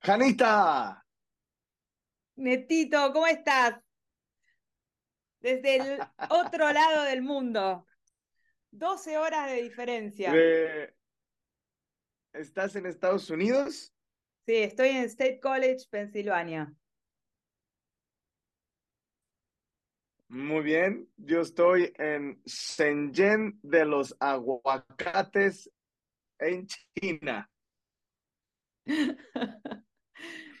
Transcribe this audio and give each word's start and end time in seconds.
Janita. 0.00 1.04
Netito, 2.36 3.12
¿cómo 3.12 3.26
estás? 3.26 3.80
Desde 5.40 5.76
el 5.76 6.00
otro 6.30 6.72
lado 6.72 7.04
del 7.04 7.22
mundo. 7.22 7.86
12 8.70 9.18
horas 9.18 9.50
de 9.50 9.62
diferencia. 9.62 10.32
¿Estás 12.32 12.76
en 12.76 12.86
Estados 12.86 13.30
Unidos? 13.30 13.92
Sí, 14.46 14.56
estoy 14.56 14.88
en 14.90 15.04
State 15.04 15.40
College, 15.40 15.86
Pensilvania. 15.90 16.72
Muy 20.28 20.62
bien, 20.62 21.10
yo 21.16 21.40
estoy 21.40 21.92
en 21.96 22.42
Shenzhen 22.44 23.58
de 23.62 23.86
los 23.86 24.14
aguacates 24.20 25.70
en 26.38 26.66
China. 26.66 27.50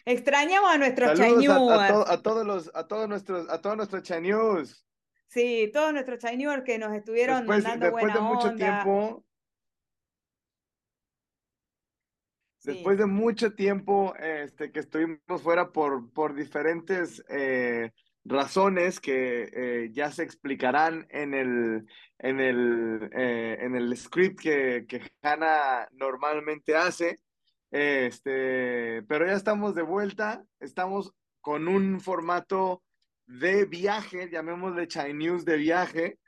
Extrañamos 0.04 0.70
a 0.70 0.78
nuestros 0.78 1.18
Saludos 1.18 1.70
a, 1.70 2.12
a, 2.12 2.22
todos 2.22 2.46
los, 2.46 2.70
a 2.74 2.88
todos 2.88 3.08
nuestros, 3.08 3.48
a 3.50 3.60
todos 3.60 3.76
nuestros 3.76 4.02
Chinese. 4.02 4.86
Sí, 5.26 5.70
todos 5.70 5.92
nuestros 5.92 6.18
Chinese 6.18 6.64
que 6.64 6.78
nos 6.78 6.94
estuvieron 6.94 7.40
después, 7.40 7.62
mandando 7.62 7.86
después 7.86 8.14
de 8.14 8.20
mucho 8.20 8.54
tiempo. 8.54 9.24
Después 12.64 12.98
de 12.98 13.06
mucho 13.06 13.54
tiempo 13.54 14.14
este, 14.16 14.72
que 14.72 14.80
estuvimos 14.80 15.42
fuera 15.42 15.70
por, 15.72 16.10
por 16.12 16.34
diferentes 16.34 17.22
eh, 17.28 17.92
razones 18.24 19.00
que 19.00 19.48
eh, 19.52 19.90
ya 19.92 20.10
se 20.10 20.22
explicarán 20.22 21.06
en 21.10 21.34
el, 21.34 21.86
en 22.18 22.40
el, 22.40 23.10
eh, 23.12 23.58
en 23.60 23.74
el 23.74 23.96
script 23.96 24.40
que, 24.40 24.86
que 24.88 25.02
Hannah 25.22 25.88
normalmente 25.92 26.74
hace. 26.76 27.20
Este, 27.70 29.02
pero 29.02 29.26
ya 29.26 29.34
estamos 29.34 29.74
de 29.74 29.82
vuelta, 29.82 30.44
estamos 30.60 31.12
con 31.40 31.68
un 31.68 32.00
formato 32.00 32.82
de 33.26 33.66
viaje, 33.66 34.30
llamémosle 34.30 34.88
Chinese 34.88 35.44
de 35.44 35.56
viaje, 35.56 36.18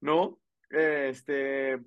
¿no? 0.00 0.38
Este, 0.70 1.78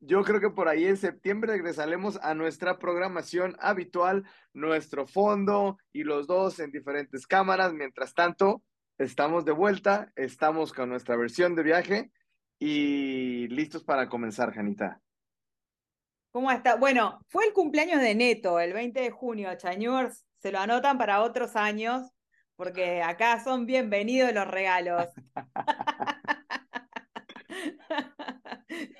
yo 0.00 0.22
creo 0.22 0.40
que 0.40 0.50
por 0.50 0.68
ahí 0.68 0.86
en 0.86 0.96
septiembre 0.96 1.52
regresaremos 1.52 2.18
a 2.22 2.34
nuestra 2.34 2.78
programación 2.78 3.56
habitual, 3.60 4.24
nuestro 4.52 5.06
fondo 5.06 5.78
y 5.92 6.04
los 6.04 6.26
dos 6.26 6.58
en 6.58 6.70
diferentes 6.70 7.26
cámaras. 7.26 7.72
Mientras 7.72 8.14
tanto, 8.14 8.62
estamos 8.98 9.44
de 9.44 9.52
vuelta, 9.52 10.12
estamos 10.16 10.72
con 10.72 10.88
nuestra 10.88 11.16
versión 11.16 11.54
de 11.54 11.62
viaje 11.62 12.12
y 12.58 13.48
listos 13.48 13.84
para 13.84 14.08
comenzar, 14.08 14.52
Janita. 14.52 15.00
¿Cómo 16.32 16.52
está? 16.52 16.76
Bueno, 16.76 17.20
fue 17.28 17.46
el 17.46 17.52
cumpleaños 17.52 18.00
de 18.00 18.14
Neto, 18.14 18.60
el 18.60 18.72
20 18.72 19.00
de 19.00 19.10
junio, 19.10 19.52
Chañurs. 19.56 20.24
Se 20.38 20.52
lo 20.52 20.60
anotan 20.60 20.96
para 20.96 21.22
otros 21.22 21.56
años, 21.56 22.08
porque 22.54 23.02
acá 23.02 23.42
son 23.42 23.66
bienvenidos 23.66 24.32
los 24.32 24.46
regalos. 24.46 25.08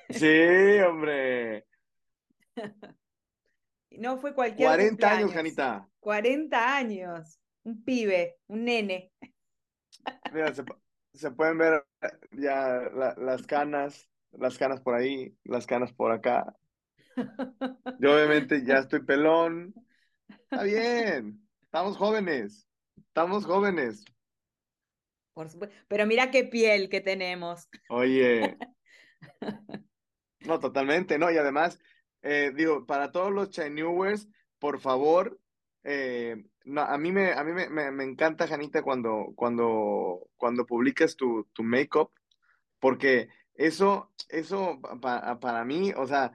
Sí, 0.09 0.79
hombre. 0.85 1.65
No 3.91 4.17
fue 4.17 4.33
cualquier 4.33 4.69
40 4.69 5.11
años, 5.11 5.31
Janita. 5.31 5.87
40 5.99 6.75
años. 6.75 7.39
Un 7.63 7.83
pibe, 7.83 8.39
un 8.47 8.65
nene. 8.65 9.11
Mira, 10.33 10.53
se, 11.13 11.31
pueden 11.31 11.57
ver 11.59 11.85
ya 12.31 12.89
las 13.17 13.43
canas, 13.43 14.09
las 14.31 14.57
canas 14.57 14.81
por 14.81 14.95
ahí, 14.95 15.37
las 15.43 15.67
canas 15.67 15.93
por 15.93 16.11
acá. 16.11 16.55
Yo 17.99 18.13
obviamente 18.13 18.63
ya 18.65 18.79
estoy 18.79 19.01
pelón. 19.01 19.73
Está 20.27 20.63
bien. 20.63 21.45
Estamos 21.61 21.97
jóvenes. 21.97 22.67
Estamos 22.97 23.45
jóvenes. 23.45 24.03
Por 25.33 25.49
supuesto. 25.49 25.75
Pero 25.87 26.05
mira 26.05 26.31
qué 26.31 26.43
piel 26.43 26.89
que 26.89 27.01
tenemos. 27.01 27.67
Oye. 27.89 28.57
No, 30.43 30.59
totalmente, 30.59 31.19
¿no? 31.19 31.31
Y 31.31 31.37
además, 31.37 31.79
eh, 32.23 32.51
digo, 32.55 32.87
para 32.87 33.11
todos 33.11 33.31
los 33.31 33.51
Chinewers, 33.51 34.27
por 34.57 34.79
favor, 34.79 35.39
eh, 35.83 36.43
no, 36.65 36.81
a 36.81 36.97
mí 36.97 37.11
me, 37.11 37.33
a 37.33 37.43
mí 37.43 37.51
me, 37.51 37.91
me, 37.91 38.03
encanta, 38.03 38.47
Janita, 38.47 38.81
cuando, 38.81 39.33
cuando, 39.35 40.27
cuando 40.37 40.65
publicas 40.65 41.15
tu, 41.15 41.47
tu 41.53 41.63
make-up, 41.63 42.11
porque 42.79 43.29
eso, 43.53 44.11
eso 44.29 44.79
para 45.39 45.65
mí, 45.65 45.91
o 45.95 46.07
sea, 46.07 46.33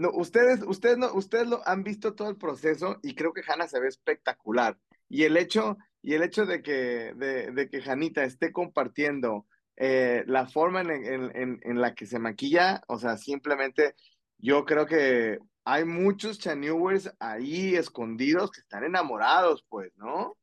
no, 0.00 0.10
ustedes, 0.12 0.62
ustedes, 0.66 0.98
no, 0.98 1.12
ustedes 1.12 1.46
lo 1.46 1.66
han 1.68 1.84
visto 1.84 2.14
todo 2.14 2.30
el 2.30 2.36
proceso 2.36 2.98
y 3.02 3.14
creo 3.14 3.32
que 3.32 3.42
Hanna 3.46 3.68
se 3.68 3.80
ve 3.80 3.88
espectacular. 3.88 4.78
Y 5.08 5.24
el 5.24 5.36
hecho, 5.36 5.76
y 6.02 6.14
el 6.14 6.22
hecho 6.22 6.46
de 6.46 6.62
que, 6.62 7.12
de, 7.14 7.52
de 7.52 7.68
que 7.68 7.82
Janita 7.82 8.24
esté 8.24 8.52
compartiendo 8.52 9.46
eh, 9.76 10.24
la 10.26 10.46
forma 10.46 10.80
en, 10.80 10.90
en, 10.90 11.60
en, 11.62 11.80
la 11.80 11.94
que 11.94 12.06
se 12.06 12.18
maquilla, 12.18 12.82
o 12.88 12.98
sea, 12.98 13.16
simplemente 13.16 13.94
yo 14.38 14.64
creo 14.64 14.86
que 14.86 15.38
hay 15.64 15.84
muchos 15.84 16.38
chanewers 16.38 17.12
ahí 17.18 17.76
escondidos 17.76 18.50
que 18.50 18.60
están 18.60 18.84
enamorados, 18.84 19.64
pues, 19.68 19.92
¿no? 19.96 20.36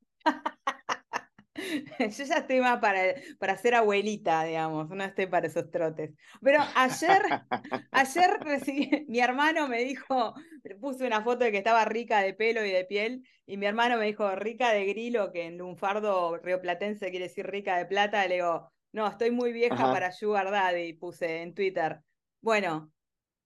Yo 2.00 2.24
ya 2.24 2.38
estoy 2.38 2.60
más 2.62 2.80
para, 2.80 3.16
para 3.40 3.58
ser 3.58 3.76
abuelita, 3.76 4.44
digamos, 4.44 4.90
no 4.90 5.04
estoy 5.04 5.28
para 5.28 5.48
esos 5.48 5.70
trotes. 5.72 6.12
Pero 6.42 6.60
ayer, 6.76 7.22
ayer 7.92 8.30
recibí, 8.42 9.06
mi 9.08 9.20
hermano 9.20 9.68
me 9.68 9.84
dijo, 9.84 10.34
puse 10.80 11.06
una 11.06 11.24
foto 11.24 11.46
de 11.46 11.52
que 11.52 11.58
estaba 11.58 11.86
rica 11.86 12.20
de 12.20 12.34
pelo 12.34 12.64
y 12.66 12.72
de 12.72 12.86
piel, 12.86 13.28
y 13.46 13.58
mi 13.58 13.66
hermano 13.66 13.98
me 13.98 14.06
dijo, 14.06 14.36
rica 14.36 14.72
de 14.72 14.86
grilo, 14.86 15.32
que 15.32 15.46
en 15.46 15.58
lunfardo 15.58 16.38
rioplatense 16.38 17.10
quiere 17.10 17.28
decir 17.28 17.48
rica 17.48 17.78
de 17.78 17.86
plata, 17.86 18.28
le 18.28 18.36
digo, 18.36 18.72
no, 18.92 19.08
estoy 19.08 19.32
muy 19.32 19.52
vieja 19.52 19.76
para 19.76 20.12
Sugar 20.12 20.50
Daddy, 20.50 20.94
puse 20.94 21.42
en 21.42 21.54
Twitter. 21.54 22.02
Bueno, 22.42 22.92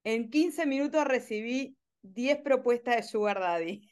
en 0.04 0.30
15 0.30 0.66
minutos 0.66 1.06
recibí 1.06 1.78
10 2.02 2.42
propuestas 2.42 2.96
de 2.96 3.04
Sugar 3.04 3.40
Daddy. 3.40 3.91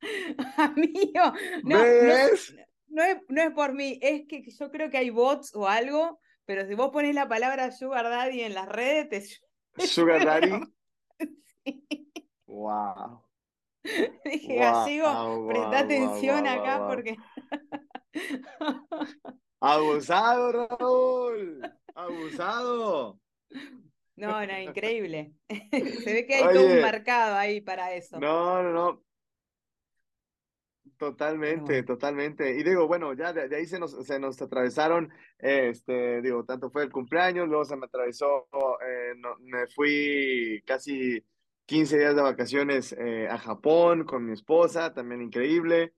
Amigo, 0.56 1.32
no, 1.64 1.78
no, 1.78 1.84
es, 1.84 2.54
no, 2.88 3.02
es, 3.02 3.52
por 3.52 3.72
mí, 3.72 3.98
es 4.02 4.26
que 4.26 4.42
yo 4.50 4.70
creo 4.70 4.90
que 4.90 4.98
hay 4.98 5.10
bots 5.10 5.54
o 5.54 5.68
algo, 5.68 6.20
pero 6.44 6.66
si 6.66 6.74
vos 6.74 6.90
pones 6.90 7.14
la 7.14 7.28
palabra 7.28 7.70
Sugar 7.70 8.04
Daddy 8.04 8.42
en 8.42 8.54
las 8.54 8.68
redes, 8.68 9.40
te... 9.74 9.76
Sugar 9.86 10.24
Daddy. 10.24 10.50
Wow. 12.46 13.24
Dije, 14.24 15.00
wow, 15.00 15.48
presta 15.48 15.78
atención 15.78 16.46
acá 16.46 16.86
porque. 16.86 17.16
Abusado, 19.60 20.66
Raúl. 20.66 21.62
Abusado. 21.94 23.20
No, 24.16 24.46
no, 24.46 24.58
increíble. 24.58 25.32
Se 25.48 26.12
ve 26.12 26.26
que 26.26 26.34
hay 26.34 26.54
todo 26.54 26.66
un 26.66 26.82
mercado 26.82 27.36
ahí 27.36 27.60
para 27.60 27.94
eso. 27.94 28.18
No, 28.18 28.62
no, 28.62 28.72
no. 28.72 29.02
Totalmente, 31.00 31.82
totalmente. 31.82 32.58
Y 32.58 32.62
digo, 32.62 32.86
bueno, 32.86 33.14
ya 33.14 33.32
de, 33.32 33.56
ahí 33.56 33.64
se 33.64 33.78
nos, 33.78 33.92
se 34.06 34.20
nos 34.20 34.42
atravesaron, 34.42 35.10
este, 35.38 36.20
digo, 36.20 36.44
tanto 36.44 36.70
fue 36.70 36.82
el 36.82 36.92
cumpleaños, 36.92 37.48
luego 37.48 37.64
se 37.64 37.74
me 37.74 37.86
atravesó, 37.86 38.46
eh, 38.86 39.14
me 39.40 39.66
fui 39.68 40.62
casi 40.66 41.24
15 41.64 41.98
días 42.00 42.14
de 42.14 42.20
vacaciones 42.20 42.92
eh, 42.98 43.26
a 43.30 43.38
Japón 43.38 44.04
con 44.04 44.26
mi 44.26 44.34
esposa, 44.34 44.92
también 44.92 45.22
increíble. 45.22 45.94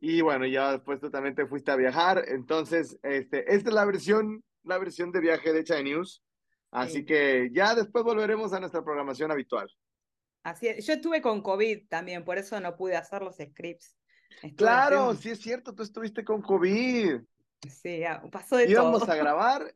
Y 0.00 0.20
bueno, 0.20 0.44
ya 0.44 0.72
después 0.72 1.00
tú 1.00 1.10
también 1.10 1.34
te 1.34 1.46
fuiste 1.46 1.70
a 1.70 1.76
viajar. 1.76 2.22
Entonces, 2.28 2.98
este, 3.02 3.54
esta 3.54 3.70
es 3.70 3.74
la 3.74 3.86
versión, 3.86 4.44
la 4.64 4.76
versión 4.76 5.12
de 5.12 5.20
viaje 5.20 5.54
de 5.54 5.64
China 5.64 5.82
News. 5.82 6.22
Así 6.70 7.06
que 7.06 7.48
ya 7.54 7.74
después 7.74 8.04
volveremos 8.04 8.52
a 8.52 8.60
nuestra 8.60 8.84
programación 8.84 9.30
habitual. 9.30 9.70
Así 10.42 10.68
es. 10.68 10.86
Yo 10.86 10.92
estuve 10.92 11.22
con 11.22 11.40
COVID 11.40 11.88
también, 11.88 12.22
por 12.22 12.36
eso 12.36 12.60
no 12.60 12.76
pude 12.76 12.96
hacer 12.96 13.22
los 13.22 13.36
scripts. 13.36 13.96
Claro, 14.56 15.14
sí 15.14 15.30
es 15.30 15.40
cierto, 15.40 15.74
tú 15.74 15.82
estuviste 15.82 16.24
con 16.24 16.42
COVID. 16.42 17.20
Sí, 17.68 18.02
pasó 18.30 18.56
de 18.56 18.70
Íbamos 18.70 19.08
a 19.08 19.14
grabar 19.16 19.74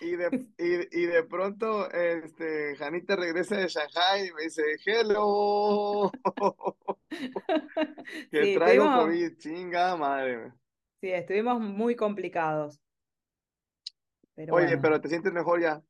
y 0.00 0.16
de, 0.16 0.46
y, 0.58 1.02
y, 1.02 1.06
de 1.06 1.24
pronto, 1.24 1.90
este, 1.90 2.76
Janita 2.76 3.16
regresa 3.16 3.56
de 3.56 3.68
Shanghai 3.68 4.28
y 4.28 4.32
me 4.32 4.42
dice, 4.42 4.62
hello. 4.84 6.10
que 8.30 8.54
traigo 8.54 8.84
COVID, 8.84 9.36
chinga 9.38 9.96
madre. 9.96 10.52
Sí, 11.00 11.10
estuvimos 11.10 11.60
muy 11.60 11.96
complicados. 11.96 12.80
Oye, 14.50 14.78
pero 14.78 15.00
¿te 15.00 15.08
sientes 15.08 15.32
mejor 15.32 15.60
ya? 15.60 15.82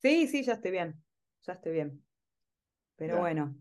Sí, 0.00 0.28
sí, 0.28 0.44
ya 0.44 0.54
estoy 0.54 0.70
bien. 0.70 1.02
Ya 1.42 1.54
estoy 1.54 1.72
bien. 1.72 2.04
Pero 2.96 3.18
bueno. 3.18 3.54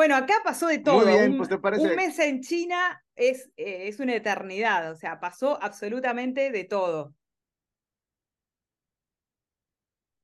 Bueno, 0.00 0.16
acá 0.16 0.40
pasó 0.42 0.68
de 0.68 0.78
todo. 0.78 1.04
Muy 1.04 1.12
bien, 1.12 1.36
pues 1.36 1.50
te 1.50 1.58
parece. 1.58 1.82
Un 1.86 1.94
mes 1.94 2.18
en 2.20 2.40
China 2.40 3.04
es, 3.14 3.50
eh, 3.58 3.86
es 3.86 4.00
una 4.00 4.14
eternidad. 4.14 4.90
O 4.90 4.96
sea, 4.96 5.20
pasó 5.20 5.62
absolutamente 5.62 6.50
de 6.50 6.64
todo. 6.64 7.14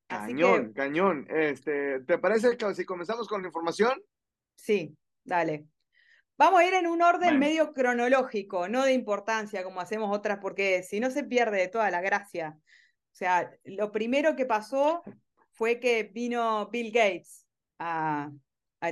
Cañón, 0.07 0.73
cañón. 0.73 1.27
Este, 1.29 2.01
¿Te 2.01 2.17
parece 2.17 2.57
que 2.57 2.75
si 2.75 2.87
comenzamos 2.87 3.29
con 3.29 3.43
la 3.43 3.49
información? 3.49 4.03
Sí, 4.55 4.97
dale. 5.25 5.67
Vamos 6.39 6.61
a 6.61 6.65
ir 6.67 6.73
en 6.73 6.87
un 6.87 7.03
orden 7.03 7.39
medio 7.39 7.75
cronológico, 7.75 8.69
no 8.69 8.83
de 8.83 8.95
importancia 8.95 9.63
como 9.63 9.83
hacemos 9.83 10.11
otras, 10.11 10.39
porque 10.41 10.85
si 10.85 11.01
no 11.01 11.11
se 11.11 11.23
pierde 11.23 11.69
toda 11.69 11.91
la 11.91 12.01
gracia. 12.01 12.57
O 12.59 13.15
sea, 13.15 13.51
lo 13.65 13.93
primero 13.93 14.37
que 14.37 14.47
pasó 14.47 15.03
fue 15.51 15.79
que 15.81 16.05
vino 16.05 16.67
Bill 16.71 16.91
Gates 16.91 17.47
a, 17.79 18.31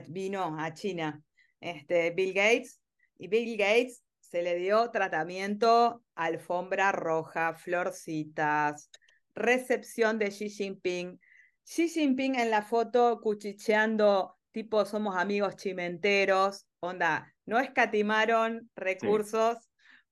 vino 0.09 0.57
a 0.59 0.75
China. 0.75 1.23
Este, 1.61 2.11
Bill 2.11 2.35
Gates, 2.35 2.81
y 3.19 3.29
Bill 3.29 3.57
Gates 3.57 4.03
se 4.21 4.43
le 4.43 4.57
dio 4.57 4.91
tratamiento, 4.91 6.03
alfombra 6.15 6.93
roja, 6.93 7.55
florcitas, 7.55 8.91
recepción 9.35 10.19
de 10.19 10.31
Xi 10.31 10.51
Jinping. 10.51 11.21
Xi 11.65 11.89
Jinping 11.89 12.35
en 12.35 12.51
la 12.51 12.63
foto 12.63 13.21
cuchicheando, 13.23 14.37
tipo 14.51 14.85
somos 14.85 15.17
amigos 15.17 15.57
chimenteros, 15.57 16.67
onda, 16.81 17.33
no 17.47 17.59
escatimaron 17.59 18.71
recursos 18.75 19.57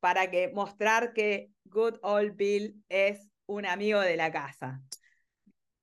para 0.00 0.30
que 0.30 0.50
mostrar 0.52 1.12
que 1.12 1.50
Good 1.64 1.98
Old 2.02 2.36
Bill 2.36 2.82
es 2.88 3.28
un 3.46 3.66
amigo 3.66 4.00
de 4.00 4.16
la 4.16 4.32
casa. 4.32 4.80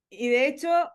Y 0.10 0.30
de 0.30 0.48
hecho, 0.48 0.92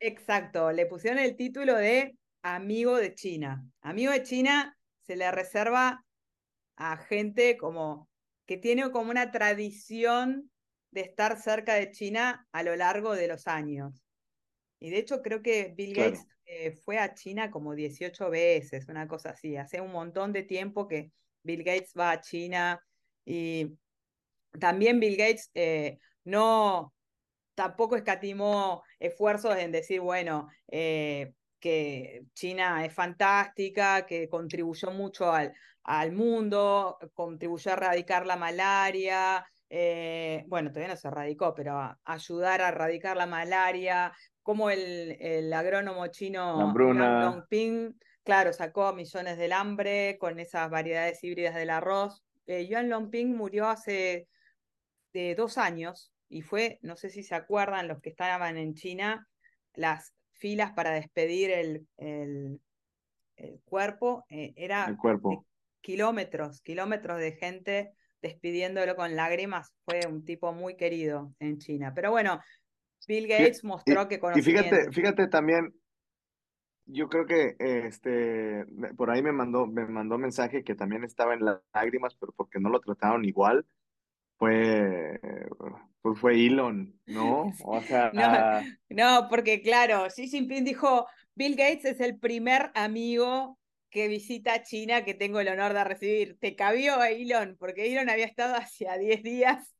exacto, 0.00 0.72
le 0.72 0.86
pusieron 0.86 1.18
el 1.18 1.36
título 1.36 1.76
de 1.76 2.16
amigo 2.42 2.96
de 2.96 3.14
China. 3.14 3.64
Amigo 3.82 4.12
de 4.12 4.22
China 4.22 4.76
se 5.02 5.16
le 5.16 5.30
reserva 5.30 6.04
a 6.76 6.96
gente 6.96 7.56
como 7.56 8.08
que 8.46 8.56
tiene 8.56 8.90
como 8.90 9.10
una 9.10 9.30
tradición 9.30 10.50
de 10.90 11.02
estar 11.02 11.40
cerca 11.40 11.74
de 11.74 11.90
China 11.92 12.46
a 12.52 12.62
lo 12.62 12.74
largo 12.74 13.14
de 13.14 13.28
los 13.28 13.46
años. 13.46 14.02
Y 14.80 14.90
de 14.90 14.98
hecho 14.98 15.22
creo 15.22 15.42
que 15.42 15.72
Bill 15.76 15.94
Gates 15.94 16.26
eh, 16.46 16.72
fue 16.72 16.98
a 16.98 17.14
China 17.14 17.50
como 17.50 17.74
18 17.74 18.30
veces, 18.30 18.88
una 18.88 19.06
cosa 19.06 19.30
así. 19.30 19.56
Hace 19.56 19.80
un 19.80 19.92
montón 19.92 20.32
de 20.32 20.42
tiempo 20.42 20.88
que 20.88 21.12
Bill 21.42 21.62
Gates 21.62 21.92
va 21.96 22.12
a 22.12 22.20
China 22.20 22.82
y 23.24 23.76
también 24.58 24.98
Bill 24.98 25.16
Gates 25.16 25.50
eh, 25.54 25.98
no, 26.24 26.92
tampoco 27.54 27.96
escatimó 27.96 28.82
esfuerzos 28.98 29.56
en 29.56 29.72
decir, 29.72 30.00
bueno, 30.00 30.48
eh, 30.68 31.32
que 31.58 32.22
China 32.34 32.84
es 32.84 32.94
fantástica, 32.94 34.06
que 34.06 34.28
contribuyó 34.28 34.90
mucho 34.90 35.32
al, 35.32 35.52
al 35.84 36.12
mundo, 36.12 36.98
contribuyó 37.14 37.70
a 37.70 37.74
erradicar 37.74 38.26
la 38.26 38.36
malaria, 38.36 39.46
bueno, 40.48 40.70
todavía 40.70 40.88
no 40.88 40.96
se 40.96 41.08
erradicó, 41.08 41.54
pero 41.54 41.78
a 41.78 41.98
ayudar 42.04 42.60
a 42.60 42.68
erradicar 42.68 43.16
la 43.16 43.26
malaria, 43.26 44.12
como 44.42 44.70
el, 44.70 45.16
el 45.20 45.52
agrónomo 45.52 46.06
chino 46.08 46.74
Yang 46.74 46.98
Longping, 46.98 48.00
claro, 48.24 48.52
sacó 48.52 48.92
millones 48.92 49.38
del 49.38 49.52
hambre 49.52 50.16
con 50.18 50.40
esas 50.40 50.70
variedades 50.70 51.22
híbridas 51.22 51.54
del 51.54 51.70
arroz. 51.70 52.24
Eh, 52.46 52.66
Yuan 52.66 52.88
Longping 52.88 53.36
murió 53.36 53.68
hace 53.68 54.26
de 55.12 55.34
dos 55.34 55.58
años 55.58 56.09
y 56.30 56.42
fue, 56.42 56.78
no 56.82 56.96
sé 56.96 57.10
si 57.10 57.22
se 57.22 57.34
acuerdan 57.34 57.88
los 57.88 58.00
que 58.00 58.08
estaban 58.08 58.56
en 58.56 58.74
China, 58.74 59.28
las 59.74 60.14
filas 60.32 60.72
para 60.72 60.92
despedir 60.92 61.50
el, 61.50 61.86
el, 61.98 62.60
cuerpo, 63.64 64.24
eh, 64.28 64.52
era 64.56 64.86
el 64.86 64.96
cuerpo. 64.96 65.44
kilómetros, 65.80 66.62
kilómetros 66.62 67.18
de 67.18 67.32
gente 67.32 67.92
despidiéndolo 68.22 68.96
con 68.96 69.16
lágrimas. 69.16 69.74
Fue 69.84 70.00
un 70.08 70.24
tipo 70.24 70.52
muy 70.52 70.76
querido 70.76 71.34
en 71.40 71.58
China. 71.58 71.92
Pero 71.94 72.10
bueno, 72.10 72.40
Bill 73.08 73.26
Gates 73.26 73.64
mostró 73.64 74.06
que 74.08 74.20
conocía. 74.20 74.42
Y 74.42 74.44
fíjate, 74.44 74.92
fíjate 74.92 75.28
también, 75.28 75.74
yo 76.84 77.08
creo 77.08 77.26
que 77.26 77.56
este 77.58 78.66
por 78.96 79.10
ahí 79.10 79.22
me 79.22 79.32
mandó, 79.32 79.66
me 79.66 79.86
mandó 79.86 80.18
mensaje 80.18 80.62
que 80.62 80.74
también 80.74 81.02
estaba 81.02 81.34
en 81.34 81.44
lágrimas, 81.72 82.14
pero 82.14 82.32
porque 82.36 82.60
no 82.60 82.68
lo 82.68 82.80
trataron 82.80 83.24
igual. 83.24 83.66
Fue, 84.40 85.20
pues 86.00 86.18
fue 86.18 86.46
Elon, 86.46 86.98
¿no? 87.04 87.52
O 87.62 87.80
sea. 87.82 88.10
No, 88.88 89.26
porque 89.28 89.60
claro, 89.60 90.08
Xi 90.08 90.28
Jinping 90.28 90.64
dijo: 90.64 91.06
Bill 91.34 91.56
Gates 91.56 91.84
es 91.84 92.00
el 92.00 92.18
primer 92.18 92.70
amigo 92.74 93.58
que 93.90 94.08
visita 94.08 94.62
China 94.62 95.04
que 95.04 95.12
tengo 95.12 95.40
el 95.40 95.48
honor 95.48 95.74
de 95.74 95.84
recibir. 95.84 96.38
Te 96.40 96.56
cabió 96.56 96.98
a 96.98 97.10
Elon, 97.10 97.58
porque 97.58 97.92
Elon 97.92 98.08
había 98.08 98.24
estado 98.24 98.54
hacía 98.56 98.96
10 98.96 99.22
días 99.22 99.74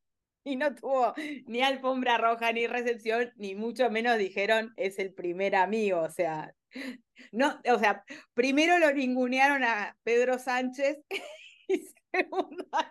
y 0.44 0.56
no 0.56 0.74
tuvo 0.74 1.14
ni 1.46 1.62
alfombra 1.62 2.18
roja 2.18 2.52
ni 2.52 2.66
recepción, 2.66 3.32
ni 3.36 3.54
mucho 3.54 3.90
menos 3.90 4.18
dijeron 4.18 4.74
es 4.76 4.98
el 4.98 5.14
primer 5.14 5.54
amigo, 5.56 6.00
o 6.00 6.10
sea, 6.10 6.54
no, 7.32 7.58
o 7.66 7.78
sea, 7.78 8.04
primero 8.34 8.78
lo 8.78 8.92
ningunearon 8.92 9.64
a 9.64 9.96
Pedro 10.02 10.38
Sánchez 10.38 10.98
y 11.70 11.88
segundo 12.12 12.66
a 12.72 12.90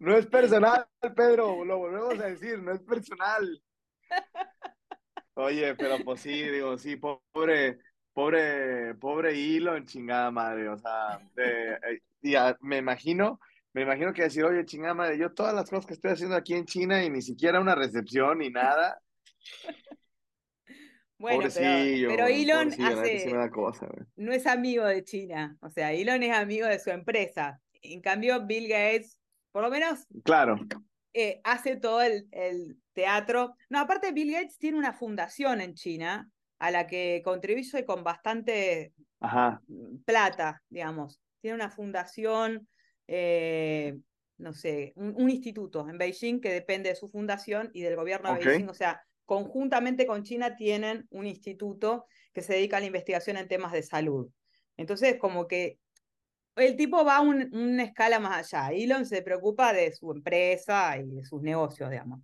No 0.00 0.16
es 0.16 0.26
personal, 0.26 0.86
Pedro, 1.14 1.64
lo 1.64 1.78
volvemos 1.78 2.18
a 2.20 2.26
decir, 2.26 2.60
no 2.62 2.72
es 2.72 2.80
personal. 2.80 3.62
Oye, 5.34 5.74
pero 5.76 5.96
pues 6.04 6.20
sí, 6.20 6.42
digo, 6.48 6.76
sí, 6.78 6.96
pobre, 6.96 7.78
pobre, 8.12 8.94
pobre 8.94 9.34
hilo 9.34 9.76
en 9.76 9.86
chingada 9.86 10.30
madre, 10.30 10.68
o 10.68 10.76
sea, 10.76 11.20
eh, 11.36 12.00
me 12.60 12.78
imagino, 12.78 13.40
me 13.72 13.82
imagino 13.82 14.12
que 14.12 14.22
decir, 14.22 14.44
oye, 14.44 14.64
chingada 14.64 14.94
madre, 14.94 15.18
yo 15.18 15.32
todas 15.32 15.54
las 15.54 15.70
cosas 15.70 15.86
que 15.86 15.94
estoy 15.94 16.12
haciendo 16.12 16.36
aquí 16.36 16.54
en 16.54 16.64
China 16.64 17.04
y 17.04 17.10
ni 17.10 17.22
siquiera 17.22 17.60
una 17.60 17.74
recepción 17.74 18.38
ni 18.38 18.50
nada. 18.50 19.00
Bueno, 21.18 21.48
pero, 21.54 22.26
Elon 22.26 22.68
hace, 22.80 23.26
no 24.16 24.32
es 24.32 24.46
amigo 24.46 24.84
de 24.84 25.02
China, 25.02 25.56
o 25.60 25.68
sea, 25.68 25.92
Elon 25.92 26.22
es 26.22 26.32
amigo 26.32 26.66
de 26.66 26.78
su 26.78 26.90
empresa. 26.90 27.60
En 27.82 28.00
cambio, 28.00 28.46
Bill 28.46 28.68
Gates, 28.68 29.20
por 29.50 29.62
lo 29.62 29.70
menos, 29.70 30.06
claro. 30.24 30.58
Eh, 31.12 31.40
hace 31.42 31.76
todo 31.76 32.02
el, 32.02 32.28
el, 32.30 32.76
teatro. 32.92 33.54
No, 33.68 33.80
aparte, 33.80 34.12
Bill 34.12 34.32
Gates 34.32 34.58
tiene 34.58 34.78
una 34.78 34.92
fundación 34.92 35.60
en 35.60 35.74
China 35.74 36.30
a 36.60 36.70
la 36.70 36.86
que 36.86 37.22
contribuye 37.24 37.84
con 37.84 38.04
bastante 38.04 38.92
plata, 40.04 40.62
digamos 40.68 41.20
tiene 41.40 41.54
una 41.54 41.70
fundación, 41.70 42.68
eh, 43.06 43.98
no 44.38 44.52
sé, 44.52 44.92
un, 44.96 45.30
instituto 45.30 45.88
en 45.88 45.98
Beijing 45.98 46.40
que 46.40 46.52
depende 46.52 46.90
de 46.90 46.96
su 46.96 47.08
fundación 47.08 47.70
y 47.72 47.82
del 47.82 47.96
gobierno 47.96 48.34
de 48.34 48.44
Beijing. 48.44 48.68
O 48.68 48.74
sea, 48.74 49.02
conjuntamente 49.28 50.06
con 50.06 50.22
China 50.22 50.56
tienen 50.56 51.06
un 51.10 51.26
instituto 51.26 52.06
que 52.32 52.40
se 52.40 52.54
dedica 52.54 52.78
a 52.78 52.80
la 52.80 52.86
investigación 52.86 53.36
en 53.36 53.46
temas 53.46 53.72
de 53.72 53.82
salud. 53.82 54.30
Entonces, 54.78 55.18
como 55.18 55.46
que 55.46 55.78
el 56.56 56.76
tipo 56.76 57.04
va 57.04 57.18
a 57.18 57.20
una 57.20 57.82
escala 57.82 58.18
más 58.20 58.54
allá. 58.54 58.74
Elon 58.74 59.04
se 59.04 59.20
preocupa 59.20 59.74
de 59.74 59.92
su 59.92 60.10
empresa 60.12 60.96
y 60.96 61.16
de 61.16 61.24
sus 61.26 61.42
negocios, 61.42 61.90
digamos. 61.90 62.20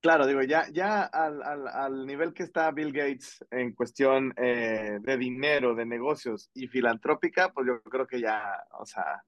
Claro, 0.00 0.26
digo, 0.26 0.42
ya, 0.42 0.66
ya 0.72 1.04
al, 1.04 1.40
al, 1.40 1.68
al, 1.68 2.04
nivel 2.04 2.34
que 2.34 2.42
está 2.42 2.72
Bill 2.72 2.92
Gates 2.92 3.44
en 3.52 3.72
cuestión 3.72 4.34
eh, 4.38 4.98
de 5.00 5.16
dinero, 5.16 5.76
de 5.76 5.86
negocios 5.86 6.50
y 6.52 6.66
filantrópica, 6.66 7.52
pues 7.52 7.68
yo 7.68 7.80
creo 7.82 8.08
que 8.08 8.20
ya, 8.20 8.42
o 8.80 8.86
sea, 8.86 9.22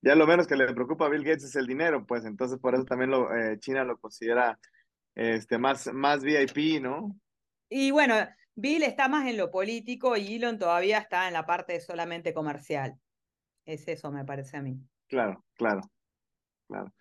ya 0.00 0.14
lo 0.14 0.26
menos 0.26 0.46
que 0.46 0.56
le 0.56 0.72
preocupa 0.72 1.06
a 1.06 1.08
Bill 1.10 1.24
Gates 1.24 1.44
es 1.44 1.56
el 1.56 1.66
dinero, 1.66 2.06
pues 2.06 2.24
entonces 2.24 2.58
por 2.58 2.74
eso 2.74 2.84
también 2.84 3.10
lo, 3.10 3.34
eh, 3.36 3.58
China 3.58 3.84
lo 3.84 3.98
considera 3.98 4.58
este, 5.14 5.58
más, 5.58 5.92
más 5.92 6.22
VIP, 6.22 6.80
¿no? 6.80 7.14
Y 7.68 7.90
bueno, 7.90 8.14
Bill 8.54 8.82
está 8.82 9.08
más 9.08 9.26
en 9.26 9.36
lo 9.36 9.50
político 9.50 10.16
y 10.16 10.36
Elon 10.36 10.58
todavía 10.58 10.98
está 10.98 11.26
en 11.26 11.34
la 11.34 11.46
parte 11.46 11.80
solamente 11.80 12.32
comercial. 12.32 12.98
Es 13.64 13.88
eso, 13.88 14.10
me 14.12 14.24
parece 14.24 14.56
a 14.56 14.62
mí. 14.62 14.78
Claro, 15.08 15.44
claro, 15.54 15.80
claro. 16.68 16.92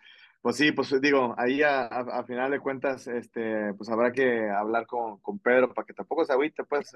Pues 0.41 0.57
sí, 0.57 0.73
pues 0.73 0.99
digo, 0.99 1.33
ahí 1.37 1.61
a, 1.63 2.23
final 2.27 2.51
de 2.51 2.59
cuentas, 2.59 3.07
este, 3.07 3.73
pues 3.75 3.89
habrá 3.89 4.11
que 4.11 4.49
hablar 4.49 4.85
con, 4.85 5.19
con 5.21 5.39
Pedro 5.39 5.73
para 5.73 5.85
que 5.85 5.93
tampoco 5.93 6.25
se 6.25 6.33
agüite, 6.33 6.65
pues. 6.65 6.91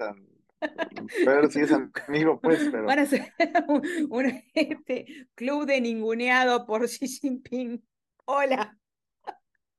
Pedro 1.24 1.50
sí 1.50 1.60
es 1.60 1.72
amigo, 2.06 2.38
pues, 2.40 2.68
pero. 2.70 2.84
Van 2.84 2.98
a 2.98 3.06
ser 3.06 3.32
un, 4.10 4.42
este, 4.52 5.28
club 5.34 5.64
de 5.64 5.80
ninguneado 5.80 6.66
por 6.66 6.86
Xi 6.86 7.08
Jinping. 7.08 7.82
Hola. 8.26 8.77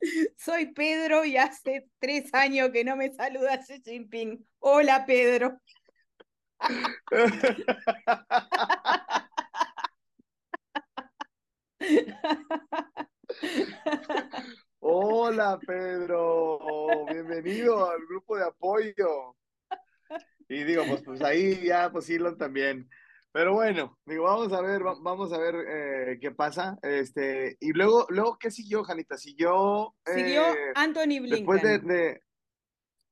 Soy 0.37 0.73
Pedro 0.73 1.25
y 1.25 1.37
hace 1.37 1.87
tres 1.99 2.33
años 2.33 2.69
que 2.71 2.83
no 2.83 2.95
me 2.95 3.11
saluda 3.11 3.57
Xi 3.57 3.81
Jinping. 3.83 4.45
Hola, 4.59 5.05
Pedro. 5.05 5.59
Hola 14.81 15.59
Pedro, 15.65 16.59
bienvenido 17.09 17.89
al 17.89 18.05
grupo 18.07 18.37
de 18.37 18.45
apoyo. 18.45 19.35
Y 20.47 20.63
digo, 20.63 20.83
pues, 20.87 21.03
pues 21.03 21.21
ahí 21.21 21.63
ya, 21.63 21.91
pues 21.91 22.09
Elon 22.09 22.37
también. 22.37 22.89
Pero 23.31 23.53
bueno, 23.53 24.00
digo, 24.05 24.24
vamos 24.24 24.51
a 24.53 24.62
ver, 24.62 24.81
vamos 24.81 25.31
a 25.31 25.38
ver 25.38 25.55
eh, 25.67 26.17
qué 26.19 26.31
pasa. 26.31 26.77
Este, 26.81 27.57
y 27.59 27.74
luego, 27.74 28.07
luego, 28.09 28.38
¿qué 28.39 28.50
siguió, 28.50 28.83
Janita? 28.83 29.17
Siguió. 29.17 29.95
Siguió 30.05 30.53
eh, 30.53 30.71
Anthony 30.75 31.19
Blinken. 31.19 31.29
Después 31.29 31.62
de, 31.62 32.21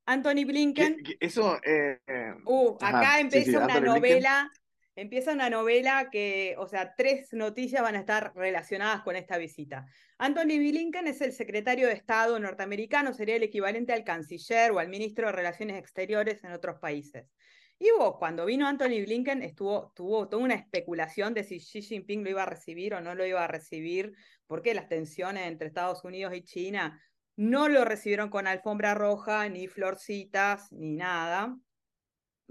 Anthony 0.08 0.46
Blinken. 0.46 1.04
eso. 1.20 1.60
Eh, 1.64 2.00
uh, 2.46 2.78
acá 2.82 3.20
empieza 3.20 3.64
una 3.64 3.80
novela. 3.80 4.52
Empieza 4.96 5.32
una 5.32 5.52
novela 5.52 6.10
que, 6.10 6.56
o 6.58 6.68
sea, 6.68 6.96
tres 6.96 7.32
noticias 7.32 7.84
van 7.84 7.96
a 7.96 8.00
estar 8.00 8.34
relacionadas 8.36 9.04
con 9.04 9.16
esta 9.16 9.38
visita. 9.38 9.86
Anthony 10.18 10.58
Blinken 10.58 11.06
es 11.06 11.22
el 11.22 11.34
secretario 11.34 11.86
de 11.86 11.94
Estado 11.94 12.40
norteamericano, 12.40 13.14
sería 13.14 13.36
el 13.36 13.44
equivalente 13.44 13.94
al 13.94 14.04
canciller 14.04 14.72
o 14.72 14.80
al 14.80 14.90
ministro 14.90 15.28
de 15.28 15.34
Relaciones 15.34 15.78
Exteriores 15.78 16.44
en 16.44 16.52
otros 16.52 16.80
países. 16.80 17.28
Y 17.80 17.92
hubo, 17.92 18.18
cuando 18.18 18.46
vino 18.46 18.68
Anthony 18.68 19.04
Blinken, 19.06 19.44
estuvo, 19.44 19.92
tuvo 19.96 20.28
toda 20.28 20.44
una 20.44 20.56
especulación 20.56 21.34
de 21.34 21.44
si 21.44 21.60
Xi 21.60 21.82
Jinping 21.82 22.24
lo 22.24 22.30
iba 22.32 22.44
a 22.44 22.48
recibir 22.48 22.96
o 22.96 23.02
no 23.02 23.14
lo 23.14 23.26
iba 23.26 23.44
a 23.44 23.48
recibir, 23.48 24.16
porque 24.48 24.74
las 24.74 24.88
tensiones 24.88 25.48
entre 25.48 25.68
Estados 25.68 26.04
Unidos 26.04 26.34
y 26.34 26.44
China 26.44 27.02
no 27.36 27.70
lo 27.70 27.86
recibieron 27.86 28.30
con 28.30 28.48
alfombra 28.48 28.96
roja, 28.96 29.48
ni 29.48 29.68
florcitas, 29.68 30.72
ni 30.72 30.96
nada. 30.96 31.56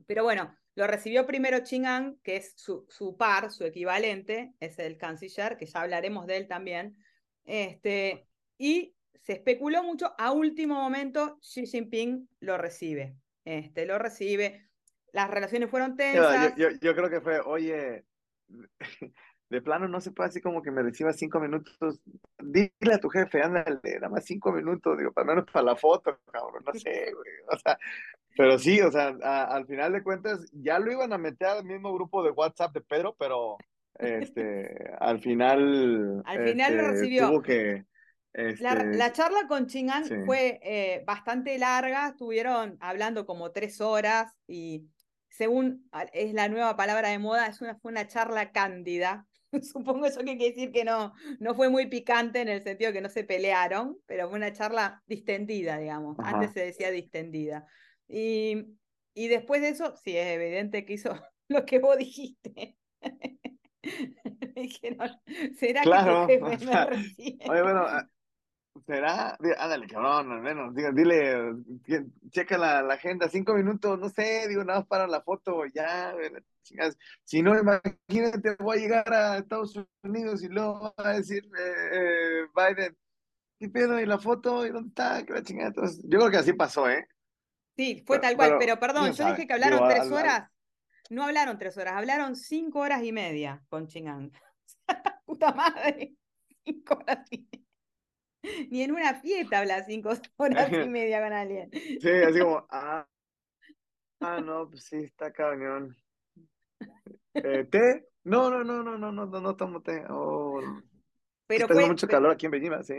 Pero 0.06 0.22
bueno, 0.22 0.56
lo 0.76 0.86
recibió 0.86 1.26
primero 1.26 1.60
Ching 1.60 2.20
que 2.22 2.36
es 2.36 2.52
su, 2.54 2.86
su, 2.88 3.16
par, 3.16 3.50
su 3.50 3.64
equivalente, 3.64 4.54
es 4.60 4.78
el 4.78 4.96
canciller, 4.96 5.56
que 5.56 5.66
ya 5.66 5.82
hablaremos 5.82 6.26
de 6.26 6.36
él 6.36 6.46
también. 6.46 6.96
Este, 7.44 8.28
y 8.58 8.94
se 9.22 9.32
especuló 9.32 9.82
mucho, 9.82 10.14
a 10.18 10.30
último 10.30 10.74
momento 10.74 11.38
Xi 11.40 11.66
Jinping 11.66 12.28
lo 12.40 12.56
recibe. 12.58 13.16
Este, 13.44 13.86
lo 13.86 13.98
recibe, 13.98 14.68
las 15.12 15.30
relaciones 15.30 15.70
fueron 15.70 15.96
tensas. 15.96 16.54
Yo, 16.56 16.68
yo, 16.80 16.94
creo 16.94 17.10
que 17.10 17.20
fue, 17.20 17.40
oye, 17.40 18.04
de 19.48 19.62
plano 19.62 19.88
no 19.88 20.00
se 20.00 20.10
puede 20.10 20.28
así 20.28 20.40
como 20.40 20.62
que 20.62 20.70
me 20.70 20.82
reciba 20.82 21.12
cinco 21.12 21.40
minutos. 21.40 22.00
Dile 22.38 22.94
a 22.94 22.98
tu 22.98 23.08
jefe, 23.08 23.42
ándale, 23.42 23.80
nada 23.94 24.08
más 24.08 24.24
cinco 24.24 24.52
minutos, 24.52 24.98
digo, 24.98 25.12
para 25.12 25.26
menos 25.26 25.44
para 25.50 25.64
la 25.64 25.76
foto, 25.76 26.18
cabrón, 26.30 26.62
no 26.64 26.72
sé, 26.78 27.12
güey. 27.12 27.30
O 27.48 27.58
sea, 27.58 27.78
pero 28.36 28.58
sí, 28.58 28.80
o 28.80 28.90
sea, 28.90 29.08
al 29.46 29.66
final 29.66 29.92
de 29.92 30.02
cuentas, 30.02 30.44
ya 30.52 30.78
lo 30.78 30.92
iban 30.92 31.12
a 31.12 31.18
meter 31.18 31.48
al 31.48 31.64
mismo 31.64 31.94
grupo 31.94 32.22
de 32.22 32.30
WhatsApp 32.30 32.74
de 32.74 32.80
Pedro, 32.82 33.14
pero 33.18 33.56
este, 33.98 34.68
al 35.00 35.20
final. 35.20 36.22
Al 36.24 36.44
final 36.44 36.76
lo 36.76 36.82
este, 36.82 36.92
recibió. 36.92 37.28
Tuvo 37.28 37.42
que. 37.42 37.84
La, 38.34 38.74
este, 38.74 39.12
charla 39.12 39.46
con 39.48 39.66
Chingan 39.66 40.04
fue 40.26 40.60
eh, 40.62 41.02
bastante 41.06 41.56
larga, 41.58 42.08
estuvieron 42.08 42.76
hablando 42.80 43.24
como 43.24 43.50
tres 43.50 43.80
horas 43.80 44.36
y 44.46 44.84
según 45.36 45.88
es 46.12 46.32
la 46.32 46.48
nueva 46.48 46.76
palabra 46.76 47.10
de 47.10 47.18
moda, 47.18 47.46
es 47.46 47.60
una, 47.60 47.76
fue 47.76 47.92
una 47.92 48.06
charla 48.06 48.52
cándida. 48.52 49.26
Supongo 49.62 50.06
eso 50.06 50.20
que 50.20 50.36
quiere 50.36 50.54
decir 50.54 50.72
que 50.72 50.84
no, 50.84 51.12
no 51.40 51.54
fue 51.54 51.68
muy 51.68 51.86
picante 51.86 52.40
en 52.40 52.48
el 52.48 52.62
sentido 52.62 52.92
que 52.92 53.02
no 53.02 53.10
se 53.10 53.24
pelearon, 53.24 53.98
pero 54.06 54.28
fue 54.28 54.38
una 54.38 54.52
charla 54.52 55.02
distendida, 55.06 55.78
digamos. 55.78 56.16
Antes 56.20 56.52
se 56.52 56.60
decía 56.60 56.90
distendida. 56.90 57.66
Y, 58.08 58.78
y 59.14 59.28
después 59.28 59.60
de 59.60 59.68
eso, 59.68 59.94
sí, 59.96 60.16
es 60.16 60.26
evidente 60.26 60.86
que 60.86 60.94
hizo 60.94 61.14
lo 61.48 61.66
que 61.66 61.80
vos 61.80 61.98
dijiste. 61.98 62.78
Dijeron, 64.56 65.10
¿será 65.58 65.82
que 65.82 66.38
jefe 66.38 66.64
me 66.64 66.86
recibe? 66.86 67.44
Oye, 67.50 67.62
bueno, 67.62 67.86
¿Será? 68.84 69.36
Ándale, 69.58 69.86
cabrón, 69.86 70.32
al 70.32 70.40
menos. 70.40 70.74
dile, 70.74 71.54
checa 72.30 72.58
la, 72.58 72.82
la, 72.82 72.94
agenda, 72.94 73.28
cinco 73.28 73.54
minutos, 73.54 73.98
no 73.98 74.08
sé, 74.08 74.46
digo, 74.48 74.64
nada 74.64 74.80
más 74.80 74.88
para 74.88 75.06
la 75.06 75.22
foto, 75.22 75.64
ya, 75.66 76.14
Si 77.24 77.42
no, 77.42 77.58
imagínate, 77.58 78.56
voy 78.58 78.78
a 78.78 78.80
llegar 78.80 79.12
a 79.12 79.38
Estados 79.38 79.80
Unidos 80.02 80.42
y 80.42 80.48
luego 80.48 80.94
va 80.98 81.10
a 81.10 81.14
decir 81.14 81.44
eh, 81.58 81.88
eh, 81.92 82.46
Biden, 82.54 82.96
¿qué 83.58 83.68
pedo? 83.68 84.00
¿Y 84.00 84.06
la 84.06 84.18
foto? 84.18 84.66
¿Y 84.66 84.70
dónde 84.70 84.88
está? 84.88 85.24
¿Qué 85.24 85.32
la 85.32 85.42
chingada? 85.42 85.68
Entonces, 85.68 86.02
yo 86.04 86.18
creo 86.18 86.30
que 86.30 86.38
así 86.38 86.52
pasó, 86.52 86.88
¿eh? 86.90 87.06
Sí, 87.76 88.02
fue 88.06 88.18
tal 88.18 88.36
cual, 88.36 88.56
pero, 88.58 88.78
perdón, 88.78 89.12
yo 89.12 89.26
dije 89.26 89.46
que 89.46 89.52
hablaron 89.52 89.88
tres 89.88 90.10
horas. 90.10 90.50
No 91.08 91.22
hablaron 91.22 91.56
tres 91.58 91.76
horas, 91.78 91.94
hablaron 91.94 92.34
cinco 92.34 92.80
horas 92.80 93.02
y 93.04 93.12
media 93.12 93.62
con 93.68 93.86
Chingang. 93.86 94.32
Puta 95.26 95.52
madre, 95.52 96.16
cinco 96.64 96.94
horas 96.94 97.26
y 97.30 97.46
media. 97.50 97.65
Ni 98.70 98.82
en 98.82 98.92
una 98.92 99.14
fiesta 99.14 99.60
habla 99.60 99.84
cinco 99.84 100.10
horas 100.36 100.70
y 100.72 100.88
media 100.88 101.22
con 101.22 101.32
alguien. 101.32 101.70
Sí, 101.72 102.10
así 102.26 102.40
como, 102.40 102.66
ah, 102.70 103.06
ah 104.20 104.40
no, 104.40 104.68
pues 104.68 104.84
sí, 104.84 104.96
está 104.96 105.32
cañón. 105.32 105.96
Eh, 107.34 107.64
¿Té? 107.64 108.08
No, 108.24 108.50
no, 108.50 108.64
no, 108.64 108.82
no, 108.82 108.98
no, 108.98 109.12
no, 109.12 109.26
no, 109.26 109.40
no 109.40 109.56
tomo 109.56 109.82
té. 109.82 110.04
Oh. 110.08 110.60
Pero 111.46 111.68
fue, 111.68 111.86
mucho 111.86 112.08
calor 112.08 112.32
aquí 112.32 112.46
en 112.46 112.52
Bellima, 112.52 112.82
sí. 112.82 112.94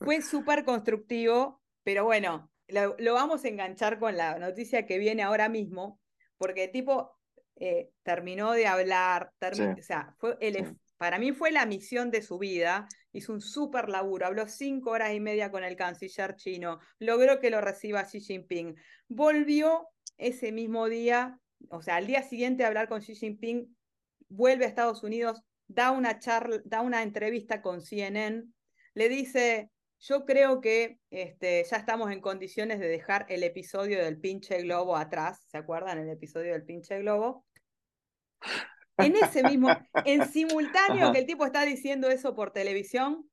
fue 0.00 0.20
súper 0.20 0.64
constructivo, 0.64 1.62
pero 1.84 2.04
bueno, 2.04 2.50
lo, 2.66 2.96
lo, 2.98 3.14
vamos 3.14 3.44
a 3.44 3.48
enganchar 3.48 4.00
con 4.00 4.16
la 4.16 4.36
noticia 4.40 4.84
que 4.84 4.98
viene 4.98 5.22
ahora 5.22 5.48
mismo, 5.48 6.00
porque 6.38 6.66
tipo 6.66 7.16
eh, 7.56 7.92
terminó 8.02 8.50
de 8.50 8.66
hablar, 8.66 9.32
o 9.40 9.82
sea, 9.82 10.12
fue 10.18 10.36
el, 10.40 10.76
para 11.04 11.18
mí 11.18 11.32
fue 11.32 11.52
la 11.52 11.66
misión 11.66 12.10
de 12.10 12.22
su 12.22 12.38
vida, 12.38 12.88
hizo 13.12 13.34
un 13.34 13.42
súper 13.42 13.90
laburo, 13.90 14.24
habló 14.24 14.48
cinco 14.48 14.92
horas 14.92 15.12
y 15.12 15.20
media 15.20 15.50
con 15.50 15.62
el 15.62 15.76
canciller 15.76 16.34
chino, 16.34 16.78
logró 16.98 17.40
que 17.40 17.50
lo 17.50 17.60
reciba 17.60 18.06
Xi 18.06 18.20
Jinping, 18.20 18.74
volvió 19.06 19.86
ese 20.16 20.50
mismo 20.50 20.88
día, 20.88 21.38
o 21.68 21.82
sea, 21.82 21.96
al 21.96 22.06
día 22.06 22.22
siguiente 22.22 22.64
a 22.64 22.68
hablar 22.68 22.88
con 22.88 23.02
Xi 23.02 23.16
Jinping, 23.16 23.76
vuelve 24.30 24.64
a 24.64 24.68
Estados 24.68 25.02
Unidos, 25.02 25.42
da 25.66 25.90
una 25.90 26.18
charla, 26.18 26.62
da 26.64 26.80
una 26.80 27.02
entrevista 27.02 27.60
con 27.60 27.82
CNN, 27.82 28.42
le 28.94 29.08
dice, 29.10 29.70
yo 30.00 30.24
creo 30.24 30.62
que 30.62 31.00
este, 31.10 31.66
ya 31.70 31.76
estamos 31.76 32.12
en 32.12 32.22
condiciones 32.22 32.80
de 32.80 32.88
dejar 32.88 33.26
el 33.28 33.42
episodio 33.42 34.02
del 34.02 34.18
pinche 34.18 34.62
globo 34.62 34.96
atrás, 34.96 35.44
¿se 35.48 35.58
acuerdan 35.58 35.98
el 35.98 36.08
episodio 36.08 36.54
del 36.54 36.64
pinche 36.64 36.98
globo? 37.00 37.44
En 38.98 39.16
ese 39.16 39.42
mismo, 39.42 39.68
en 40.04 40.28
simultáneo 40.28 41.12
que 41.12 41.20
el 41.20 41.26
tipo 41.26 41.44
está 41.44 41.64
diciendo 41.64 42.08
eso 42.08 42.34
por 42.34 42.52
televisión, 42.52 43.28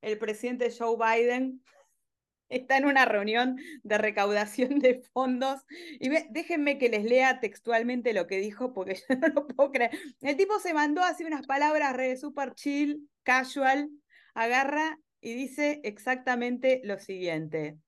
el 0.00 0.18
presidente 0.18 0.72
Joe 0.76 0.96
Biden 0.96 1.62
está 2.48 2.76
en 2.76 2.84
una 2.84 3.04
reunión 3.04 3.56
de 3.82 3.98
recaudación 3.98 4.78
de 4.78 5.02
fondos. 5.12 5.60
Y 5.98 6.08
déjenme 6.30 6.78
que 6.78 6.88
les 6.88 7.04
lea 7.04 7.40
textualmente 7.40 8.12
lo 8.12 8.26
que 8.26 8.38
dijo, 8.38 8.72
porque 8.72 8.94
yo 9.08 9.16
no 9.16 9.28
lo 9.28 9.46
puedo 9.46 9.70
creer. 9.70 9.90
El 10.20 10.36
tipo 10.36 10.58
se 10.58 10.74
mandó 10.74 11.02
así 11.02 11.24
unas 11.24 11.46
palabras 11.46 11.96
re 11.96 12.16
super 12.16 12.54
chill, 12.54 13.08
casual, 13.22 13.90
agarra 14.34 14.98
y 15.20 15.34
dice 15.34 15.80
exactamente 15.84 16.80
lo 16.84 16.98
siguiente. 16.98 17.78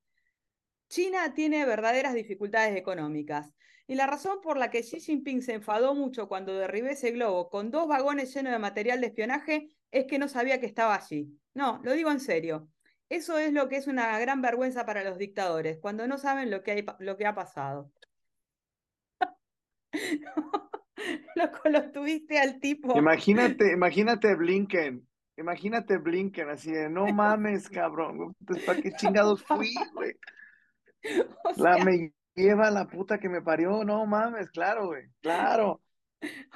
China 0.88 1.35
tiene 1.35 1.64
verdaderas 1.64 2.14
dificultades 2.14 2.76
económicas. 2.76 3.52
Y 3.86 3.96
la 3.96 4.06
razón 4.06 4.40
por 4.42 4.56
la 4.56 4.70
que 4.70 4.82
Xi 4.82 5.00
Jinping 5.00 5.42
se 5.42 5.54
enfadó 5.54 5.94
mucho 5.94 6.26
cuando 6.26 6.56
derribé 6.56 6.92
ese 6.92 7.10
globo 7.10 7.50
con 7.50 7.70
dos 7.70 7.86
vagones 7.86 8.34
llenos 8.34 8.52
de 8.52 8.58
material 8.58 9.00
de 9.00 9.08
espionaje 9.08 9.68
es 9.90 10.06
que 10.06 10.18
no 10.18 10.28
sabía 10.28 10.58
que 10.58 10.66
estaba 10.66 10.94
allí. 10.94 11.38
No, 11.52 11.80
lo 11.84 11.92
digo 11.92 12.10
en 12.10 12.20
serio. 12.20 12.68
Eso 13.10 13.38
es 13.38 13.52
lo 13.52 13.68
que 13.68 13.76
es 13.76 13.86
una 13.86 14.18
gran 14.18 14.40
vergüenza 14.40 14.86
para 14.86 15.04
los 15.04 15.18
dictadores, 15.18 15.78
cuando 15.78 16.06
no 16.06 16.16
saben 16.16 16.50
lo 16.50 16.62
que, 16.62 16.70
hay, 16.72 16.86
lo 16.98 17.16
que 17.16 17.26
ha 17.26 17.34
pasado. 17.34 17.92
Loco, 21.36 21.68
lo 21.68 21.90
tuviste 21.92 22.38
al 22.38 22.60
tipo. 22.60 22.96
Imagínate, 22.96 23.72
imagínate 23.72 24.34
Blinken. 24.34 25.06
Imagínate 25.36 25.98
Blinken 25.98 26.48
así 26.48 26.72
de 26.72 26.88
no 26.88 27.06
mames, 27.12 27.68
cabrón. 27.68 28.34
¿Para 28.64 28.80
qué 28.80 28.92
chingados 28.92 29.44
fui, 29.44 29.74
güey? 29.92 30.16
la 31.56 31.84
me 31.84 32.12
lleva 32.34 32.70
la 32.70 32.86
puta 32.86 33.18
que 33.18 33.28
me 33.28 33.42
parió, 33.42 33.84
no 33.84 34.04
mames, 34.06 34.50
claro, 34.50 34.88
güey, 34.88 35.04
claro. 35.20 35.80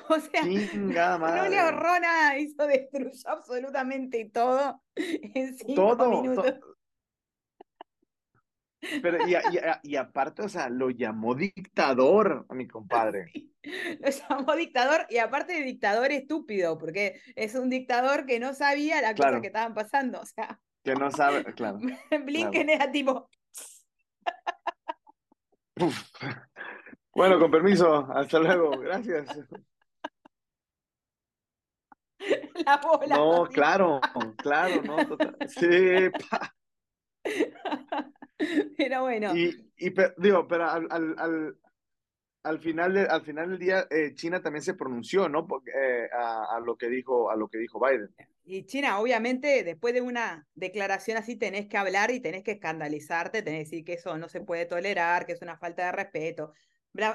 O 0.08 0.18
sea, 0.18 0.42
no 0.74 1.48
le 1.48 1.58
ahorró 1.58 2.00
nada, 2.00 2.38
hizo 2.38 2.66
destruyó 2.66 3.10
absolutamente 3.26 4.30
todo 4.32 4.82
en 4.96 5.54
cinco 5.58 5.94
todo, 5.94 6.22
minutos. 6.22 6.54
Pero, 9.02 9.18
y, 9.26 9.36
y, 9.82 9.96
aparte, 9.96 10.42
o 10.42 10.48
sea, 10.48 10.68
lo 10.68 10.90
llamó 10.90 11.34
dictador 11.34 12.46
a 12.48 12.54
mi 12.54 12.66
compadre. 12.66 13.32
lo 14.00 14.08
llamó 14.08 14.56
dictador 14.56 15.06
y 15.10 15.18
aparte 15.18 15.52
de 15.54 15.64
dictador 15.64 16.12
estúpido, 16.12 16.78
porque 16.78 17.20
es 17.34 17.54
un 17.54 17.68
dictador 17.68 18.24
que 18.24 18.38
no 18.40 18.54
sabía 18.54 19.02
las 19.02 19.14
cosas 19.14 19.40
que 19.40 19.48
estaban 19.48 19.74
pasando, 19.74 20.20
o 20.20 20.26
sea. 20.26 20.60
Que 20.84 20.94
no 20.94 21.10
sabe, 21.10 21.44
claro. 21.54 21.80
Blinken 22.24 22.70
era 22.70 22.90
tipo, 22.90 23.28
bueno, 27.14 27.38
con 27.38 27.50
permiso, 27.50 28.06
hasta 28.12 28.38
luego, 28.38 28.70
gracias. 28.78 29.28
La 32.66 32.76
bola. 32.78 33.16
No, 33.16 33.46
claro, 33.46 34.00
claro, 34.36 34.82
no, 34.82 34.98
Sí, 35.46 36.10
Pero 38.76 39.02
bueno. 39.02 39.36
Y, 39.36 39.72
y 39.76 39.92
digo, 40.16 40.46
pero 40.46 40.68
al, 40.70 40.86
al, 40.90 41.14
al, 41.18 41.56
final, 42.60 42.94
de, 42.94 43.02
al 43.02 43.22
final 43.22 43.50
del 43.50 43.58
día, 43.58 43.86
eh, 43.90 44.14
China 44.14 44.40
también 44.40 44.62
se 44.62 44.74
pronunció, 44.74 45.28
¿no? 45.28 45.46
Eh, 45.66 46.08
a, 46.12 46.58
lo 46.64 46.76
que 46.76 46.88
dijo, 46.88 47.30
a 47.30 47.36
lo 47.36 47.48
que 47.48 47.58
dijo 47.58 47.78
Biden. 47.78 48.08
y 48.44 48.64
China, 48.64 48.98
obviamente, 49.00 49.62
después 49.64 49.92
de 49.92 50.00
una 50.00 50.46
declaración 50.54 51.18
así, 51.18 51.36
tenés 51.36 51.66
que 51.66 51.76
hablar 51.76 52.10
y 52.10 52.20
tenés 52.20 52.42
que 52.42 52.52
escandalizarte, 52.52 53.42
tenés 53.42 53.58
que 53.58 53.64
decir 53.64 53.84
que 53.84 53.92
eso 53.94 54.16
no 54.16 54.28
se 54.28 54.40
puede 54.40 54.64
tolerar, 54.64 55.26
que 55.26 55.32
es 55.32 55.42
una 55.42 55.58
falta 55.58 55.84
de 55.84 55.92
respeto. 55.92 56.52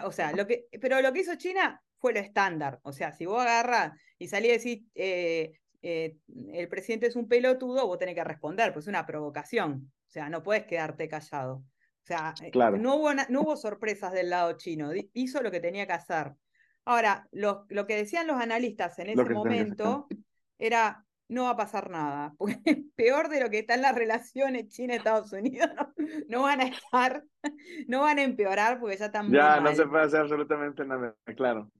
O 0.05 0.11
sea, 0.11 0.31
lo 0.33 0.45
que, 0.45 0.67
pero 0.79 1.01
lo 1.01 1.11
que 1.11 1.21
hizo 1.21 1.35
China 1.35 1.81
fue 1.97 2.13
lo 2.13 2.19
estándar. 2.19 2.79
O 2.83 2.93
sea, 2.93 3.11
si 3.11 3.25
vos 3.25 3.41
agarras 3.41 3.99
y 4.19 4.27
salís 4.27 4.51
a 4.51 4.53
decir 4.53 4.83
eh, 4.93 5.53
el 5.81 6.67
presidente 6.69 7.07
es 7.07 7.15
un 7.15 7.27
pelotudo, 7.27 7.87
vos 7.87 7.97
tenés 7.97 8.15
que 8.15 8.23
responder, 8.23 8.71
pues 8.71 8.85
es 8.85 8.89
una 8.89 9.05
provocación. 9.05 9.91
O 10.07 10.11
sea, 10.11 10.29
no 10.29 10.43
puedes 10.43 10.65
quedarte 10.65 11.09
callado. 11.09 11.63
O 12.03 12.05
sea, 12.05 12.33
eh, 12.41 12.51
no, 12.53 12.95
hubo 12.95 13.13
no 13.13 13.41
hubo 13.41 13.55
sorpresas 13.55 14.11
del 14.11 14.29
lado 14.29 14.51
chino, 14.57 14.91
hizo 15.13 15.41
lo 15.41 15.51
que 15.51 15.61
tenía 15.61 15.87
que 15.87 15.93
hacer. 15.93 16.33
Ahora, 16.83 17.29
lo, 17.31 17.65
lo 17.69 17.87
que 17.87 17.95
decían 17.95 18.27
los 18.27 18.41
analistas 18.41 18.99
en 18.99 19.09
ese 19.09 19.29
momento 19.29 20.07
era, 20.57 21.05
no 21.29 21.43
va 21.43 21.51
a 21.51 21.57
pasar 21.57 21.89
nada, 21.89 22.33
porque 22.37 22.83
peor 22.95 23.29
de 23.29 23.39
lo 23.39 23.49
que 23.49 23.59
están 23.59 23.81
las 23.81 23.95
relaciones 23.95 24.67
China-Estados 24.67 25.31
Unidos, 25.31 25.69
no, 26.27 26.41
van 26.41 26.59
a 26.59 26.65
estar, 26.65 27.23
no 27.87 28.01
van 28.01 28.19
a 28.19 28.23
empeorar 28.23 28.81
porque 28.81 28.97
ya 28.97 29.05
están 29.05 29.31
Ya, 29.31 29.61
no 29.61 29.73
se 29.73 29.85
puede 29.85 30.03
hacer 30.03 30.21
absolutamente 30.21 30.85
nada, 30.85 31.15
claro. 31.37 31.71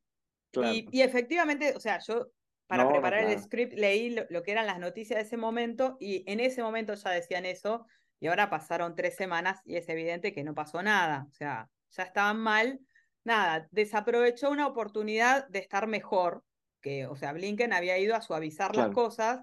Y, 0.56 1.02
efectivamente, 1.02 1.74
o 1.76 1.80
sea, 1.80 2.00
yo 2.00 2.28
para 2.68 2.88
preparar 2.88 3.26
el 3.26 3.40
script 3.40 3.74
leí 3.74 4.16
lo, 4.30 4.44
que 4.44 4.52
eran 4.52 4.68
las 4.68 4.80
noticias 4.80 5.18
de 5.18 5.26
ese 5.26 5.36
momento 5.36 5.98
y 6.00 6.24
en 6.32 6.40
ese 6.40 6.62
momento 6.62 6.94
ya 6.94 7.10
decían 7.10 7.46
eso 7.46 7.86
y 8.24 8.28
ahora 8.28 8.50
pasaron 8.50 8.96
tres 8.96 9.18
semanas 9.18 9.60
y 9.66 9.76
es 9.76 9.90
evidente 9.90 10.32
que 10.32 10.46
no 10.46 10.56
pasó 10.56 10.82
nada, 10.82 11.28
o 11.30 11.34
sea, 11.34 11.70
ya 11.90 12.04
estaban 12.04 12.40
mal. 12.40 12.80
Nada, 13.26 13.68
desaprovechó 13.70 14.50
una 14.50 14.66
oportunidad 14.66 15.46
de 15.50 15.60
estar 15.60 15.88
mejor, 15.88 16.42
que, 16.80 17.06
o 17.06 17.18
sea, 17.18 17.34
Blinken 17.34 17.74
había 17.74 17.98
ido 17.98 18.16
a 18.16 18.22
suavizar 18.22 18.78
las 18.78 18.92
cosas 18.92 19.42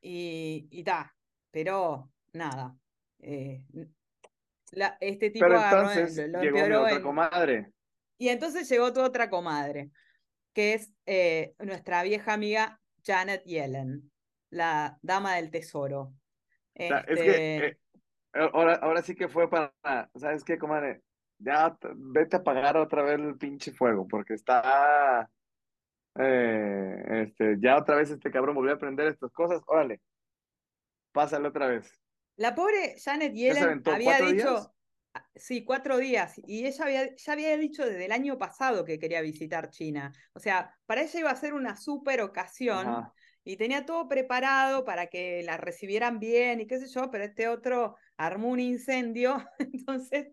y, 0.00 0.66
y 0.72 0.82
ta, 0.82 1.14
pero 1.52 2.10
nada. 2.32 2.76
Eh, 3.20 3.62
este 4.98 5.30
tipo 5.30 5.46
pero 5.46 5.62
entonces 5.62 6.28
lo, 6.28 6.42
llegó 6.42 6.80
otra 6.80 7.00
comadre. 7.00 7.72
Y 8.18 8.30
entonces 8.30 8.68
llegó 8.68 8.92
tu 8.92 9.00
otra 9.00 9.30
comadre, 9.30 9.92
que 10.52 10.74
es 10.74 10.92
eh, 11.06 11.54
nuestra 11.60 12.02
vieja 12.02 12.32
amiga 12.32 12.80
Janet 13.06 13.44
Yellen, 13.44 14.10
la 14.50 14.98
dama 15.02 15.36
del 15.36 15.52
tesoro. 15.52 16.14
Es 16.74 16.92
que 17.06 17.12
este 17.12 17.56
eh, 17.56 17.78
ahora, 18.32 18.74
ahora 18.76 19.02
sí 19.02 19.14
que 19.14 19.28
fue 19.28 19.48
para, 19.48 19.72
¿sabes 20.14 20.44
qué, 20.44 20.58
comadre? 20.58 21.02
Ya 21.38 21.76
vete 21.94 22.36
a 22.36 22.40
apagar 22.40 22.76
otra 22.76 23.02
vez 23.02 23.18
el 23.20 23.36
pinche 23.36 23.72
fuego, 23.72 24.06
porque 24.08 24.34
está 24.34 25.30
eh, 26.18 27.22
este, 27.22 27.56
ya 27.60 27.78
otra 27.78 27.96
vez 27.96 28.10
este 28.10 28.30
cabrón 28.30 28.56
volvió 28.56 28.72
a 28.72 28.76
aprender 28.76 29.06
estas 29.06 29.30
cosas, 29.32 29.62
órale, 29.66 30.00
pásale 31.12 31.48
otra 31.48 31.68
vez. 31.68 31.92
La 32.36 32.54
pobre 32.54 32.96
Janet 33.02 33.32
Yellen 33.34 33.82
había 33.84 34.18
dicho, 34.18 34.74
sí, 35.34 35.64
cuatro 35.64 35.96
días, 35.98 36.40
y 36.44 36.66
ella 36.66 36.84
había, 36.84 37.16
ya 37.16 37.32
había 37.32 37.56
dicho 37.56 37.84
desde 37.84 38.06
el 38.06 38.12
año 38.12 38.36
pasado 38.36 38.84
que 38.84 38.98
quería 38.98 39.20
visitar 39.20 39.70
China. 39.70 40.12
O 40.32 40.40
sea, 40.40 40.74
para 40.86 41.02
ella 41.02 41.20
iba 41.20 41.30
a 41.30 41.36
ser 41.36 41.54
una 41.54 41.76
súper 41.76 42.20
ocasión 42.20 43.06
y 43.44 43.56
tenía 43.56 43.86
todo 43.86 44.08
preparado 44.08 44.84
para 44.84 45.06
que 45.06 45.42
la 45.44 45.56
recibieran 45.56 46.18
bien 46.18 46.60
y 46.60 46.66
qué 46.66 46.78
sé 46.78 46.88
yo, 46.88 47.10
pero 47.10 47.24
este 47.24 47.48
otro 47.48 47.96
armó 48.18 48.48
un 48.48 48.60
incendio, 48.60 49.42
entonces 49.58 50.28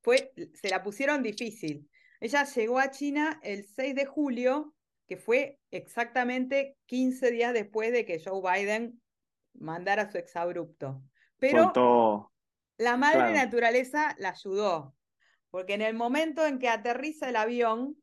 fue, 0.00 0.32
se 0.54 0.68
la 0.70 0.82
pusieron 0.82 1.22
difícil. 1.22 1.88
Ella 2.20 2.44
llegó 2.44 2.78
a 2.78 2.90
China 2.90 3.38
el 3.42 3.66
6 3.66 3.94
de 3.94 4.06
julio 4.06 4.74
que 5.06 5.16
fue 5.16 5.58
exactamente 5.70 6.76
15 6.86 7.30
días 7.30 7.52
después 7.52 7.92
de 7.92 8.06
que 8.06 8.22
Joe 8.24 8.40
Biden 8.40 9.00
mandara 9.52 10.10
su 10.10 10.18
exabrupto. 10.18 11.02
Pero 11.38 12.32
la 12.78 12.96
madre 12.96 13.32
naturaleza 13.32 14.14
la 14.18 14.30
ayudó, 14.30 14.96
porque 15.50 15.74
en 15.74 15.82
el 15.82 15.94
momento 15.94 16.46
en 16.46 16.58
que 16.58 16.68
aterriza 16.68 17.28
el 17.28 17.36
avión, 17.36 17.96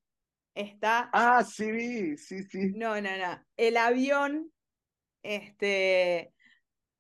está... 0.53 1.09
Ah, 1.13 1.43
sí, 1.43 2.17
sí, 2.17 2.43
sí. 2.43 2.71
No, 2.75 3.01
no, 3.01 3.17
no. 3.17 3.43
El 3.57 3.77
avión 3.77 4.51
este, 5.23 6.33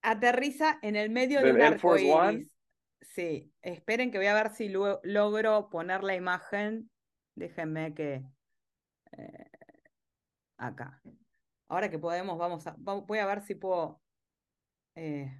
aterriza 0.01 0.79
en 0.81 0.95
el 0.95 1.09
medio 1.09 1.41
de 1.41 1.51
un 1.51 1.61
arco 1.61 1.95
Sí, 3.01 3.51
esperen 3.61 4.11
que 4.11 4.19
voy 4.19 4.27
a 4.27 4.33
ver 4.33 4.51
si 4.51 4.69
logro 4.69 5.69
poner 5.69 6.03
la 6.03 6.15
imagen. 6.15 6.89
Déjenme 7.35 7.93
que... 7.93 8.23
Eh, 9.17 9.49
acá. 10.57 11.01
Ahora 11.67 11.89
que 11.89 11.99
podemos, 11.99 12.37
vamos 12.37 12.67
a, 12.67 12.75
voy 12.77 13.17
a 13.17 13.25
ver 13.25 13.41
si 13.41 13.55
puedo... 13.55 14.01
Eh, 14.95 15.31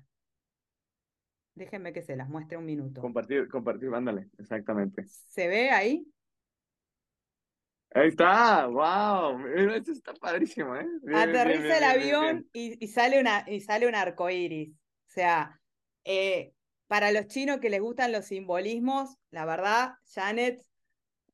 déjenme 1.56 1.94
que 1.94 2.02
se 2.02 2.16
las 2.16 2.30
muestre 2.30 2.58
un 2.58 2.66
minuto. 2.66 3.02
Compartir, 3.02 3.48
compartir, 3.48 3.94
ándale, 3.94 4.30
exactamente. 4.40 5.06
¿Se 5.06 5.48
ve 5.48 5.70
ahí? 5.70 6.11
Ahí 7.94 8.08
está, 8.08 8.68
wow, 8.68 9.46
esto 9.48 9.92
está 9.92 10.14
padrísimo, 10.14 10.76
¿eh? 10.78 10.88
Aterriza 11.14 11.78
el 11.78 11.84
avión 11.84 12.50
y, 12.54 12.88
sale 12.88 13.20
una, 13.20 13.44
y 13.48 13.60
sale 13.60 13.86
un 13.86 13.96
arco 13.96 14.30
iris. 14.30 14.70
O 14.70 15.10
sea, 15.10 15.60
eh, 16.06 16.54
para 16.88 17.12
los 17.12 17.28
chinos 17.28 17.60
que 17.60 17.70
les 17.70 17.82
gustan 17.82 18.14
los 18.14 18.26
simbolismos, 18.26 19.18
la 19.30 19.46
verdad, 19.46 19.96
Janet, 20.14 20.66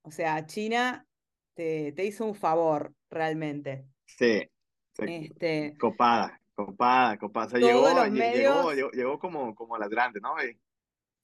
o 0.01 0.09
sea, 0.09 0.47
China 0.47 1.05
te, 1.53 1.91
te 1.91 2.05
hizo 2.05 2.25
un 2.25 2.33
favor 2.33 2.93
realmente. 3.09 3.85
Sí, 4.05 4.49
este, 4.97 5.75
copada, 5.77 6.41
copada, 6.55 7.17
copada. 7.17 7.59
llegó, 7.59 8.03
llegó, 8.05 8.91
llegó, 8.91 9.19
como, 9.19 9.53
como 9.53 9.75
a 9.75 9.79
las 9.79 9.89
grandes, 9.89 10.23
¿no? 10.23 10.33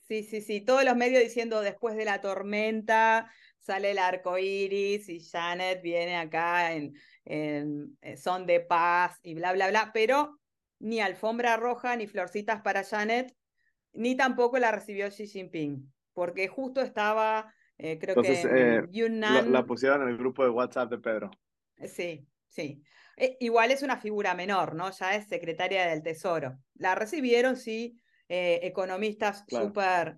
Sí, 0.08 0.24
sí, 0.24 0.42
sí. 0.42 0.62
Todos 0.62 0.84
los 0.84 0.96
medios 0.96 1.24
diciendo 1.24 1.62
después 1.62 1.96
de 1.96 2.06
la 2.06 2.22
tormenta 2.22 3.32
sale 3.64 3.92
el 3.92 3.98
arco 3.98 4.38
iris 4.38 5.10
y 5.10 5.20
Janet 5.20 5.82
viene 5.82 6.18
acá 6.18 6.74
en, 6.74 6.94
en, 7.26 7.98
eh, 8.02 8.18
son 8.18 8.46
de 8.46 8.60
paz 8.60 9.20
y 9.24 9.34
bla, 9.34 9.54
bla, 9.54 9.70
bla. 9.70 9.92
Pero 9.94 10.40
ni 10.80 11.00
alfombra 11.00 11.58
roja 11.58 11.96
ni 11.96 12.08
florcitas 12.08 12.62
para 12.62 12.84
Janet, 12.84 13.36
ni 13.94 14.16
tampoco 14.16 14.60
la 14.60 14.72
recibió 14.72 15.10
Xi 15.10 15.28
Jinping, 15.28 15.92
porque 16.14 16.48
justo 16.48 16.82
estaba 16.82 17.54
eh, 17.78 17.98
creo 18.00 18.16
que 18.22 18.32
eh, 18.32 19.10
La, 19.20 19.66
pusieron 19.66 20.04
en 20.04 20.10
el 20.10 20.18
grupo 20.18 20.44
de 20.44 20.50
WhatsApp 20.50 20.90
de 20.90 20.98
Pedro. 21.00 21.32
Sí, 21.86 22.26
sí. 22.48 22.82
Eh, 23.18 23.38
igual 23.40 23.72
es 23.72 23.84
una 23.84 23.98
figura 23.98 24.34
menor, 24.36 24.76
¿no? 24.76 24.92
Ya 24.92 25.16
es 25.16 25.28
secretaria 25.28 25.88
del 25.88 26.04
Tesoro. 26.04 26.58
La 26.76 26.96
recibieron, 26.96 27.58
sí, 27.58 28.00
economistas 28.28 29.44
súper 29.48 30.18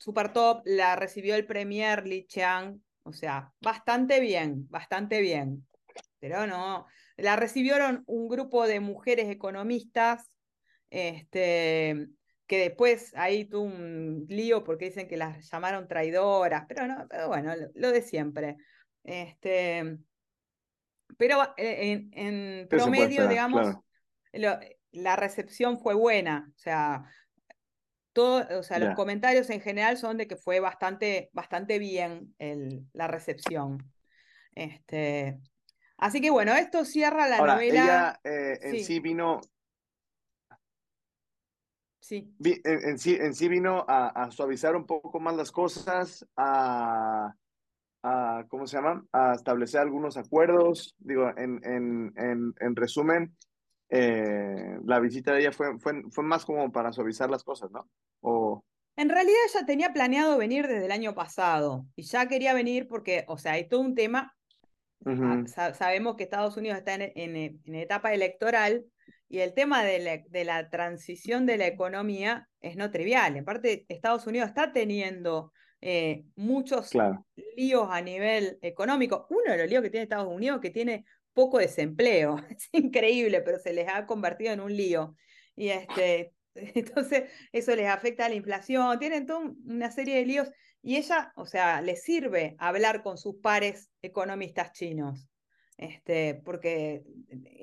super 0.00 0.32
top. 0.32 0.62
La 0.64 0.96
recibió 0.96 1.36
el 1.36 1.46
Premier 1.46 2.06
Li 2.06 2.24
Qiang. 2.24 2.82
O 3.04 3.12
sea, 3.12 3.52
bastante 3.60 4.18
bien, 4.20 4.66
bastante 4.68 5.20
bien. 5.20 5.66
Pero 6.18 6.46
no, 6.46 6.86
la 7.16 7.36
recibieron 7.36 8.02
un 8.06 8.28
grupo 8.28 8.66
de 8.66 8.80
mujeres 8.80 9.28
economistas 9.30 10.30
este, 10.90 12.08
que 12.46 12.58
después 12.58 13.14
ahí 13.14 13.44
tuvo 13.44 13.64
un 13.64 14.26
lío 14.28 14.64
porque 14.64 14.86
dicen 14.86 15.08
que 15.08 15.16
las 15.16 15.50
llamaron 15.50 15.86
traidoras, 15.86 16.64
pero 16.68 16.86
no, 16.86 17.06
pero 17.08 17.28
bueno, 17.28 17.54
lo, 17.74 17.92
de 17.92 18.02
siempre. 18.02 18.56
Este, 19.02 19.98
pero 21.16 21.54
eh, 21.56 22.08
en, 22.12 22.68
promedio, 22.68 23.28
digamos, 23.28 23.76
la 24.32 25.16
recepción 25.16 25.78
fue 25.78 25.94
buena, 25.94 26.50
o 26.54 26.58
sea, 26.58 27.04
todo, 28.12 28.46
o 28.58 28.62
sea, 28.62 28.78
los 28.78 28.94
comentarios 28.94 29.50
en 29.50 29.60
general 29.60 29.96
son 29.96 30.16
de 30.16 30.26
que 30.26 30.36
fue 30.36 30.60
bastante, 30.60 31.30
bastante 31.32 31.78
bien 31.78 32.34
el, 32.38 32.86
la 32.92 33.06
recepción. 33.06 33.92
Este, 34.54 35.38
así 35.96 36.20
que 36.20 36.30
bueno, 36.30 36.54
esto 36.54 36.84
cierra 36.84 37.28
la 37.28 37.38
novela. 37.38 37.60
Ella 37.62 38.20
eh, 38.24 38.58
en 38.62 38.84
sí 38.84 39.00
vino 39.00 39.40
Sí. 42.10 42.34
En, 42.42 42.98
sí, 42.98 43.16
en 43.20 43.34
sí 43.34 43.46
vino 43.46 43.84
a, 43.86 44.30
suavizar 44.32 44.74
un 44.74 44.84
poco 44.84 45.20
más 45.20 45.36
las 45.36 45.52
cosas, 45.52 46.26
a, 46.36 47.32
a, 48.02 48.44
¿cómo 48.48 48.66
se 48.66 48.76
llama? 48.76 49.04
A 49.12 49.34
establecer 49.34 49.80
algunos 49.80 50.16
acuerdos. 50.16 50.96
Digo, 50.98 51.28
en, 51.36 51.60
en, 51.62 52.12
en, 52.16 52.54
en 52.58 52.74
resumen, 52.74 53.36
eh, 53.90 54.78
la 54.84 55.00
visita 55.00 55.32
de 55.32 55.40
ella 55.40 55.52
fue, 55.52 55.78
fue, 55.78 56.02
fue 56.10 56.24
más 56.24 56.44
como 56.44 56.70
para 56.72 56.92
suavizar 56.92 57.30
las 57.30 57.44
cosas, 57.44 57.70
¿no? 57.70 57.88
O... 58.20 58.64
En 58.96 59.08
realidad 59.08 59.38
ella 59.48 59.66
tenía 59.66 59.92
planeado 59.92 60.36
venir 60.38 60.66
desde 60.66 60.86
el 60.86 60.92
año 60.92 61.14
pasado 61.14 61.86
y 61.96 62.02
ya 62.02 62.26
quería 62.26 62.54
venir 62.54 62.86
porque, 62.88 63.24
o 63.28 63.38
sea, 63.38 63.52
hay 63.52 63.68
todo 63.68 63.80
un 63.80 63.94
tema. 63.94 64.34
Ah, 65.06 65.72
sabemos 65.72 66.16
que 66.16 66.24
Estados 66.24 66.58
Unidos 66.58 66.78
está 66.78 66.94
en, 66.94 67.12
en, 67.14 67.60
en 67.64 67.74
etapa 67.74 68.12
electoral 68.12 68.84
y 69.30 69.38
el 69.38 69.54
tema 69.54 69.84
de 69.84 70.44
la, 70.44 70.70
transición 70.70 71.46
de 71.46 71.56
la 71.56 71.68
economía 71.68 72.48
es 72.60 72.76
no 72.76 72.90
trivial. 72.90 73.36
En 73.36 73.44
parte, 73.44 73.86
Estados 73.88 74.26
Unidos 74.26 74.48
está 74.48 74.72
teniendo 74.72 75.52
eh, 75.80 76.24
muchos 76.34 76.90
líos 77.56 77.88
a 77.92 78.00
nivel 78.00 78.58
económico. 78.60 79.28
Uno 79.30 79.52
de 79.52 79.58
los 79.58 79.70
líos 79.70 79.84
que 79.84 79.90
tiene 79.90 80.02
Estados 80.02 80.26
Unidos 80.26 80.60
que 80.60 80.70
tiene 80.70 81.04
poco 81.32 81.58
desempleo. 81.58 82.36
Es 82.50 82.68
increíble, 82.72 83.40
pero 83.42 83.58
se 83.58 83.72
les 83.72 83.88
ha 83.88 84.06
convertido 84.06 84.52
en 84.52 84.60
un 84.60 84.76
lío. 84.76 85.16
Y 85.56 85.68
este, 85.68 86.32
entonces 86.54 87.30
eso 87.52 87.74
les 87.74 87.88
afecta 87.88 88.26
a 88.26 88.28
la 88.28 88.34
inflación, 88.34 88.98
tienen 88.98 89.26
toda 89.26 89.50
una 89.64 89.90
serie 89.90 90.16
de 90.16 90.26
líos. 90.26 90.50
Y 90.82 90.96
ella, 90.96 91.32
o 91.36 91.44
sea, 91.44 91.82
le 91.82 91.96
sirve 91.96 92.56
hablar 92.58 93.02
con 93.02 93.18
sus 93.18 93.36
pares 93.36 93.90
economistas 94.02 94.72
chinos. 94.72 95.28
Este, 95.76 96.34
porque 96.44 97.02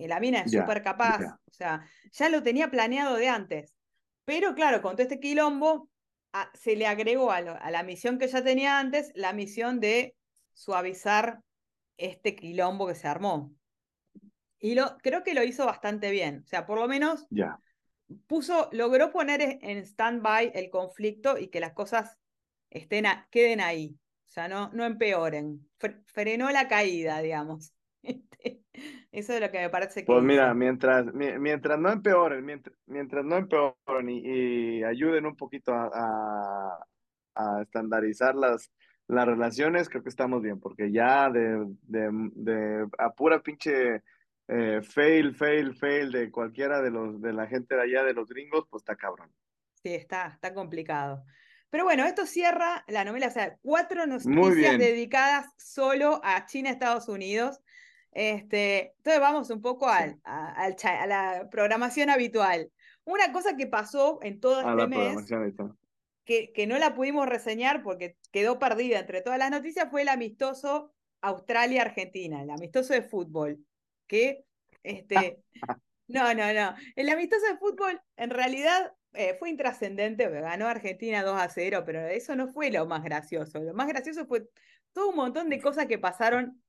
la 0.07 0.19
mina 0.19 0.41
es 0.41 0.51
súper 0.51 0.81
capaz, 0.81 1.19
o 1.23 1.51
sea, 1.51 1.87
ya 2.11 2.29
lo 2.29 2.41
tenía 2.41 2.71
planeado 2.71 3.15
de 3.15 3.27
antes. 3.27 3.75
Pero 4.25 4.55
claro, 4.55 4.81
con 4.81 4.95
todo 4.95 5.03
este 5.03 5.19
quilombo, 5.19 5.87
se 6.53 6.75
le 6.75 6.87
agregó 6.87 7.31
a, 7.31 7.41
la 7.41 7.83
misión 7.83 8.17
que 8.17 8.27
ya 8.27 8.43
tenía 8.43 8.79
antes 8.79 9.11
la 9.15 9.33
misión 9.33 9.79
de 9.79 10.15
suavizar 10.53 11.41
este 11.97 12.35
quilombo 12.35 12.87
que 12.87 12.95
se 12.95 13.07
armó. 13.07 13.53
Y 14.59 14.75
lo, 14.75 14.97
creo 14.97 15.23
que 15.23 15.33
lo 15.33 15.43
hizo 15.43 15.65
bastante 15.65 16.11
bien. 16.11 16.41
O 16.43 16.47
sea, 16.47 16.65
por 16.65 16.79
lo 16.79 16.87
menos 16.87 17.27
ya. 17.29 17.59
puso, 18.25 18.69
logró 18.71 19.11
poner 19.11 19.59
en 19.61 19.77
stand-by 19.77 20.51
el 20.55 20.69
conflicto 20.69 21.37
y 21.37 21.47
que 21.49 21.59
las 21.59 21.73
cosas 21.73 22.17
estén 22.69 23.05
queden 23.29 23.61
ahí. 23.61 23.97
O 24.25 24.29
sea, 24.29 24.47
no, 24.47 24.71
no 24.73 24.85
empeoren. 24.85 25.67
Frenó 26.07 26.49
la 26.51 26.67
caída, 26.67 27.21
digamos. 27.21 27.73
Este, 28.03 28.61
eso 29.11 29.33
es 29.33 29.41
lo 29.41 29.51
que 29.51 29.59
me 29.59 29.69
parece 29.69 30.01
que. 30.01 30.05
Pues 30.05 30.23
mira, 30.23 30.53
mientras, 30.53 31.05
mientras 31.13 31.79
no 31.79 31.91
empeoren, 31.91 32.45
mientras, 32.45 32.77
mientras 32.85 33.25
no 33.25 33.35
empeoren 33.35 34.09
y, 34.09 34.83
ayuden 34.83 35.25
un 35.25 35.35
poquito 35.35 35.73
a, 35.73 36.79
a, 37.35 37.61
estandarizar 37.61 38.35
las, 38.35 38.71
las 39.07 39.25
relaciones, 39.25 39.89
creo 39.89 40.03
que 40.03 40.09
estamos 40.09 40.41
bien, 40.41 40.59
porque 40.59 40.91
ya 40.91 41.29
de, 41.29 41.65
de, 41.83 42.09
de 42.35 42.87
a 42.97 43.11
pura 43.11 43.41
pinche 43.41 44.03
eh, 44.47 44.81
fail, 44.81 45.35
fail, 45.35 45.75
fail 45.75 46.11
de 46.11 46.31
cualquiera 46.31 46.81
de 46.81 46.91
los 46.91 47.21
de 47.21 47.33
la 47.33 47.47
gente 47.47 47.75
de 47.75 47.81
allá 47.81 48.03
de 48.03 48.13
los 48.13 48.29
gringos, 48.29 48.65
pues 48.69 48.81
está 48.81 48.95
cabrón. 48.95 49.31
Sí, 49.81 49.93
está, 49.93 50.27
está 50.27 50.53
complicado. 50.53 51.23
Pero 51.69 51.83
bueno, 51.83 52.05
esto 52.05 52.25
cierra 52.25 52.83
la 52.87 53.03
novela, 53.03 53.27
o 53.27 53.31
sea, 53.31 53.57
cuatro 53.61 54.05
noticias 54.07 54.77
dedicadas 54.77 55.47
solo 55.57 56.21
a 56.23 56.45
China, 56.45 56.69
Estados 56.69 57.09
Unidos. 57.09 57.61
Este, 58.11 58.93
entonces 58.97 59.21
vamos 59.21 59.49
un 59.49 59.61
poco 59.61 59.87
al, 59.89 60.19
a, 60.23 60.69
la 61.07 61.47
programación 61.51 62.09
habitual. 62.09 62.71
Una 63.03 63.31
cosa 63.31 63.55
que 63.55 63.67
pasó 63.67 64.19
en 64.21 64.39
todo 64.39 64.61
este 64.61 64.87
mes, 64.87 65.29
que, 66.27 66.51
que 66.51 66.67
no 66.67 66.77
la 66.77 66.93
pudimos 66.93 67.25
reseñar 67.25 67.81
porque 67.81 68.17
quedó 68.31 68.59
perdida 68.59 68.99
entre 68.99 69.21
todas 69.21 69.39
las 69.39 69.49
noticias, 69.49 69.89
fue 69.89 70.01
el 70.01 70.09
amistoso 70.09 70.93
Australia-Argentina, 71.21 72.43
el 72.43 72.49
amistoso 72.49 72.93
de 72.93 73.01
fútbol, 73.01 73.65
que, 74.07 74.43
este, 74.83 75.39
no, 76.07 76.33
no, 76.33 76.53
no, 76.53 76.75
el 76.97 77.09
amistoso 77.09 77.47
de 77.47 77.57
fútbol 77.57 78.01
en 78.17 78.29
realidad 78.29 78.93
eh, 79.13 79.35
fue 79.39 79.49
intrascendente, 79.49 80.29
ganó 80.29 80.67
Argentina 80.67 81.23
2 81.23 81.41
a 81.41 81.47
0, 81.47 81.83
pero 81.85 82.05
eso 82.05 82.35
no 82.35 82.49
fue 82.49 82.71
lo 82.71 82.85
más 82.85 83.03
gracioso, 83.05 83.59
lo 83.59 83.73
más 83.73 83.87
gracioso 83.87 84.25
fue 84.25 84.49
todo 84.91 85.09
un 85.09 85.15
montón 85.15 85.49
de 85.49 85.61
cosas 85.61 85.85
que 85.85 85.97
pasaron 85.97 86.61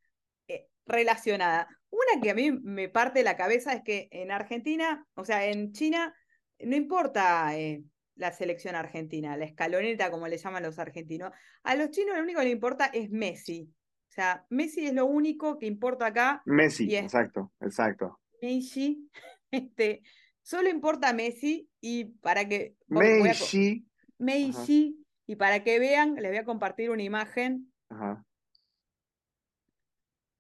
relacionada. 0.89 1.69
Una 1.91 2.21
que 2.23 2.31
a 2.31 2.35
mí 2.35 2.51
me 2.51 2.89
parte 2.89 3.23
la 3.23 3.37
cabeza 3.37 3.73
es 3.73 3.83
que 3.83 4.09
en 4.11 4.31
Argentina, 4.31 5.07
o 5.15 5.25
sea, 5.25 5.47
en 5.47 5.73
China, 5.73 6.15
no 6.59 6.77
importa 6.77 7.57
eh, 7.57 7.83
la 8.19 8.33
selección 8.33 8.75
argentina, 8.75 9.37
la 9.37 9.47
escaloneta, 9.47 10.11
como 10.11 10.29
le 10.29 10.37
llaman 10.37 10.65
los 10.65 10.79
argentinos. 10.79 11.33
A 11.63 11.75
los 11.77 11.91
chinos 11.91 12.17
lo 12.17 12.23
único 12.23 12.41
que 12.41 12.47
le 12.47 12.53
importa 12.53 12.87
es 12.87 13.11
Messi. 13.11 13.73
O 14.09 14.13
sea, 14.13 14.45
Messi 14.51 14.87
es 14.87 14.93
lo 14.93 15.07
único 15.07 15.59
que 15.59 15.67
importa 15.67 16.07
acá. 16.07 16.43
Messi, 16.45 16.95
exacto, 16.95 17.53
exacto. 17.61 18.21
Messi, 18.43 19.09
este, 19.51 20.03
solo 20.43 20.69
importa 20.69 21.13
Messi 21.13 21.71
y 21.81 22.07
para 22.07 22.47
que... 22.47 22.75
Messi. 22.89 23.87
Messi, 24.19 25.07
y 25.27 25.37
para 25.37 25.63
que 25.63 25.79
vean, 25.79 26.17
les 26.17 26.31
voy 26.31 26.39
a 26.39 26.45
compartir 26.45 26.91
una 26.91 27.05
imagen. 27.05 27.73
Ajá. 27.89 28.25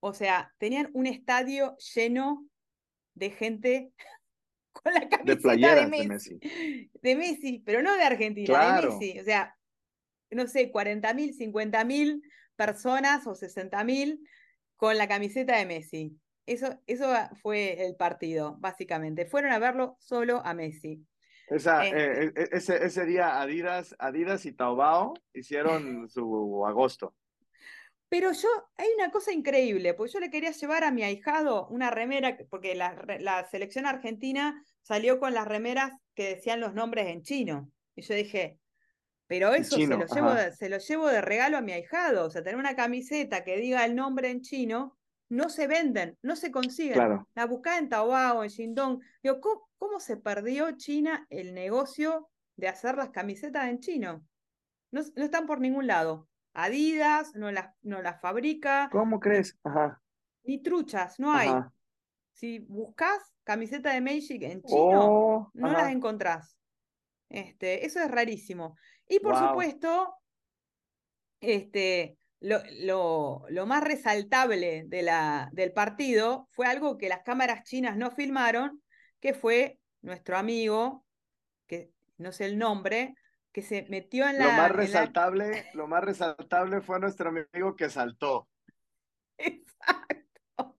O 0.00 0.12
sea, 0.12 0.52
tenían 0.58 0.90
un 0.94 1.06
estadio 1.06 1.76
lleno 1.94 2.44
de 3.14 3.30
gente 3.30 3.92
con 4.82 4.94
la 4.94 5.08
camiseta 5.08 5.74
de, 5.74 5.86
Messi. 6.06 6.38
de 7.02 7.16
Messi. 7.16 7.62
pero 7.64 7.82
no 7.82 7.94
de 7.96 8.02
Argentina, 8.02 8.80
de 8.80 8.88
Messi. 8.88 9.18
O 9.20 9.24
sea, 9.24 9.56
no 10.30 10.46
sé, 10.46 10.70
40 10.70 11.14
mil, 11.14 11.34
50 11.34 11.84
mil 11.84 12.22
personas 12.56 13.26
o 13.26 13.34
60 13.34 13.82
mil 13.84 14.20
con 14.76 14.96
la 14.96 15.08
camiseta 15.08 15.56
de 15.56 15.66
Messi. 15.66 16.18
Eso, 16.46 16.80
eso 16.86 17.12
fue 17.42 17.84
el 17.86 17.96
partido, 17.96 18.56
básicamente. 18.58 19.26
Fueron 19.26 19.52
a 19.52 19.58
verlo 19.58 19.96
solo 20.00 20.40
a 20.44 20.54
Messi. 20.54 21.04
Esa, 21.48 21.86
eh, 21.86 22.24
eh, 22.24 22.32
e, 22.34 22.48
ese, 22.52 22.84
ese, 22.84 23.06
día 23.06 23.40
Adidas, 23.40 23.94
Adidas 23.98 24.44
y 24.46 24.52
Taobao 24.52 25.14
hicieron 25.32 26.08
su 26.10 26.64
agosto. 26.66 27.14
Pero 28.08 28.32
yo, 28.32 28.48
hay 28.76 28.88
una 28.96 29.10
cosa 29.10 29.32
increíble, 29.32 29.92
porque 29.92 30.12
yo 30.12 30.20
le 30.20 30.30
quería 30.30 30.50
llevar 30.52 30.84
a 30.84 30.90
mi 30.90 31.02
ahijado 31.02 31.66
una 31.68 31.90
remera, 31.90 32.38
porque 32.48 32.74
la, 32.74 33.46
selección 33.50 33.84
argentina 33.84 34.64
salió 34.82 35.20
con 35.20 35.34
las 35.34 35.46
remeras 35.46 35.92
que 36.14 36.36
decían 36.36 36.60
los 36.60 36.72
nombres 36.72 37.08
en 37.08 37.22
chino. 37.22 37.70
Y 37.94 38.02
yo 38.02 38.14
dije, 38.14 38.58
pero 39.26 39.52
eso 39.52 39.76
se, 39.76 39.86
lo 39.86 40.06
llevo 40.06 40.32
de, 40.32 40.52
se, 40.52 40.70
lo 40.70 40.78
llevo 40.78 41.08
de, 41.08 41.20
regalo 41.20 41.58
a 41.58 41.60
mi 41.60 41.72
ahijado. 41.72 42.24
O 42.24 42.30
sea, 42.30 42.42
tener 42.42 42.58
una 42.58 42.76
camiseta 42.76 43.44
que 43.44 43.58
diga 43.58 43.84
el 43.84 43.94
nombre 43.94 44.30
en 44.30 44.40
chino, 44.40 44.96
no 45.28 45.50
se 45.50 45.66
venden, 45.66 46.16
no 46.22 46.34
se 46.34 46.50
consiguen. 46.50 47.26
La 47.34 47.44
buscaba 47.44 47.76
en 47.76 47.90
Taobao, 47.90 48.42
en 48.42 48.48
Shindong. 48.48 49.00
Digo, 49.22 49.40
¿cómo, 49.76 50.00
se 50.00 50.16
perdió 50.16 50.70
China 50.78 51.26
el 51.28 51.52
negocio 51.52 52.30
de 52.56 52.68
hacer 52.68 52.96
las 52.96 53.10
camisetas 53.10 53.68
en 53.68 53.80
chino? 53.80 54.24
No, 54.92 55.02
no 55.14 55.24
están 55.24 55.46
por 55.46 55.60
ningún 55.60 55.86
lado. 55.86 56.26
Adidas 56.60 57.36
no 57.36 57.52
las, 57.52 57.72
no 57.82 58.02
las 58.02 58.20
fabrica. 58.20 58.88
¿Cómo 58.90 59.20
crees? 59.20 59.56
Ajá. 59.62 60.02
Ni 60.42 60.60
truchas, 60.60 61.20
no 61.20 61.32
hay. 61.32 61.50
Si 62.32 62.58
buscas 62.58 63.32
camiseta 63.44 63.92
de 63.92 64.00
Magic 64.00 64.42
en 64.42 64.62
chino, 64.64 65.06
oh, 65.08 65.50
no 65.54 65.70
las 65.70 65.92
encontrás. 65.92 66.58
Este, 67.28 67.86
eso 67.86 68.00
es 68.00 68.10
rarísimo. 68.10 68.76
Y 69.06 69.20
por 69.20 69.36
supuesto, 69.36 70.16
este, 71.40 72.18
lo, 72.40 72.58
lo, 72.80 73.44
lo, 73.48 73.66
más 73.66 73.84
resaltable 73.84 74.82
de 74.88 75.02
la, 75.02 75.50
del 75.52 75.72
partido 75.72 76.48
fue 76.50 76.66
algo 76.66 76.98
que 76.98 77.08
las 77.08 77.22
cámaras 77.22 77.62
chinas 77.62 77.96
no 77.96 78.10
filmaron, 78.10 78.82
que 79.20 79.32
fue 79.32 79.78
nuestro 80.02 80.36
amigo, 80.36 81.04
que 81.68 81.92
no 82.16 82.32
sé 82.32 82.46
el 82.46 82.58
nombre, 82.58 83.14
que 83.52 83.62
se 83.62 83.86
metió 83.88 84.28
en 84.28 84.38
la. 84.38 84.46
Lo 84.46 84.52
más 84.52 84.72
resaltable, 84.72 85.66
lo 85.74 85.86
más 85.86 86.04
resaltable 86.04 86.80
fue 86.80 87.00
nuestro 87.00 87.30
amigo 87.30 87.76
que 87.76 87.90
saltó. 87.90 88.48
Exacto. 89.38 90.76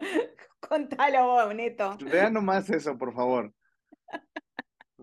Contalo 0.60 1.26
vos, 1.26 1.54
Neto. 1.54 1.96
Vean 2.10 2.34
nomás 2.34 2.68
eso, 2.70 2.96
por 2.98 3.14
favor. 3.14 3.52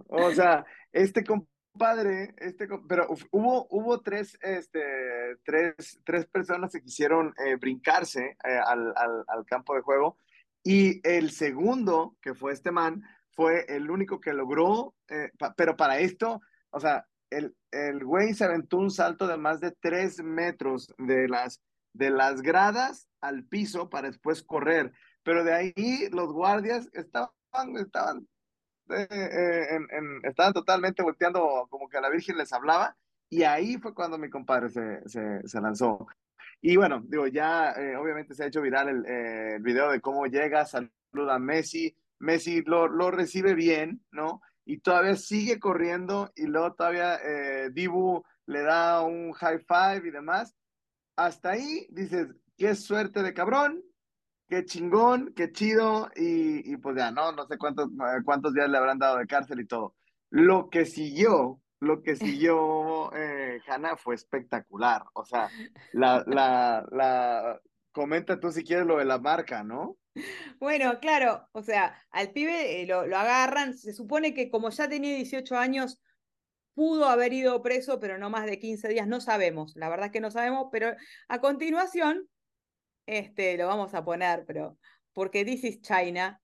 O 0.08 0.32
sea, 0.32 0.66
este 0.92 1.24
compadre, 1.24 2.36
este, 2.38 2.68
pero 2.88 3.08
hubo, 3.32 3.68
hubo 3.70 4.02
tres, 4.02 4.38
este, 4.42 4.82
tres, 5.44 6.00
tres 6.06 6.26
personas 6.28 6.72
que 6.72 6.82
quisieron 6.82 7.34
eh, 7.46 7.56
brincarse 7.56 8.38
eh, 8.44 8.60
al, 8.66 8.94
al, 8.96 9.24
al 9.28 9.46
campo 9.46 9.74
de 9.76 9.82
juego 9.82 10.18
y 10.68 11.00
el 11.08 11.30
segundo, 11.30 12.18
que 12.20 12.34
fue 12.34 12.52
este 12.52 12.72
man, 12.72 13.04
fue 13.30 13.66
el 13.68 13.92
único 13.92 14.20
que 14.20 14.34
logró, 14.34 14.96
eh, 15.08 15.30
pero 15.56 15.78
para 15.78 16.00
esto 16.00 16.42
o 16.76 16.80
sea, 16.80 17.08
el, 17.30 17.56
el 17.72 18.04
güey 18.04 18.34
se 18.34 18.44
aventó 18.44 18.78
un 18.78 18.92
salto 18.92 19.28
de 19.28 19.38
más 19.38 19.62
de 19.62 19.72
tres 19.72 20.22
metros 20.22 20.94
de 20.98 21.30
las, 21.30 21.62
de 21.94 22.10
las 22.10 22.42
gradas 22.42 23.08
al 23.22 23.46
piso 23.46 23.90
para 23.90 24.10
después 24.10 24.44
correr. 24.44 24.92
Pero 25.24 25.46
de 25.46 25.54
ahí 25.54 26.10
los 26.12 26.34
guardias 26.34 26.90
estaban, 26.92 27.32
estaban, 27.78 28.28
eh, 28.90 29.08
eh, 29.10 29.80
estaban 30.24 30.52
totalmente 30.52 31.02
volteando 31.02 31.66
como 31.70 31.88
que 31.88 31.98
a 31.98 32.02
la 32.02 32.10
Virgen 32.10 32.38
les 32.38 32.52
hablaba. 32.52 32.98
Y 33.30 33.44
ahí 33.44 33.78
fue 33.78 33.94
cuando 33.94 34.18
mi 34.18 34.30
compadre 34.30 34.70
se, 34.70 35.08
se, 35.08 35.48
se 35.48 35.62
lanzó. 35.62 36.06
Y 36.62 36.76
bueno, 36.76 37.04
digo, 37.06 37.28
ya 37.28 37.72
eh, 37.72 37.96
obviamente 37.96 38.36
se 38.36 38.44
ha 38.44 38.48
hecho 38.48 38.62
viral 38.62 38.90
el, 38.90 39.06
el, 39.06 39.62
video 39.62 39.92
de 39.92 40.02
cómo 40.02 40.26
llega, 40.26 40.66
saluda 40.66 41.36
a 41.36 41.40
Messi. 41.40 41.96
Messi 42.20 42.64
lo, 42.64 42.90
lo 42.90 43.12
recibe 43.12 43.54
bien, 43.54 44.04
¿no? 44.12 44.42
Y 44.66 44.80
todavía 44.80 45.16
sigue 45.16 45.60
corriendo 45.60 46.32
y 46.36 46.48
luego 46.48 46.74
todavía 46.74 47.16
eh, 47.16 47.70
Dibu 47.72 48.24
le 48.48 48.64
da 48.64 49.02
un 49.02 49.32
high 49.34 49.60
five 49.60 50.08
y 50.08 50.12
demás. 50.12 50.56
Hasta 51.16 51.52
ahí 51.52 51.88
dices, 51.90 52.28
qué 52.58 52.76
suerte 52.76 53.24
de 53.24 53.34
cabrón, 53.34 53.82
qué 54.50 54.66
chingón, 54.66 55.34
qué 55.36 55.52
chido 55.52 56.10
y, 56.16 56.72
y 56.72 56.78
pues 56.78 56.96
ya, 56.98 57.12
no, 57.12 57.32
no 57.32 57.46
sé 57.46 57.58
cuántos, 57.58 57.88
eh, 57.90 58.22
cuántos 58.24 58.54
días 58.54 58.70
le 58.70 58.78
habrán 58.78 59.00
dado 59.00 59.18
de 59.18 59.28
cárcel 59.28 59.60
y 59.62 59.68
todo. 59.68 59.96
Lo 60.32 60.70
que 60.70 60.86
siguió, 60.86 61.62
lo 61.80 62.02
que 62.02 62.16
siguió 62.16 63.14
eh, 63.16 63.62
Hannah 63.68 63.98
fue 63.98 64.16
espectacular. 64.16 65.04
O 65.14 65.26
sea, 65.26 65.50
la, 65.94 66.24
la, 66.28 66.86
la, 66.92 67.62
comenta 67.92 68.40
tú 68.40 68.52
si 68.52 68.64
quieres 68.64 68.86
lo 68.86 68.98
de 68.98 69.06
la 69.06 69.20
marca, 69.20 69.64
¿no? 69.64 69.98
Bueno, 70.60 71.00
claro, 71.00 71.48
o 71.52 71.62
sea, 71.62 72.02
al 72.12 72.32
pibe 72.32 72.82
eh, 72.82 72.86
lo, 72.86 73.00
agarran, 73.00 73.78
se 73.78 73.94
supone 73.94 74.34
que 74.34 74.50
como 74.50 74.70
ya 74.70 74.88
tenía 74.88 75.16
18 75.16 75.58
años, 75.58 76.00
pudo 76.74 77.06
haber 77.06 77.34
ido 77.34 77.62
preso, 77.62 78.00
pero 78.00 78.18
no 78.18 78.30
más 78.30 78.46
de 78.46 78.60
15 78.60 78.88
días, 78.90 79.08
no 79.08 79.22
sabemos, 79.22 79.76
la 79.76 79.90
verdad 79.90 80.08
es 80.08 80.12
que 80.12 80.20
no 80.20 80.32
sabemos, 80.32 80.68
pero 80.72 80.96
a 81.28 81.40
continuación, 81.40 82.28
este, 83.06 83.58
lo 83.58 83.68
vamos 83.68 83.94
a 83.94 84.04
poner, 84.04 84.46
pero 84.46 84.78
porque 85.14 85.46
this 85.46 85.64
is 85.64 85.82
China, 85.82 86.42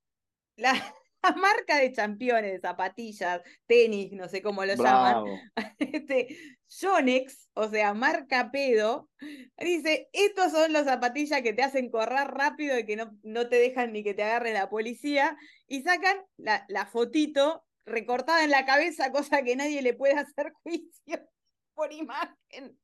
la, 0.56 0.74
la 1.36 1.36
marca 1.36 1.78
de 1.78 1.92
championes, 1.92 2.54
de 2.54 2.60
zapatillas, 2.60 3.42
tenis, 3.68 4.12
no 4.14 4.28
sé 4.28 4.42
cómo 4.42 4.66
lo 4.66 4.76
llaman, 4.76 5.26
este, 5.80 6.38
Yonex, 6.68 7.50
o 7.54 7.70
sea, 7.70 7.94
marca 7.94 8.52
pedo, 8.52 9.10
dice, 9.58 10.10
estos 10.14 10.52
son 10.52 10.74
los 10.74 10.86
zapatillas 10.86 11.42
que 11.42 11.54
te 11.54 11.64
hacen 11.64 11.90
correr 11.90 12.28
rápido 12.28 12.78
y 12.78 12.86
que 12.86 12.96
no, 12.96 13.12
no 13.24 13.50
te 13.50 13.58
dejan 13.58 13.92
ni 13.92 14.04
que 14.04 14.14
te 14.14 14.24
agarre 14.24 14.54
la 14.54 14.70
policía, 14.70 15.38
y 15.68 15.82
sacan 15.84 16.18
la, 16.38 16.66
la 16.70 16.86
fotito 16.86 17.64
recortada 17.86 18.44
en 18.44 18.52
la 18.52 18.66
cabeza, 18.66 19.12
cosa 19.12 19.44
que 19.44 19.56
nadie 19.56 19.82
le 19.82 19.94
puede 19.94 20.14
hacer 20.14 20.52
juicio 20.64 21.28
por 21.74 21.92
imagen. 21.92 22.78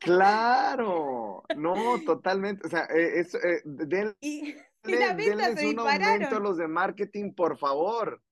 Claro, 0.00 1.44
no, 1.56 2.00
totalmente. 2.04 2.66
O 2.66 2.70
sea, 2.70 2.86
eh, 2.86 3.20
es, 3.20 3.34
eh, 3.34 3.62
y, 4.20 4.56
la 4.84 5.14
venta 5.14 5.56
se 5.56 5.66
dispararon. 5.66 6.42
los 6.42 6.56
de 6.56 6.68
marketing, 6.68 7.32
por 7.32 7.58
favor. 7.58 8.22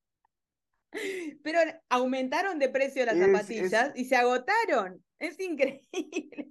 Pero 1.43 1.59
aumentaron 1.89 2.59
de 2.59 2.69
precio 2.69 3.05
las 3.05 3.19
zapatillas 3.19 3.93
y 3.95 4.05
se 4.05 4.17
agotaron. 4.17 5.05
Es 5.19 5.39
increíble. 5.41 6.51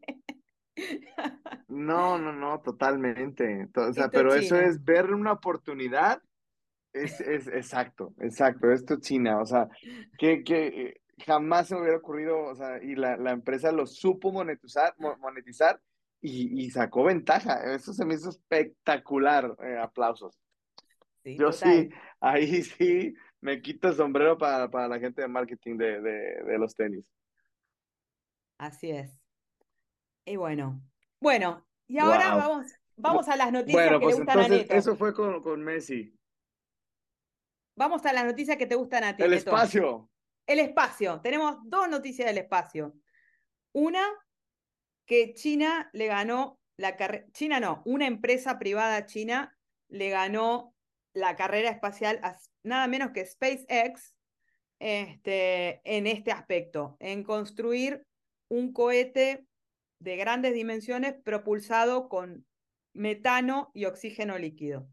No, 1.69 2.17
no, 2.17 2.33
no, 2.33 2.61
totalmente. 2.61 3.69
O 3.75 3.93
sea, 3.93 4.09
pero 4.09 4.35
eso 4.35 4.57
es 4.57 4.83
ver 4.83 5.13
una 5.13 5.31
oportunidad. 5.31 6.21
Es, 6.91 7.21
es 7.21 7.47
exacto, 7.47 8.13
exacto. 8.19 8.71
Esto 8.71 8.95
es 8.95 8.99
China. 8.99 9.39
O 9.39 9.45
sea, 9.45 9.69
que, 10.17 10.43
que 10.43 11.01
jamás 11.25 11.69
se 11.69 11.75
me 11.75 11.81
hubiera 11.81 11.97
ocurrido, 11.97 12.37
o 12.39 12.55
sea, 12.55 12.83
y 12.83 12.95
la, 12.95 13.15
la 13.15 13.31
empresa 13.31 13.71
lo 13.71 13.87
supo 13.87 14.33
monetizar, 14.33 14.93
monetizar 14.97 15.81
y, 16.21 16.65
y, 16.65 16.71
sacó 16.71 17.03
ventaja. 17.03 17.73
Eso 17.73 17.93
se 17.93 18.05
me 18.05 18.15
hizo 18.15 18.29
espectacular. 18.29 19.55
Eh, 19.63 19.77
aplausos. 19.77 20.39
Yo 21.23 21.51
sí, 21.51 21.89
ahí 22.19 22.61
sí 22.61 23.13
me 23.41 23.61
quito 23.61 23.89
el 23.89 23.95
sombrero 23.95 24.37
para, 24.37 24.69
para 24.69 24.87
la 24.87 24.99
gente 24.99 25.21
de 25.21 25.27
marketing 25.27 25.77
de, 25.77 26.01
de, 26.01 26.43
de, 26.43 26.57
los 26.57 26.75
tenis. 26.75 27.11
Así 28.57 28.91
es. 28.91 29.19
Y 30.25 30.35
bueno, 30.35 30.81
bueno, 31.19 31.65
y 31.87 31.99
ahora 31.99 32.35
vamos, 32.35 32.71
vamos 32.95 33.27
a 33.27 33.35
las 33.35 33.51
noticias 33.51 33.87
que 33.87 33.93
le 33.93 33.99
pues 33.99 34.15
gustan 34.17 34.39
a 34.39 34.47
Neto. 34.47 34.73
Eso 34.73 34.95
fue 34.95 35.13
con, 35.13 35.41
con 35.41 35.63
Messi. 35.63 36.17
Vamos 37.75 38.05
a 38.05 38.13
las 38.13 38.25
noticias 38.25 38.57
que 38.57 38.65
te 38.65 38.75
gustan 38.75 39.03
a 39.03 39.15
ti. 39.15 39.23
El 39.23 39.33
espacio. 39.33 40.09
El 40.47 40.59
espacio. 40.59 41.21
Tenemos 41.21 41.57
dos 41.65 41.89
noticias 41.89 42.27
del 42.27 42.37
espacio. 42.37 42.95
Una, 43.73 44.03
que 45.05 45.33
China 45.33 45.89
le 45.93 46.07
ganó 46.07 46.59
la 46.77 46.95
carrera, 46.95 47.25
China 47.31 47.59
no, 47.59 47.81
una 47.85 48.07
empresa 48.07 48.59
privada 48.59 49.05
china 49.05 49.57
le 49.87 50.09
ganó 50.09 50.73
la 51.13 51.35
carrera 51.35 51.69
espacial 51.69 52.19
a 52.23 52.37
nada 52.63 52.87
menos 52.87 53.11
que 53.11 53.25
SpaceX 53.25 54.15
este, 54.79 55.81
en 55.85 56.07
este 56.07 56.31
aspecto, 56.31 56.97
en 56.99 57.23
construir 57.23 58.05
un 58.49 58.73
cohete 58.73 59.45
de 59.99 60.17
grandes 60.17 60.53
dimensiones 60.53 61.15
propulsado 61.23 62.09
con 62.09 62.45
metano 62.93 63.71
y 63.73 63.85
oxígeno 63.85 64.37
líquido. 64.37 64.87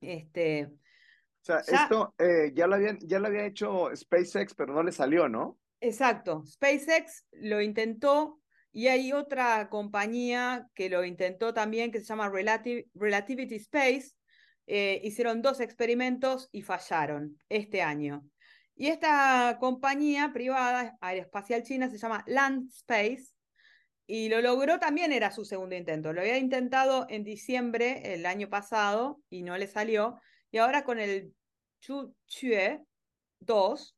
Este, 0.00 0.66
o 0.66 1.44
sea, 1.44 1.60
esto 1.60 2.14
eh, 2.18 2.52
ya, 2.54 2.66
lo 2.66 2.74
habían, 2.74 2.98
ya 3.00 3.18
lo 3.18 3.28
había 3.28 3.46
hecho 3.46 3.94
SpaceX, 3.94 4.54
pero 4.54 4.74
no 4.74 4.82
le 4.82 4.92
salió, 4.92 5.28
¿no? 5.28 5.58
Exacto. 5.80 6.44
SpaceX 6.44 7.26
lo 7.32 7.60
intentó 7.60 8.40
y 8.76 8.88
hay 8.88 9.14
otra 9.14 9.70
compañía 9.70 10.68
que 10.74 10.90
lo 10.90 11.02
intentó 11.02 11.54
también, 11.54 11.90
que 11.90 12.00
se 12.00 12.04
llama 12.04 12.28
Relativity 12.28 13.54
Space. 13.54 14.10
Eh, 14.66 15.00
hicieron 15.02 15.40
dos 15.40 15.60
experimentos 15.60 16.50
y 16.52 16.60
fallaron 16.60 17.38
este 17.48 17.80
año. 17.80 18.28
Y 18.74 18.88
esta 18.88 19.56
compañía 19.58 20.30
privada 20.34 20.94
aeroespacial 21.00 21.62
china 21.62 21.88
se 21.88 21.96
llama 21.96 22.22
Land 22.26 22.68
Space 22.68 23.32
y 24.06 24.28
lo 24.28 24.42
logró 24.42 24.78
también, 24.78 25.10
era 25.10 25.30
su 25.30 25.46
segundo 25.46 25.74
intento. 25.74 26.12
Lo 26.12 26.20
había 26.20 26.36
intentado 26.36 27.06
en 27.08 27.24
diciembre 27.24 28.12
el 28.12 28.26
año 28.26 28.50
pasado 28.50 29.22
y 29.30 29.40
no 29.40 29.56
le 29.56 29.68
salió. 29.68 30.20
Y 30.50 30.58
ahora 30.58 30.84
con 30.84 31.00
el 31.00 31.32
Chuchue 31.80 32.84
2, 33.40 33.96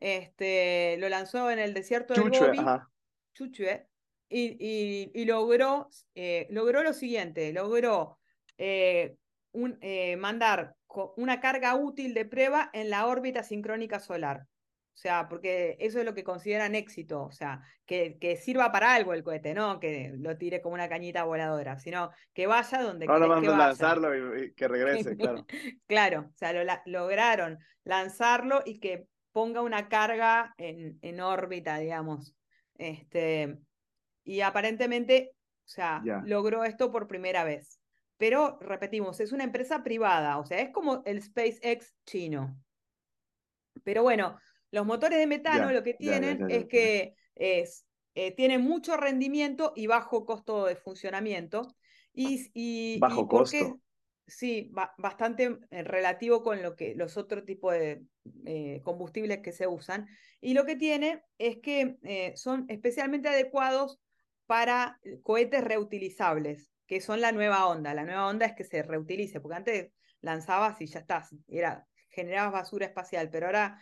este, 0.00 0.96
lo 0.98 1.08
lanzó 1.08 1.48
en 1.48 1.60
el 1.60 1.72
desierto 1.72 2.12
de 2.12 2.22
Gobi. 2.22 2.58
Chuchue, 3.32 3.86
y, 4.28 5.10
y, 5.14 5.24
logró, 5.24 5.88
eh, 6.14 6.46
logró 6.50 6.82
lo 6.82 6.92
siguiente, 6.92 7.52
logró 7.52 8.18
eh, 8.58 9.16
un, 9.52 9.78
eh, 9.80 10.16
mandar 10.16 10.74
una 11.16 11.40
carga 11.40 11.74
útil 11.76 12.14
de 12.14 12.24
prueba 12.24 12.70
en 12.72 12.90
la 12.90 13.06
órbita 13.06 13.42
sincrónica 13.42 14.00
solar. 14.00 14.46
O 14.96 14.98
sea, 14.98 15.28
porque 15.28 15.76
eso 15.78 15.98
es 15.98 16.06
lo 16.06 16.14
que 16.14 16.24
consideran 16.24 16.74
éxito, 16.74 17.22
o 17.22 17.30
sea, 17.30 17.60
que, 17.84 18.16
que 18.18 18.36
sirva 18.36 18.72
para 18.72 18.94
algo 18.94 19.12
el 19.12 19.22
cohete, 19.22 19.52
no 19.52 19.78
que 19.78 20.10
lo 20.16 20.38
tire 20.38 20.62
como 20.62 20.74
una 20.74 20.88
cañita 20.88 21.24
voladora, 21.24 21.78
sino 21.78 22.10
que 22.32 22.46
vaya 22.46 22.80
donde 22.80 23.04
Ahora 23.06 23.38
que 23.42 23.46
lanzarlo 23.46 24.38
y, 24.38 24.54
que 24.54 24.66
regrese, 24.66 25.14
claro. 25.18 25.44
claro, 25.86 26.30
o 26.34 26.36
sea, 26.38 26.54
lo, 26.54 26.72
lograron 26.86 27.58
lanzarlo 27.84 28.62
y 28.64 28.80
que 28.80 29.06
ponga 29.32 29.60
una 29.60 29.90
carga 29.90 30.54
en, 30.56 30.98
en 31.02 31.20
órbita, 31.20 31.76
digamos. 31.76 32.34
Este, 32.78 33.58
y 34.26 34.40
aparentemente, 34.40 35.30
o 35.64 35.68
sea, 35.68 36.02
logró 36.24 36.64
esto 36.64 36.90
por 36.90 37.06
primera 37.06 37.44
vez. 37.44 37.78
Pero, 38.18 38.58
repetimos, 38.60 39.20
es 39.20 39.32
una 39.32 39.44
empresa 39.44 39.84
privada, 39.84 40.38
o 40.38 40.44
sea, 40.44 40.58
es 40.60 40.70
como 40.70 41.02
el 41.06 41.22
SpaceX 41.22 41.94
chino. 42.04 42.60
Pero 43.84 44.02
bueno, 44.02 44.38
los 44.72 44.84
motores 44.84 45.18
de 45.18 45.28
metano 45.28 45.70
lo 45.70 45.82
que 45.84 45.94
tienen 45.94 46.50
es 46.50 46.66
que 46.66 47.14
es, 47.36 47.86
eh, 48.14 48.32
tienen 48.32 48.62
mucho 48.62 48.96
rendimiento 48.96 49.72
y 49.76 49.86
bajo 49.86 50.26
costo 50.26 50.66
de 50.66 50.74
funcionamiento. 50.74 51.76
Y, 52.12 52.98
bajo 52.98 53.28
costo. 53.28 53.80
Sí, 54.26 54.72
bastante 54.98 55.58
eh, 55.70 55.84
relativo 55.84 56.42
con 56.42 56.60
lo 56.60 56.74
que, 56.74 56.96
los 56.96 57.16
otros 57.16 57.44
tipos 57.44 57.74
de 57.74 58.02
eh, 58.44 58.80
combustibles 58.82 59.38
que 59.38 59.52
se 59.52 59.68
usan. 59.68 60.08
Y 60.40 60.54
lo 60.54 60.64
que 60.64 60.74
tiene 60.74 61.22
es 61.38 61.58
que 61.58 62.32
son 62.34 62.64
especialmente 62.68 63.28
adecuados 63.28 64.00
para 64.46 64.98
cohetes 65.22 65.62
reutilizables, 65.62 66.70
que 66.86 67.00
son 67.00 67.20
la 67.20 67.32
nueva 67.32 67.66
onda. 67.66 67.94
La 67.94 68.04
nueva 68.04 68.28
onda 68.28 68.46
es 68.46 68.54
que 68.54 68.64
se 68.64 68.82
reutilice, 68.82 69.40
porque 69.40 69.56
antes 69.56 69.92
lanzabas 70.20 70.80
y 70.80 70.86
ya 70.86 71.00
estás, 71.00 71.34
era, 71.48 71.86
generabas 72.10 72.52
basura 72.52 72.86
espacial, 72.86 73.28
pero 73.30 73.46
ahora 73.46 73.80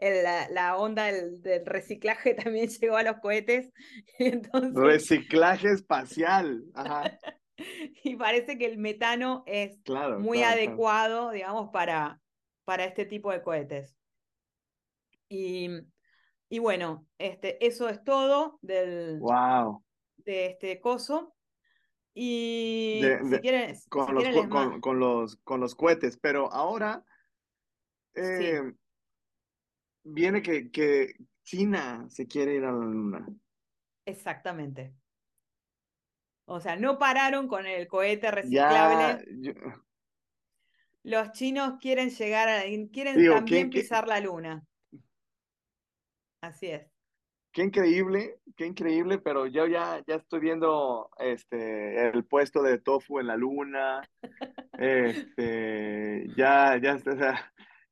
la, 0.00 0.76
onda 0.76 1.04
del, 1.04 1.64
reciclaje 1.64 2.34
también 2.34 2.68
llegó 2.68 2.96
a 2.96 3.02
los 3.02 3.18
cohetes. 3.18 3.72
Entonces... 4.18 4.74
Reciclaje 4.74 5.70
espacial. 5.70 6.64
y 8.04 8.16
parece 8.16 8.58
que 8.58 8.66
el 8.66 8.78
metano 8.78 9.44
es 9.46 9.78
muy 10.18 10.42
adecuado, 10.42 11.30
digamos, 11.30 11.70
para, 11.70 12.20
para 12.64 12.84
este 12.84 13.06
tipo 13.06 13.32
de 13.32 13.42
cohetes. 13.42 13.96
Y, 15.28 15.68
y 16.48 16.58
bueno, 16.58 17.06
este, 17.18 17.64
eso 17.66 17.88
es 17.88 18.04
todo 18.04 18.58
del, 18.62 19.18
wow. 19.18 19.82
De 20.26 20.46
este 20.46 20.80
coso. 20.80 21.34
Y 22.12 23.02
si 23.30 23.38
quieren, 23.40 23.76
con, 23.88 24.14
los, 24.14 24.48
con, 24.80 24.98
los, 24.98 25.36
con 25.36 25.60
los 25.60 25.74
cohetes, 25.74 26.18
pero 26.18 26.50
ahora 26.50 27.04
eh, 28.14 28.72
viene 30.02 30.40
que, 30.40 30.70
que 30.70 31.14
China 31.42 32.06
se 32.08 32.26
quiere 32.26 32.54
ir 32.54 32.64
a 32.64 32.72
la 32.72 32.84
luna. 32.84 33.26
Exactamente. 34.06 34.94
O 36.46 36.60
sea, 36.60 36.76
no 36.76 36.98
pararon 36.98 37.48
con 37.48 37.66
el 37.66 37.86
cohete 37.86 38.30
reciclable. 38.30 39.54
Los 41.02 41.32
chinos 41.32 41.74
quieren 41.80 42.10
llegar 42.10 42.48
a, 42.48 42.62
quieren 42.92 43.30
también 43.30 43.68
pisar 43.68 44.08
la 44.08 44.20
luna. 44.20 44.64
Así 46.40 46.68
es. 46.68 46.95
Qué 47.56 47.62
increíble, 47.62 48.38
qué 48.54 48.66
increíble, 48.66 49.16
pero 49.16 49.46
yo 49.46 49.66
ya, 49.66 50.04
ya 50.06 50.16
estoy 50.16 50.40
viendo 50.40 51.08
este 51.18 52.06
el 52.06 52.22
puesto 52.26 52.62
de 52.62 52.76
tofu 52.76 53.18
en 53.18 53.28
la 53.28 53.36
luna. 53.38 54.06
Este, 54.78 56.26
ya, 56.36 56.76
ya, 56.76 57.00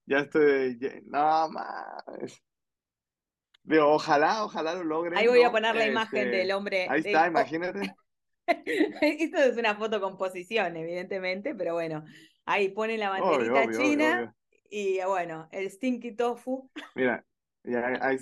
ya 0.04 0.18
estoy, 0.18 0.78
no 1.06 1.48
más. 1.48 2.42
ojalá, 3.80 4.44
ojalá 4.44 4.74
lo 4.74 4.84
logren. 4.84 5.16
Ahí 5.16 5.28
voy 5.28 5.42
a 5.42 5.50
poner 5.50 5.74
la 5.74 5.86
imagen 5.86 6.30
del 6.30 6.40
este, 6.42 6.52
hombre. 6.52 6.86
Ahí 6.90 7.00
está, 7.00 7.26
imagínate. 7.26 7.94
Esto 9.00 9.38
es 9.38 9.56
una 9.56 9.76
foto 9.76 9.98
con 9.98 10.18
posición, 10.18 10.76
evidentemente, 10.76 11.54
pero 11.54 11.72
bueno, 11.72 12.04
ahí 12.44 12.68
pone 12.68 12.98
la 12.98 13.08
banderita 13.08 13.70
china 13.70 14.36
y 14.68 14.98
bueno, 15.06 15.48
el 15.52 15.70
stinky 15.70 16.14
tofu. 16.14 16.70
Mira, 16.94 17.24
ahí, 18.02 18.18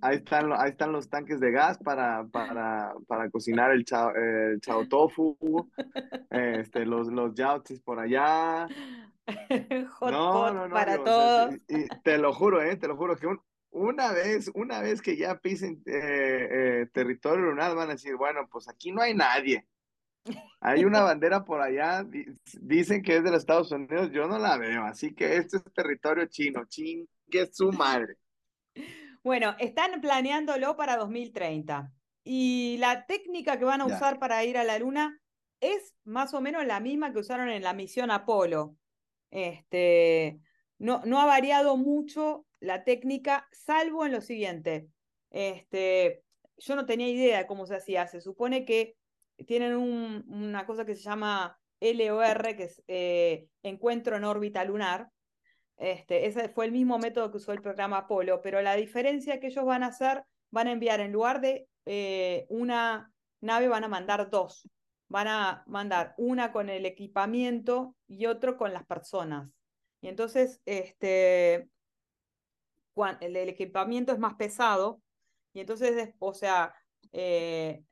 ahí, 0.00 0.16
están, 0.16 0.52
ahí 0.52 0.70
están 0.70 0.92
los 0.92 1.08
tanques 1.08 1.40
de 1.40 1.50
gas 1.50 1.78
para, 1.78 2.26
para, 2.26 2.94
para 3.06 3.30
cocinar 3.30 3.72
el 3.72 3.84
chao, 3.84 4.12
el 4.14 4.60
chao 4.60 4.86
tofu, 4.88 5.36
este, 6.30 6.86
los, 6.86 7.08
los 7.08 7.32
por 7.84 7.98
allá. 7.98 8.66
Hot 9.98 10.10
no, 10.10 10.52
no, 10.52 10.68
no, 10.68 10.74
para 10.74 11.02
todos. 11.02 11.54
y, 11.68 11.86
te 12.02 12.18
lo 12.18 12.32
juro, 12.32 12.62
eh, 12.62 12.76
te 12.76 12.88
lo 12.88 12.96
juro 12.96 13.16
que 13.16 13.26
una 13.70 14.12
vez, 14.12 14.50
una 14.54 14.80
vez 14.80 15.02
que 15.02 15.16
ya 15.16 15.38
pisen 15.38 15.82
eh, 15.86 16.48
eh, 16.50 16.86
territorio 16.92 17.46
lunar, 17.46 17.74
van 17.74 17.90
a 17.90 17.92
decir, 17.92 18.16
bueno, 18.16 18.48
pues 18.50 18.68
aquí 18.68 18.92
no 18.92 19.02
hay 19.02 19.14
nadie. 19.14 19.66
Hay 20.60 20.84
una 20.84 21.00
bandera 21.02 21.44
por 21.44 21.60
allá, 21.60 22.06
dicen 22.60 23.02
que 23.02 23.16
es 23.16 23.24
de 23.24 23.30
los 23.30 23.40
Estados 23.40 23.70
Unidos, 23.70 24.10
yo 24.10 24.26
no 24.26 24.38
la 24.38 24.56
veo, 24.56 24.84
así 24.84 25.14
que 25.14 25.36
este 25.36 25.58
es 25.58 25.64
territorio 25.74 26.26
chino, 26.26 26.64
chingue 26.66 27.46
su 27.52 27.70
madre. 27.72 28.16
Bueno, 29.28 29.54
están 29.58 30.00
planeándolo 30.00 30.74
para 30.74 30.96
2030 30.96 31.92
y 32.24 32.78
la 32.78 33.04
técnica 33.04 33.58
que 33.58 33.66
van 33.66 33.82
a 33.82 33.84
usar 33.84 34.18
para 34.18 34.42
ir 34.42 34.56
a 34.56 34.64
la 34.64 34.78
Luna 34.78 35.20
es 35.60 35.94
más 36.04 36.32
o 36.32 36.40
menos 36.40 36.64
la 36.64 36.80
misma 36.80 37.12
que 37.12 37.18
usaron 37.18 37.50
en 37.50 37.62
la 37.62 37.74
misión 37.74 38.10
Apolo. 38.10 38.74
Este, 39.30 40.40
no, 40.78 41.02
no 41.04 41.20
ha 41.20 41.26
variado 41.26 41.76
mucho 41.76 42.46
la 42.58 42.84
técnica, 42.84 43.46
salvo 43.52 44.06
en 44.06 44.12
lo 44.12 44.22
siguiente. 44.22 44.88
Este, 45.28 46.22
yo 46.56 46.74
no 46.74 46.86
tenía 46.86 47.08
idea 47.08 47.40
de 47.40 47.46
cómo 47.46 47.66
se 47.66 47.76
hacía. 47.76 48.06
Se 48.06 48.22
supone 48.22 48.64
que 48.64 48.96
tienen 49.46 49.76
una 49.76 50.64
cosa 50.64 50.86
que 50.86 50.96
se 50.96 51.02
llama 51.02 51.60
LOR, 51.82 52.56
que 52.56 52.62
es 52.62 52.82
eh, 52.88 53.46
Encuentro 53.62 54.16
en 54.16 54.24
órbita 54.24 54.64
lunar. 54.64 55.10
Este, 55.78 56.26
ese 56.26 56.48
fue 56.48 56.66
el 56.66 56.72
mismo 56.72 56.98
método 56.98 57.30
que 57.30 57.36
usó 57.36 57.52
el 57.52 57.62
programa 57.62 57.98
Apolo, 57.98 58.42
pero 58.42 58.60
la 58.60 58.74
diferencia 58.74 59.38
que 59.38 59.46
ellos 59.46 59.64
van 59.64 59.84
a 59.84 59.88
hacer, 59.88 60.24
van 60.50 60.66
a 60.66 60.72
enviar 60.72 61.00
en 61.00 61.12
lugar 61.12 61.40
de 61.40 61.68
eh, 61.86 62.46
una 62.48 63.12
nave, 63.40 63.68
van 63.68 63.84
a 63.84 63.88
mandar 63.88 64.28
dos. 64.28 64.68
Van 65.08 65.28
a 65.28 65.62
mandar 65.66 66.14
una 66.18 66.52
con 66.52 66.68
el 66.68 66.84
equipamiento 66.84 67.94
y 68.08 68.26
otro 68.26 68.56
con 68.56 68.72
las 68.72 68.84
personas. 68.84 69.48
Y 70.00 70.08
entonces, 70.08 70.60
este, 70.66 71.70
el, 73.20 73.36
equipamiento 73.36 74.12
es 74.12 74.18
más 74.18 74.34
pesado, 74.34 75.00
y 75.52 75.60
entonces, 75.60 76.14
o 76.18 76.34
sea, 76.34 76.74
eh, 77.12 77.82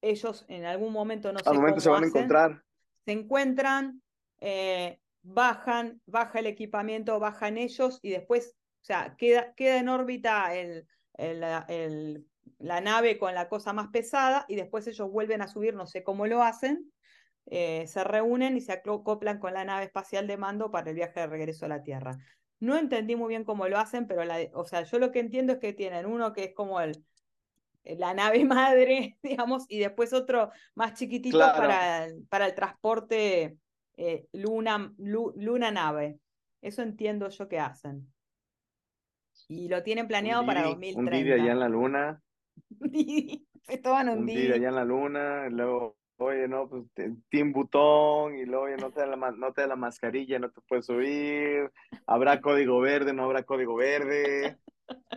ellos 0.00 0.44
en 0.48 0.64
algún 0.64 0.92
momento 0.92 1.32
no 1.32 1.38
sé 1.38 1.50
momento 1.52 1.80
se 1.80 1.88
van 1.88 2.04
a 2.04 2.06
encontrar. 2.06 2.62
Se 3.04 3.12
encuentran, 3.12 4.02
eh, 4.40 5.00
bajan, 5.28 6.00
baja 6.06 6.38
el 6.38 6.46
equipamiento, 6.46 7.18
bajan 7.20 7.58
ellos 7.58 7.98
y 8.02 8.10
después, 8.10 8.56
o 8.82 8.84
sea, 8.84 9.14
queda, 9.16 9.52
queda 9.54 9.78
en 9.78 9.88
órbita 9.88 10.54
el, 10.54 10.86
el, 11.14 12.26
la 12.58 12.80
nave 12.80 13.18
con 13.18 13.34
la 13.34 13.48
cosa 13.48 13.72
más 13.72 13.88
pesada 13.88 14.46
y 14.48 14.56
después 14.56 14.86
ellos 14.86 15.10
vuelven 15.10 15.42
a 15.42 15.48
subir, 15.48 15.74
no 15.74 15.86
sé 15.86 16.02
cómo 16.02 16.26
lo 16.26 16.42
hacen, 16.42 16.92
eh, 17.46 17.86
se 17.86 18.04
reúnen 18.04 18.56
y 18.56 18.60
se 18.60 18.72
acoplan 18.72 19.38
con 19.38 19.54
la 19.54 19.64
nave 19.64 19.84
espacial 19.84 20.26
de 20.26 20.36
mando 20.36 20.70
para 20.70 20.90
el 20.90 20.96
viaje 20.96 21.20
de 21.20 21.26
regreso 21.26 21.66
a 21.66 21.68
la 21.68 21.82
Tierra. 21.82 22.16
No 22.60 22.76
entendí 22.76 23.14
muy 23.14 23.28
bien 23.28 23.44
cómo 23.44 23.68
lo 23.68 23.78
hacen, 23.78 24.06
pero 24.06 24.24
la, 24.24 24.38
o 24.54 24.64
sea, 24.64 24.82
yo 24.82 24.98
lo 24.98 25.12
que 25.12 25.20
entiendo 25.20 25.52
es 25.52 25.58
que 25.58 25.72
tienen 25.72 26.06
uno 26.06 26.32
que 26.32 26.44
es 26.44 26.54
como 26.54 26.80
el, 26.80 27.04
la 27.84 28.14
nave 28.14 28.44
madre, 28.44 29.18
digamos, 29.22 29.66
y 29.68 29.78
después 29.78 30.12
otro 30.14 30.50
más 30.74 30.94
chiquitito 30.94 31.38
para, 31.38 32.06
el, 32.06 32.24
para 32.28 32.46
el 32.46 32.54
transporte 32.54 33.58
eh, 33.98 34.26
luna, 34.32 34.94
luna 34.96 35.70
nave. 35.70 36.18
Eso 36.62 36.82
entiendo 36.82 37.28
yo 37.28 37.48
que 37.48 37.58
hacen. 37.58 38.10
Y 39.48 39.68
lo 39.68 39.82
tienen 39.82 40.08
planeado 40.08 40.44
para 40.46 40.62
2030. 40.62 41.00
Un 41.00 41.24
día 41.24 41.34
allá 41.42 41.52
en 41.52 41.60
la 41.60 41.68
luna. 41.68 42.22
Estaban 43.66 44.08
un, 44.08 44.20
un 44.20 44.26
día 44.26 44.54
allá 44.54 44.68
en 44.68 44.74
la 44.74 44.84
luna, 44.84 45.48
luego 45.50 45.98
oye, 46.18 46.48
no, 46.48 46.68
pues 46.68 46.84
Team 47.30 47.52
Butón, 47.52 48.36
y 48.36 48.44
luego, 48.44 48.64
oye, 48.64 48.76
no 48.76 48.90
te, 48.90 49.00
da 49.00 49.06
la, 49.06 49.30
no 49.30 49.52
te 49.52 49.62
da 49.62 49.68
la 49.68 49.76
mascarilla, 49.76 50.38
no 50.38 50.50
te 50.50 50.60
puedes 50.62 50.86
subir, 50.86 51.70
habrá 52.06 52.40
código 52.40 52.80
verde, 52.80 53.12
no 53.12 53.24
habrá 53.24 53.44
código 53.44 53.76
verde. 53.76 54.58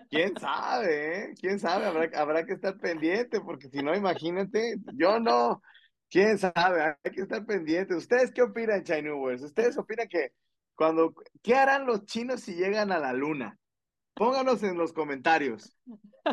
¿Quién 0.09 0.37
sabe? 0.37 1.31
Eh? 1.31 1.33
¿Quién 1.39 1.59
sabe? 1.59 1.85
Habrá, 1.85 2.09
habrá 2.19 2.45
que 2.45 2.53
estar 2.53 2.77
pendiente, 2.77 3.41
porque 3.41 3.69
si 3.69 3.81
no, 3.81 3.95
imagínate, 3.95 4.75
yo 4.93 5.19
no. 5.19 5.61
¿Quién 6.11 6.37
sabe? 6.37 6.97
Hay 7.01 7.11
que 7.11 7.21
estar 7.21 7.45
pendiente. 7.45 7.95
¿Ustedes 7.95 8.31
qué 8.33 8.41
opinan, 8.41 8.83
Chinubers? 8.83 9.41
¿Ustedes 9.43 9.77
opinan 9.77 10.09
que 10.09 10.33
cuando, 10.75 11.15
qué 11.41 11.55
harán 11.55 11.85
los 11.85 12.05
chinos 12.05 12.41
si 12.41 12.53
llegan 12.53 12.91
a 12.91 12.99
la 12.99 13.13
luna? 13.13 13.57
Pónganos 14.13 14.61
en 14.63 14.77
los 14.77 14.91
comentarios. 14.91 15.73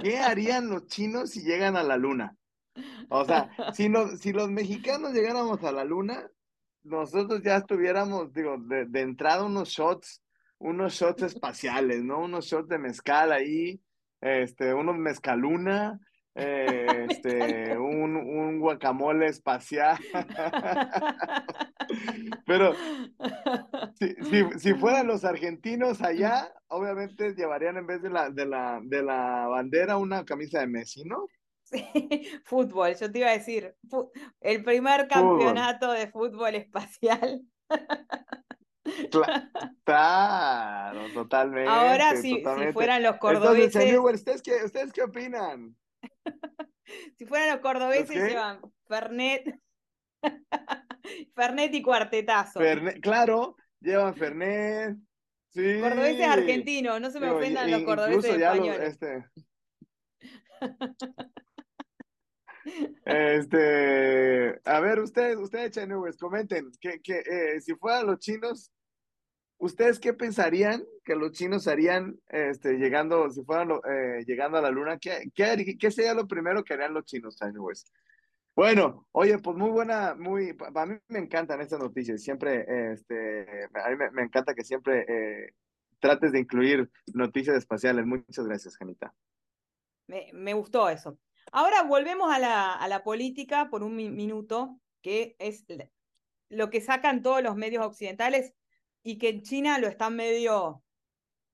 ¿Qué 0.03 0.19
harían 0.19 0.69
los 0.69 0.87
chinos 0.89 1.31
si 1.31 1.43
llegan 1.43 1.77
a 1.77 1.85
la 1.85 1.97
luna? 1.97 2.37
O 3.09 3.25
sea, 3.25 3.51
si, 3.73 3.89
si 4.19 4.33
los 4.33 4.51
mexicanos 4.51 5.13
llegáramos 5.13 5.63
a 5.63 5.71
la 5.71 5.85
luna, 5.85 6.29
nosotros 6.83 7.41
ya 7.45 7.59
estuviéramos, 7.59 8.33
digo, 8.33 8.57
de, 8.59 9.01
entrada 9.01 9.45
unos 9.45 9.69
shots, 9.69 10.21
unos 10.59 10.95
shots 10.95 11.23
espaciales, 11.23 12.03
¿no? 12.03 12.19
Unos 12.19 12.47
shots 12.47 12.69
de 12.69 12.79
mezcal 12.79 13.31
ahí, 13.31 13.81
este, 14.21 14.75
unos 14.75 14.97
mezcaluna, 14.97 16.01
eh, 16.39 17.07
este, 17.11 17.77
un, 17.77 18.17
un 18.17 18.61
guacamole 18.61 19.27
espacial. 19.27 19.99
Pero 22.47 22.75
si, 23.95 24.15
si, 24.23 24.45
si, 24.59 24.75
fueran 24.75 25.07
los 25.07 25.25
argentinos 25.25 26.01
allá, 26.01 26.53
obviamente 26.69 27.35
llevarían 27.35 27.79
en 27.79 27.87
vez 27.87 28.03
de 28.03 28.11
la, 28.11 28.31
de 28.31 28.47
la, 28.47 28.81
de 28.83 29.03
la 29.03 29.49
bandera 29.49 29.97
una 29.97 30.25
camisa 30.25 30.61
de 30.61 30.69
Messi, 30.69 31.05
¿no? 31.05 31.27
fútbol, 32.45 32.95
yo 32.95 33.11
te 33.11 33.19
iba 33.19 33.29
a 33.29 33.33
decir, 33.33 33.75
el 34.41 34.65
primer 34.65 35.09
campeonato 35.09 35.93
de 35.93 36.09
fútbol 36.09 36.55
espacial. 36.55 37.43
Claro, 39.85 41.01
totalmente. 41.13 41.71
Ahora, 41.71 42.17
si, 42.17 42.43
si 42.43 42.73
fueran 42.73 43.03
los 43.03 43.19
cordobeses. 43.19 43.99
¿ustedes, 43.99 44.43
qué, 44.43 44.65
¿Ustedes 44.65 44.93
qué 44.93 45.03
opinan? 45.03 45.77
si 47.19 47.27
fueran 47.27 47.51
los 47.51 47.61
cordobeses, 47.61 48.17
llevan 48.17 48.61
Fernet. 48.87 49.59
Fernet 51.35 51.75
y 51.75 51.83
cuartetazo. 51.83 52.61
claro, 53.01 53.57
llevan 53.81 54.15
Fernet. 54.15 54.97
Sí. 55.51 55.81
Cordobeses 55.81 56.27
argentinos, 56.27 57.01
no 57.01 57.11
se 57.11 57.21
me 57.21 57.31
ofendan 57.31 57.71
los 57.71 57.83
cordobeses 57.83 58.35
españoles. 58.35 58.81
este... 58.81 59.25
Este, 63.05 64.61
a 64.65 64.81
ver, 64.81 65.01
ustedes, 65.01 65.39
ustedes, 65.39 65.71
Chinubers, 65.71 66.19
comenten 66.19 66.71
que, 66.81 67.01
que 67.01 67.21
eh, 67.21 67.61
si 67.61 67.75
fueran 67.75 68.07
los 68.07 68.19
chinos, 68.19 68.71
¿ustedes 69.59 69.99
qué 69.99 70.13
pensarían 70.15 70.85
que 71.05 71.15
los 71.15 71.33
chinos 71.33 71.69
harían 71.69 72.19
este, 72.29 72.79
llegando, 72.79 73.29
si 73.31 73.43
fueran 73.45 73.71
eh, 73.71 74.25
llegando 74.27 74.59
a 74.59 74.63
la 74.63 74.71
luna? 74.71 74.99
¿qué, 74.99 75.31
qué, 75.35 75.91
sería 75.91 76.15
lo 76.15 76.27
primero 76.27 76.65
que 76.65 76.75
harían 76.75 76.95
los 76.95 77.05
chinos, 77.05 77.37
Chinubers? 77.37 77.93
Bueno, 78.55 79.07
oye, 79.13 79.39
pues 79.39 79.57
muy 79.57 79.71
buena, 79.71 80.15
muy, 80.17 80.53
para 80.55 80.87
mí 80.87 80.97
me 81.09 81.21
encantan 81.21 81.61
estas 81.61 81.79
noticias, 81.79 82.23
siempre, 82.23 82.93
este, 82.93 83.69
a 83.75 83.91
mí 83.91 83.97
me, 84.13 84.23
encanta 84.23 84.55
que 84.55 84.65
siempre 84.65 85.05
eh, 85.09 85.55
trates 86.01 86.33
de 86.33 86.41
incluir 86.41 86.91
noticias 87.15 87.57
espaciales. 87.57 88.05
Muchas 88.05 88.47
gracias, 88.47 88.77
Janita. 88.77 89.15
Me, 90.09 90.31
me 90.33 90.55
gustó 90.55 90.89
eso. 90.89 91.19
Ahora 91.53 91.83
volvemos 91.83 92.33
a 92.33 92.39
la, 92.39 92.75
a 92.75 92.89
la 92.89 93.05
política 93.05 93.71
por 93.71 93.83
un 93.83 93.95
minuto, 93.95 94.81
que 95.03 95.37
es 95.39 95.65
lo 96.49 96.71
que 96.71 96.81
sacan 96.81 97.23
todos 97.23 97.43
los 97.43 97.57
medios 97.57 97.87
occidentales 97.87 98.55
y 99.03 99.19
que 99.19 99.31
en 99.31 99.43
China 99.43 99.79
lo 99.79 99.89
están 99.89 100.17
medio 100.17 100.83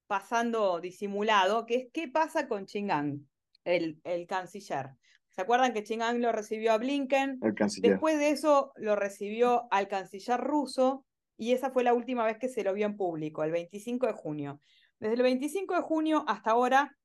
pasando 0.07 0.81
disimulado, 0.81 1.67
que 1.67 1.77
es 1.77 1.87
qué 1.93 2.09
pasa 2.09 2.49
con 2.49 2.67
Chingang, 2.67 3.27
el, 3.65 4.01
el 4.05 4.27
canciller. 4.27 4.91
¿Se 5.31 5.43
acuerdan 5.43 5.73
que 5.73 5.83
Chingang 5.83 6.21
lo 6.21 6.31
recibió 6.33 6.73
a 6.73 6.79
Blinken? 6.79 7.41
Después 7.81 8.19
de 8.19 8.31
eso 8.31 8.73
lo 8.77 8.95
recibió 8.97 9.67
al 9.71 9.89
canciller 9.89 10.41
ruso 10.41 11.05
y 11.37 11.53
esa 11.53 11.71
fue 11.71 11.83
la 11.83 11.95
última 11.95 12.25
vez 12.25 12.39
que 12.39 12.49
se 12.49 12.63
lo 12.63 12.73
vio 12.73 12.87
en 12.87 12.97
público, 12.97 13.43
el 13.43 13.51
25 13.51 14.07
de 14.07 14.13
junio. 14.13 14.61
Desde 15.01 15.15
el 15.15 15.23
25 15.23 15.75
de 15.75 15.83
junio 15.83 16.25
hasta 16.29 16.53
ahora 16.53 16.97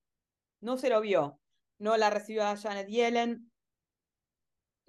no 0.62 0.78
se 0.78 0.90
lo 0.90 1.02
vio 1.02 1.40
no 1.80 1.96
la 1.98 2.10
recibió 2.10 2.46
a 2.46 2.58
Janet 2.58 2.88
Yellen, 2.88 3.49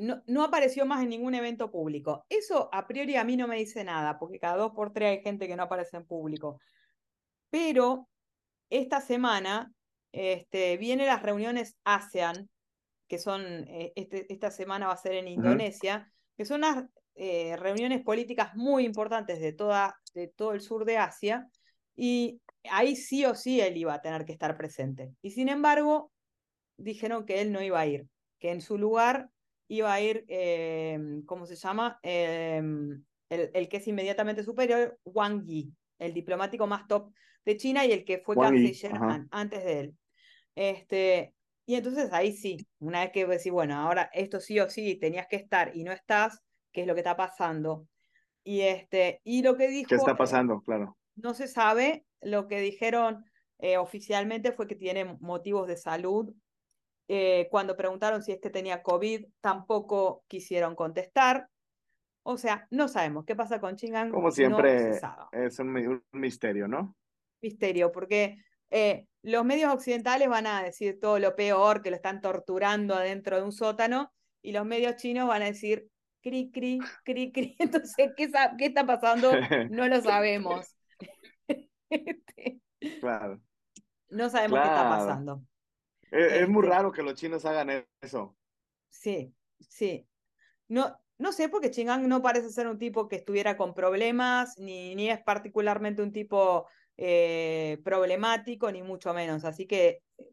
no, 0.00 0.22
no, 0.26 0.42
apareció 0.42 0.86
más 0.86 1.02
en 1.02 1.10
ningún 1.10 1.34
evento 1.34 1.70
público. 1.70 2.24
Eso 2.28 2.68
a 2.72 2.86
priori 2.86 3.16
a 3.16 3.24
mí 3.24 3.36
no 3.36 3.46
me 3.46 3.56
dice 3.56 3.84
nada, 3.84 4.18
porque 4.18 4.38
cada 4.38 4.56
dos 4.56 4.72
por 4.72 4.92
tres 4.92 5.18
hay 5.18 5.22
gente 5.22 5.46
que 5.46 5.56
no 5.56 5.64
aparece 5.64 5.98
en 5.98 6.06
público. 6.06 6.58
Pero 7.50 8.08
esta 8.70 9.00
semana 9.00 9.72
este, 10.12 10.76
vienen 10.78 11.06
las 11.06 11.22
reuniones 11.22 11.76
ASEAN, 11.84 12.48
que 13.08 13.18
son, 13.18 13.42
eh, 13.68 13.92
este, 13.94 14.32
esta 14.32 14.50
semana 14.50 14.86
va 14.86 14.94
a 14.94 14.96
ser 14.96 15.14
en 15.14 15.28
Indonesia, 15.28 16.10
que 16.36 16.44
son 16.44 16.58
unas 16.58 16.86
eh, 17.16 17.56
reuniones 17.56 18.02
políticas 18.02 18.54
muy 18.54 18.84
importantes 18.86 19.40
de, 19.40 19.52
toda, 19.52 19.98
de 20.14 20.28
todo 20.28 20.52
el 20.52 20.62
sur 20.62 20.84
de 20.84 20.96
Asia, 20.96 21.46
y 21.94 22.40
ahí 22.70 22.96
sí 22.96 23.26
o 23.26 23.34
sí 23.34 23.60
él 23.60 23.76
iba 23.76 23.92
a 23.92 24.00
tener 24.00 24.24
que 24.24 24.32
estar 24.32 24.56
presente. 24.56 25.12
Y 25.20 25.32
sin 25.32 25.48
embargo, 25.48 26.10
dijeron 26.78 27.26
que 27.26 27.42
él 27.42 27.52
no 27.52 27.62
iba 27.62 27.80
a 27.80 27.86
ir, 27.86 28.06
que 28.38 28.50
en 28.52 28.62
su 28.62 28.78
lugar 28.78 29.28
iba 29.70 29.92
a 29.92 30.00
ir, 30.00 30.24
em, 30.26 31.24
¿cómo 31.24 31.46
se 31.46 31.54
llama? 31.54 31.98
Em, 32.02 33.04
el, 33.28 33.68
que 33.68 33.76
es 33.76 33.86
inmediatamente 33.86 34.42
superior, 34.42 34.98
Wang 35.04 35.44
Yi, 35.44 35.72
el 36.00 36.12
diplomático 36.12 36.66
más 36.66 36.88
top 36.88 37.12
de 37.44 37.56
China 37.56 37.86
y 37.86 37.92
el 37.92 38.04
que 38.04 38.18
fue 38.18 38.34
canciller 38.36 38.92
antes 39.30 39.64
de 39.64 39.80
él. 39.80 39.94
Este, 40.56 41.34
y 41.66 41.76
entonces 41.76 42.12
ahí 42.12 42.32
sí, 42.32 42.66
una 42.80 43.02
vez 43.02 43.12
que 43.12 43.24
decís, 43.26 43.52
bueno, 43.52 43.76
ahora 43.76 44.10
esto 44.12 44.40
sí 44.40 44.58
o 44.58 44.68
sí 44.68 44.96
tenías 44.96 45.28
que 45.28 45.36
estar 45.36 45.70
y 45.76 45.84
no 45.84 45.92
estás, 45.92 46.42
¿qué 46.72 46.80
es 46.80 46.86
lo 46.88 46.94
que 46.94 47.00
está 47.00 47.16
pasando? 47.16 47.86
Y, 48.42 48.62
este, 48.62 49.20
y 49.22 49.42
lo 49.42 49.56
que 49.56 49.68
dijo... 49.68 49.88
¿Qué 49.88 49.94
está 49.94 50.16
pasando? 50.16 50.60
claro. 50.62 50.96
No 51.14 51.32
se 51.34 51.46
sabe, 51.46 52.04
lo 52.20 52.48
que 52.48 52.60
dijeron 52.60 53.24
eh, 53.58 53.76
oficialmente 53.76 54.50
fue 54.50 54.66
que 54.66 54.74
tiene 54.74 55.16
motivos 55.20 55.68
de 55.68 55.76
salud. 55.76 56.34
Eh, 57.12 57.48
cuando 57.50 57.76
preguntaron 57.76 58.22
si 58.22 58.30
es 58.30 58.40
que 58.40 58.50
tenía 58.50 58.84
COVID, 58.84 59.26
tampoco 59.40 60.22
quisieron 60.28 60.76
contestar. 60.76 61.48
O 62.22 62.38
sea, 62.38 62.68
no 62.70 62.86
sabemos 62.86 63.24
qué 63.24 63.34
pasa 63.34 63.60
con 63.60 63.74
Chingan. 63.74 64.12
Como 64.12 64.30
siempre, 64.30 64.92
es 65.32 65.58
un, 65.58 66.04
misterio, 66.12 66.68
¿no? 66.68 66.94
Misterio, 67.42 67.90
porque 67.90 68.36
eh, 68.70 69.08
los 69.22 69.44
medios 69.44 69.74
occidentales 69.74 70.28
van 70.28 70.46
a 70.46 70.62
decir 70.62 71.00
todo 71.00 71.18
lo 71.18 71.34
peor, 71.34 71.82
que 71.82 71.90
lo 71.90 71.96
están 71.96 72.20
torturando 72.20 72.94
adentro 72.94 73.38
de 73.38 73.42
un 73.42 73.50
sótano, 73.50 74.12
y 74.40 74.52
los 74.52 74.64
medios 74.64 74.94
chinos 74.94 75.26
van 75.26 75.42
a 75.42 75.46
decir 75.46 75.88
cri, 76.22 76.52
cri, 76.52 76.78
cri, 77.02 77.32
cri. 77.32 77.56
Entonces, 77.58 78.12
¿qué, 78.16 78.30
qué 78.56 78.66
está 78.66 78.86
pasando? 78.86 79.32
No 79.72 79.88
lo 79.88 80.00
sabemos. 80.00 80.76
Este, 81.90 82.60
claro. 83.00 83.40
No 84.10 84.30
sabemos 84.30 84.60
qué 84.60 84.68
está 84.68 84.88
pasando. 84.88 85.42
Es, 86.10 86.48
muy 86.48 86.64
este 86.64 86.74
raro 86.74 86.92
que 86.92 87.02
los 87.02 87.14
chinos 87.14 87.44
hagan 87.44 87.86
eso. 88.00 88.36
Sí, 88.88 89.34
sí. 89.58 90.06
No, 90.68 90.98
no 91.18 91.32
sé, 91.32 91.48
porque 91.48 91.70
Chingang 91.70 92.08
no 92.08 92.22
parece 92.22 92.50
ser 92.50 92.66
un 92.66 92.78
tipo 92.78 93.08
que 93.08 93.16
estuviera 93.16 93.56
con 93.56 93.74
problemas, 93.74 94.58
ni, 94.58 94.94
ni 94.94 95.10
es 95.10 95.20
particularmente 95.20 96.02
un 96.02 96.12
tipo 96.12 96.66
eh, 96.96 97.80
problemático, 97.84 98.70
ni 98.70 98.82
mucho 98.82 99.14
menos. 99.14 99.44
Así 99.44 99.66
que 99.66 100.02
eh, 100.18 100.30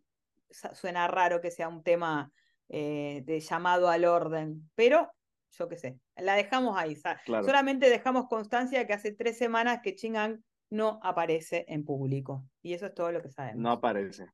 suena 0.49 1.07
raro 1.07 1.41
que 1.41 1.51
sea 1.51 1.67
un 1.67 1.83
tema 1.83 2.31
eh, 2.69 3.21
de 3.25 3.39
llamado 3.39 3.89
al 3.89 4.05
orden, 4.05 4.69
pero 4.75 5.11
yo 5.51 5.67
qué 5.67 5.77
sé, 5.77 5.99
la 6.15 6.35
dejamos 6.35 6.77
ahí. 6.77 6.97
Solamente 7.25 7.89
dejamos 7.89 8.27
constancia 8.27 8.79
de 8.79 8.87
que 8.87 8.93
hace 8.93 9.11
tres 9.11 9.37
semanas 9.37 9.79
que 9.81 9.95
Chingang 9.95 10.43
no 10.69 10.99
aparece 11.03 11.65
en 11.67 11.85
público. 11.85 12.45
Y 12.61 12.73
eso 12.73 12.85
es 12.85 12.93
todo 12.93 13.11
lo 13.11 13.21
que 13.21 13.29
sabemos. 13.29 13.61
No 13.61 13.71
aparece. 13.71 14.27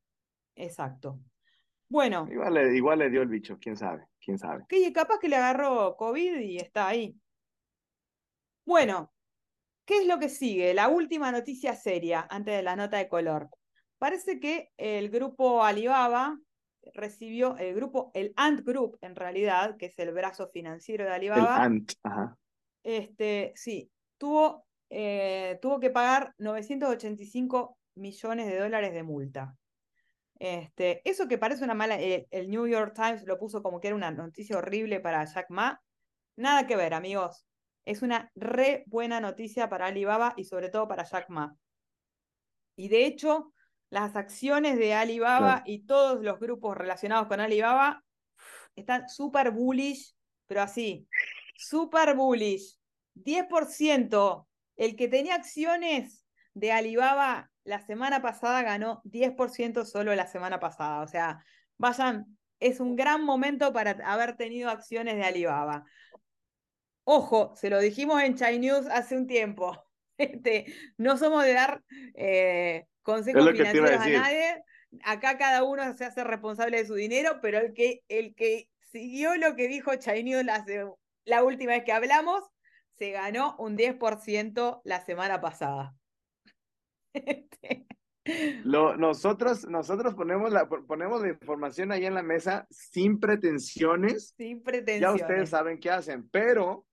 Exacto. 0.55 1.19
Bueno. 1.93 2.27
Igual 2.27 2.55
le, 2.55 2.75
igual 2.75 2.97
le 2.97 3.09
dio 3.11 3.21
el 3.21 3.27
bicho, 3.27 3.59
quién 3.61 3.77
sabe, 3.77 4.07
quién 4.19 4.39
sabe. 4.39 4.65
Que 4.67 4.91
capaz 4.91 5.19
que 5.19 5.29
le 5.29 5.35
agarró 5.35 5.95
COVID 5.95 6.39
y 6.39 6.57
está 6.57 6.87
ahí. 6.87 7.15
Bueno, 8.65 9.13
¿qué 9.85 9.99
es 9.99 10.07
lo 10.07 10.17
que 10.17 10.27
sigue? 10.27 10.73
La 10.73 10.87
última 10.87 11.31
noticia 11.31 11.75
seria 11.75 12.25
antes 12.31 12.55
de 12.55 12.63
la 12.63 12.75
nota 12.75 12.97
de 12.97 13.07
color. 13.07 13.47
Parece 13.99 14.39
que 14.39 14.71
el 14.75 15.11
grupo 15.11 15.63
Alibaba 15.63 16.39
recibió, 16.95 17.57
el 17.57 17.75
grupo, 17.75 18.09
el 18.15 18.33
Ant 18.37 18.65
Group 18.65 18.97
en 19.01 19.15
realidad, 19.15 19.77
que 19.77 19.85
es 19.85 19.99
el 19.99 20.11
brazo 20.13 20.49
financiero 20.49 21.05
de 21.05 21.11
Alibaba. 21.11 21.57
El 21.57 21.61
Ant, 21.61 21.91
ajá. 22.01 22.35
Este, 22.81 23.53
sí, 23.55 23.91
tuvo, 24.17 24.65
eh, 24.89 25.59
tuvo 25.61 25.79
que 25.79 25.91
pagar 25.91 26.33
985 26.39 27.77
millones 27.97 28.47
de 28.47 28.57
dólares 28.57 28.93
de 28.95 29.03
multa. 29.03 29.55
Este, 30.39 31.01
eso 31.09 31.27
que 31.27 31.37
parece 31.37 31.63
una 31.63 31.73
mala, 31.73 31.99
el, 31.99 32.49
New 32.49 32.67
York 32.67 32.93
Times 32.95 33.23
lo 33.25 33.37
puso 33.39 33.61
como 33.63 33.79
que 33.79 33.87
era 33.87 33.95
una 33.95 34.11
noticia 34.11 34.57
horrible 34.57 34.99
para 34.99 35.23
Jack 35.25 35.49
Ma. 35.49 35.81
Nada 36.35 36.67
que 36.67 36.75
ver, 36.75 36.93
amigos. 36.93 37.45
Es 37.85 38.01
una 38.01 38.31
re 38.35 38.83
buena 38.87 39.19
noticia 39.19 39.69
para 39.69 39.87
Alibaba 39.87 40.33
y 40.37 40.45
sobre 40.45 40.69
todo 40.69 40.87
para 40.87 41.03
Jack 41.03 41.29
Ma. 41.29 41.55
Y 42.75 42.87
de 42.89 43.05
hecho, 43.05 43.53
las 43.89 44.15
acciones 44.15 44.77
de 44.77 44.93
Alibaba 44.93 45.63
y 45.65 45.85
todos 45.85 46.23
los 46.23 46.39
grupos 46.39 46.75
relacionados 46.75 47.27
con 47.27 47.39
Alibaba 47.39 48.03
están 48.75 49.07
súper 49.07 49.51
bullish, 49.51 50.15
pero 50.47 50.61
así, 50.61 51.07
súper 51.55 52.15
bullish. 52.15 52.79
10%. 53.13 54.47
El 54.75 54.95
que 54.95 55.07
tenía 55.07 55.35
acciones 55.35 56.25
de 56.53 56.71
Alibaba 56.71 57.51
la 57.63 57.79
semana 57.85 58.21
pasada 58.21 58.61
ganó 58.61 59.01
10% 59.05 59.85
solo 59.85 60.13
la 60.15 60.27
semana 60.27 60.59
pasada. 60.59 61.01
O 61.01 61.07
sea, 61.07 61.43
vayan, 61.77 62.37
es 62.59 62.79
un 62.79 62.95
gran 62.95 63.23
momento 63.23 63.73
para 63.73 63.91
haber 64.05 64.35
tenido 64.35 64.69
acciones 64.69 65.15
de 65.15 65.23
Alibaba. 65.23 65.85
Ojo, 67.05 67.53
se 67.55 67.69
lo 67.69 67.79
dijimos 67.79 68.21
en 68.21 68.35
China 68.35 68.51
News 68.51 68.87
hace 68.87 69.17
un 69.17 69.27
tiempo. 69.27 69.77
Este, 70.15 70.71
no 70.95 71.17
somos 71.17 71.43
de 71.43 71.53
dar 71.53 71.81
eh, 72.13 72.85
consejos 73.01 73.49
financieros 73.51 73.89
a, 73.89 74.07
nadie. 74.07 74.63
Acá 75.03 75.39
cada 75.39 75.63
uno 75.63 75.97
se 75.97 76.05
hace 76.05 76.23
responsable 76.23 76.77
de 76.77 76.85
su 76.85 76.93
dinero, 76.93 77.39
pero 77.41 77.57
el 77.57 77.73
que, 77.73 78.01
el 78.09 78.35
que 78.35 78.69
siguió 78.91 79.35
lo 79.37 79.55
que 79.55 79.67
dijo 79.67 79.95
China 79.95 80.21
News 80.21 80.45
la, 80.45 80.63
la 81.25 81.43
última 81.43 81.71
vez 81.71 81.83
que 81.83 81.93
hablamos, 81.93 82.43
se 82.95 83.09
ganó 83.09 83.55
un 83.57 83.75
10% 83.75 84.81
la 84.83 85.03
semana 85.03 85.41
pasada. 85.41 85.95
Este. 87.13 87.85
Lo, 88.63 88.95
nosotros, 88.95 89.67
nosotros 89.67 90.15
ponemos 90.15 90.51
la, 90.51 90.67
ponemos 90.67 91.21
la 91.21 91.29
información 91.29 91.91
ahí 91.91 92.05
en 92.05 92.13
la 92.13 92.23
mesa 92.23 92.65
sin 92.69 93.19
pretensiones. 93.19 94.33
Sin 94.37 94.63
pretensiones. 94.63 95.19
Ya 95.19 95.25
ustedes 95.25 95.49
saben 95.49 95.79
qué 95.79 95.89
hacen, 95.89 96.29
pero, 96.29 96.85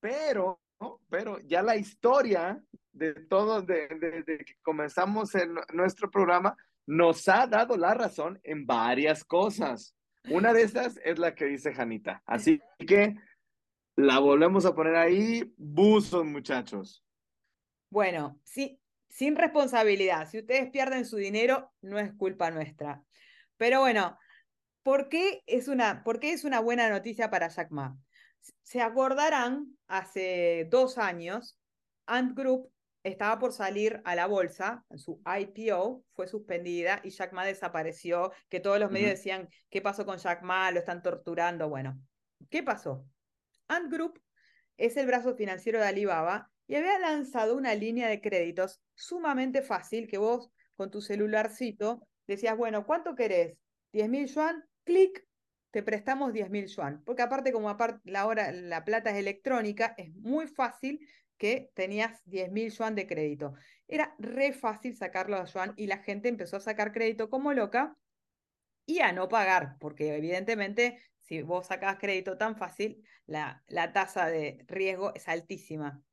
pero, 0.00 0.60
pero 1.08 1.38
ya 1.40 1.62
la 1.62 1.76
historia 1.76 2.60
de 2.92 3.14
todo, 3.14 3.62
desde 3.62 4.22
de, 4.22 4.38
que 4.38 4.54
comenzamos 4.62 5.34
en 5.36 5.54
nuestro 5.72 6.10
programa, 6.10 6.56
nos 6.86 7.28
ha 7.28 7.46
dado 7.46 7.76
la 7.76 7.94
razón 7.94 8.40
en 8.42 8.66
varias 8.66 9.24
cosas. 9.24 9.94
Una 10.30 10.52
de 10.52 10.62
estas 10.62 10.98
es 11.04 11.18
la 11.18 11.34
que 11.34 11.44
dice 11.44 11.72
Janita. 11.72 12.22
Así 12.26 12.60
que 12.86 13.14
la 13.94 14.18
volvemos 14.18 14.66
a 14.66 14.74
poner 14.74 14.96
ahí, 14.96 15.52
buzos, 15.56 16.24
muchachos. 16.24 17.04
Bueno, 17.90 18.40
sí, 18.42 18.80
sin 19.16 19.34
responsabilidad. 19.34 20.28
Si 20.28 20.38
ustedes 20.38 20.68
pierden 20.70 21.06
su 21.06 21.16
dinero, 21.16 21.72
no 21.80 21.98
es 21.98 22.12
culpa 22.12 22.50
nuestra. 22.50 23.02
Pero 23.56 23.80
bueno, 23.80 24.18
¿por 24.82 25.08
qué 25.08 25.42
es 25.46 25.68
una, 25.68 26.04
por 26.04 26.20
qué 26.20 26.32
es 26.32 26.44
una 26.44 26.60
buena 26.60 26.90
noticia 26.90 27.30
para 27.30 27.48
Jack 27.48 27.70
Ma? 27.70 27.96
Se 28.60 28.82
acordarán, 28.82 29.74
hace 29.86 30.68
dos 30.70 30.98
años, 30.98 31.58
Ant 32.04 32.36
Group 32.36 32.70
estaba 33.04 33.38
por 33.38 33.54
salir 33.54 34.02
a 34.04 34.14
la 34.14 34.26
bolsa, 34.26 34.84
su 34.96 35.22
IPO 35.24 36.04
fue 36.12 36.28
suspendida 36.28 37.00
y 37.02 37.08
Jack 37.08 37.32
Ma 37.32 37.46
desapareció, 37.46 38.32
que 38.50 38.60
todos 38.60 38.78
los 38.78 38.90
medios 38.90 39.12
decían, 39.12 39.48
¿qué 39.70 39.80
pasó 39.80 40.04
con 40.04 40.18
Jack 40.18 40.42
Ma? 40.42 40.70
Lo 40.72 40.80
están 40.80 41.02
torturando. 41.02 41.70
Bueno, 41.70 41.98
¿qué 42.50 42.62
pasó? 42.62 43.06
Ant 43.68 43.90
Group 43.90 44.20
es 44.76 44.98
el 44.98 45.06
brazo 45.06 45.34
financiero 45.34 45.78
de 45.80 45.86
Alibaba 45.86 46.50
y 46.68 46.74
había 46.74 46.98
lanzado 46.98 47.56
una 47.56 47.74
línea 47.74 48.08
de 48.08 48.20
créditos 48.20 48.80
sumamente 48.94 49.62
fácil 49.62 50.08
que 50.08 50.18
vos 50.18 50.50
con 50.74 50.90
tu 50.90 51.00
celularcito 51.00 52.06
decías, 52.26 52.56
bueno, 52.56 52.84
¿cuánto 52.86 53.14
querés? 53.14 53.56
¿10.000 53.92 54.26
yuan? 54.26 54.64
Clic, 54.84 55.26
te 55.70 55.82
prestamos 55.82 56.32
10.000 56.32 56.66
yuan. 56.66 57.02
Porque 57.04 57.22
aparte, 57.22 57.52
como 57.52 57.74
la, 58.04 58.84
plata 58.84 59.10
es 59.10 59.16
electrónica, 59.16 59.94
es 59.96 60.12
muy 60.14 60.46
fácil 60.46 61.00
que 61.38 61.70
tenías 61.74 62.22
10.000 62.24 62.70
yuan 62.70 62.94
de 62.94 63.06
crédito. 63.06 63.54
Era 63.86 64.14
re 64.18 64.52
fácil 64.52 64.96
sacarlo 64.96 65.36
a 65.36 65.44
yuan 65.44 65.72
y 65.76 65.86
la 65.86 65.98
gente 65.98 66.28
empezó 66.28 66.56
a 66.56 66.60
sacar 66.60 66.92
crédito 66.92 67.30
como 67.30 67.52
loca 67.52 67.96
y 68.86 69.00
a 69.00 69.12
no 69.12 69.28
pagar, 69.28 69.76
porque 69.80 70.16
evidentemente 70.16 71.00
si 71.20 71.42
vos 71.42 71.66
sacás 71.66 71.98
crédito 71.98 72.38
tan 72.38 72.56
fácil, 72.56 73.02
la 73.26 73.92
tasa 73.92 74.26
de 74.26 74.64
riesgo 74.68 75.12
es 75.14 75.28
altísima. 75.28 76.05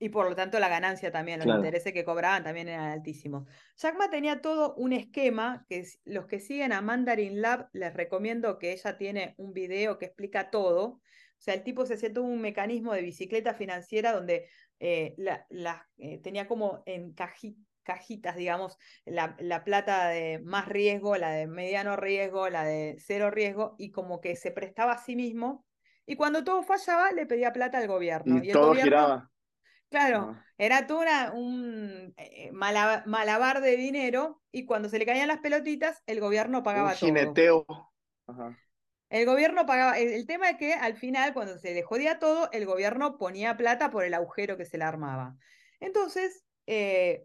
Y 0.00 0.10
por 0.10 0.28
lo 0.28 0.36
tanto 0.36 0.60
la 0.60 0.68
ganancia 0.68 1.10
también, 1.10 1.40
los 1.40 1.56
intereses 1.56 1.92
que 1.92 2.04
cobraban 2.04 2.44
también 2.44 2.68
eran 2.68 2.90
altísimos. 2.90 3.48
Jack 3.76 3.98
Ma 3.98 4.08
tenía 4.10 4.40
todo 4.40 4.74
un 4.76 4.92
esquema 4.92 5.66
que 5.68 5.84
los 6.04 6.26
que 6.26 6.38
siguen 6.38 6.72
a 6.72 6.80
Mandarin 6.80 7.42
Lab 7.42 7.68
les 7.72 7.92
recomiendo 7.94 8.58
que 8.58 8.72
ella 8.72 8.96
tiene 8.96 9.34
un 9.38 9.52
video 9.52 9.98
que 9.98 10.06
explica 10.06 10.50
todo. 10.50 10.84
O 10.84 11.40
sea, 11.40 11.54
el 11.54 11.64
tipo 11.64 11.84
se 11.84 11.94
hacía 11.94 12.12
todo 12.12 12.24
un 12.24 12.40
mecanismo 12.40 12.92
de 12.92 13.02
bicicleta 13.02 13.54
financiera 13.54 14.12
donde 14.12 14.48
eh, 14.78 15.16
la, 15.18 15.88
eh, 15.96 16.18
tenía 16.18 16.46
como 16.46 16.82
en 16.86 17.12
cajitas, 17.12 18.36
digamos, 18.36 18.78
la, 19.04 19.36
la, 19.40 19.64
plata 19.64 20.08
de 20.08 20.40
más 20.44 20.68
riesgo, 20.68 21.16
la 21.16 21.32
de 21.32 21.48
mediano 21.48 21.96
riesgo, 21.96 22.48
la 22.48 22.62
de 22.64 22.96
cero 23.00 23.32
riesgo, 23.32 23.74
y 23.78 23.90
como 23.90 24.20
que 24.20 24.36
se 24.36 24.52
prestaba 24.52 24.92
a 24.92 25.04
sí 25.04 25.16
mismo. 25.16 25.64
Y 26.06 26.14
cuando 26.14 26.44
todo 26.44 26.62
fallaba, 26.62 27.10
le 27.10 27.26
pedía 27.26 27.52
plata 27.52 27.78
al 27.78 27.88
gobierno. 27.88 28.40
Y, 28.42 28.48
el 28.48 28.52
todo 28.52 28.68
gobierno, 28.68 28.84
giraba. 28.84 29.30
Claro, 29.90 30.36
era 30.58 30.86
todo 30.86 31.00
un 31.34 32.14
eh, 32.16 32.50
malabar 32.52 33.60
de 33.62 33.76
dinero, 33.76 34.42
y 34.52 34.66
cuando 34.66 34.88
se 34.88 34.98
le 34.98 35.06
caían 35.06 35.28
las 35.28 35.38
pelotitas, 35.38 36.02
el 36.06 36.20
gobierno 36.20 36.62
pagaba 36.62 36.90
un 36.90 36.96
jineteo. 36.96 37.66
Ajá. 38.26 38.58
El 39.10 39.24
gobierno 39.24 39.64
pagaba, 39.64 39.98
el, 39.98 40.26
tema 40.26 40.50
es 40.50 40.58
que 40.58 40.74
al 40.74 40.94
final, 40.94 41.32
cuando 41.32 41.58
se 41.58 41.72
le 41.72 41.82
jodía 41.82 42.18
todo, 42.18 42.50
el 42.52 42.66
gobierno 42.66 43.16
ponía 43.16 43.56
plata 43.56 43.90
por 43.90 44.04
el 44.04 44.12
agujero 44.12 44.58
que 44.58 44.66
se 44.66 44.76
le 44.76 44.84
armaba. 44.84 45.36
Entonces, 45.80 46.44
eh, 46.66 47.24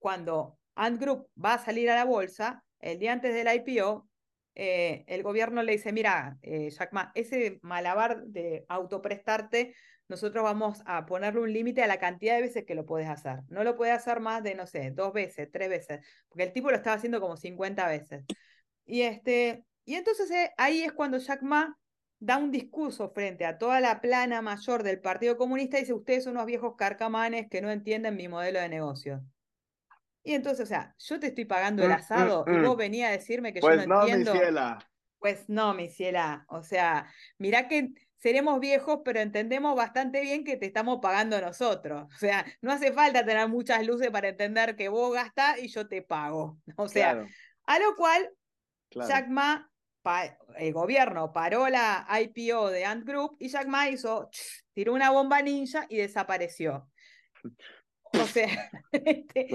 cuando 0.00 0.58
Ant 0.74 1.00
Group 1.00 1.28
va 1.42 1.54
a 1.54 1.64
salir 1.64 1.88
a 1.90 1.94
la 1.94 2.04
bolsa, 2.04 2.64
el 2.80 2.98
día 2.98 3.12
antes 3.12 3.32
del 3.34 3.48
IPO, 3.54 4.08
eh, 4.54 5.04
el 5.06 5.22
gobierno 5.22 5.62
le 5.62 5.72
dice, 5.72 5.92
mira, 5.92 6.38
eh, 6.42 6.70
Jack 6.70 6.92
Ma, 6.92 7.12
ese 7.14 7.58
malabar 7.62 8.24
de 8.26 8.64
autoprestarte, 8.68 9.74
nosotros 10.08 10.44
vamos 10.44 10.82
a 10.84 11.06
ponerle 11.06 11.40
un 11.40 11.52
límite 11.52 11.82
a 11.82 11.86
la 11.86 11.98
cantidad 11.98 12.36
de 12.36 12.42
veces 12.42 12.64
que 12.66 12.74
lo 12.74 12.84
puedes 12.84 13.08
hacer. 13.08 13.40
No 13.48 13.64
lo 13.64 13.76
puedes 13.76 13.94
hacer 13.94 14.20
más 14.20 14.42
de, 14.42 14.54
no 14.54 14.66
sé, 14.66 14.90
dos 14.90 15.12
veces, 15.12 15.48
tres 15.50 15.68
veces, 15.70 16.06
porque 16.28 16.44
el 16.44 16.52
tipo 16.52 16.70
lo 16.70 16.76
estaba 16.76 16.96
haciendo 16.96 17.20
como 17.20 17.36
50 17.36 17.88
veces. 17.88 18.24
Y, 18.84 19.02
este, 19.02 19.64
y 19.84 19.94
entonces 19.94 20.30
eh, 20.30 20.52
ahí 20.58 20.82
es 20.82 20.92
cuando 20.92 21.18
Jack 21.18 21.42
Ma 21.42 21.78
da 22.18 22.36
un 22.36 22.50
discurso 22.50 23.10
frente 23.10 23.44
a 23.44 23.58
toda 23.58 23.80
la 23.80 24.00
plana 24.00 24.42
mayor 24.42 24.82
del 24.82 25.00
Partido 25.00 25.36
Comunista 25.36 25.78
y 25.78 25.80
dice, 25.80 25.92
ustedes 25.94 26.24
son 26.24 26.34
unos 26.34 26.46
viejos 26.46 26.74
carcamanes 26.76 27.48
que 27.48 27.62
no 27.62 27.70
entienden 27.70 28.16
mi 28.16 28.28
modelo 28.28 28.60
de 28.60 28.68
negocio. 28.68 29.24
Y 30.24 30.34
entonces, 30.34 30.64
o 30.64 30.66
sea, 30.66 30.94
yo 30.98 31.18
te 31.18 31.28
estoy 31.28 31.44
pagando 31.44 31.82
el 31.82 31.88
mm, 31.88 31.92
mm, 31.92 31.96
asado 31.96 32.44
y 32.46 32.60
vos 32.60 32.76
mm. 32.76 32.78
venía 32.78 33.08
a 33.08 33.12
decirme 33.12 33.52
que 33.52 33.60
yo 33.60 33.66
pues 33.66 33.86
no, 33.86 33.96
no 33.96 34.00
entiendo. 34.02 34.32
Mi 34.32 34.38
ciela. 34.38 34.78
Pues 35.18 35.48
no, 35.48 35.74
mi 35.74 35.88
ciela. 35.88 36.44
O 36.48 36.62
sea, 36.62 37.12
mirá 37.38 37.68
que 37.68 37.92
seremos 38.22 38.60
viejos, 38.60 39.00
pero 39.04 39.18
entendemos 39.18 39.74
bastante 39.74 40.20
bien 40.20 40.44
que 40.44 40.56
te 40.56 40.66
estamos 40.66 41.00
pagando 41.02 41.40
nosotros. 41.40 42.06
O 42.14 42.18
sea, 42.18 42.46
no 42.60 42.70
hace 42.70 42.92
falta 42.92 43.24
tener 43.24 43.48
muchas 43.48 43.84
luces 43.84 44.10
para 44.10 44.28
entender 44.28 44.76
que 44.76 44.88
vos 44.88 45.12
gastás 45.12 45.58
y 45.58 45.68
yo 45.68 45.88
te 45.88 46.02
pago. 46.02 46.58
O 46.76 46.88
sea, 46.88 47.26
a 47.66 47.78
lo 47.78 47.96
cual 47.96 48.30
Jack 48.90 49.28
Ma, 49.28 49.68
el 50.56 50.72
gobierno 50.72 51.32
paró 51.32 51.68
la 51.68 52.06
IPO 52.20 52.70
de 52.70 52.84
Ant 52.84 53.04
Group 53.04 53.36
y 53.40 53.48
Jack 53.48 53.66
Ma 53.66 53.88
hizo, 53.88 54.30
tiró 54.72 54.94
una 54.94 55.10
bomba 55.10 55.42
ninja 55.42 55.86
y 55.88 55.96
desapareció. 55.96 56.88
O 58.20 58.26
sea, 58.26 58.70
este, 58.92 59.48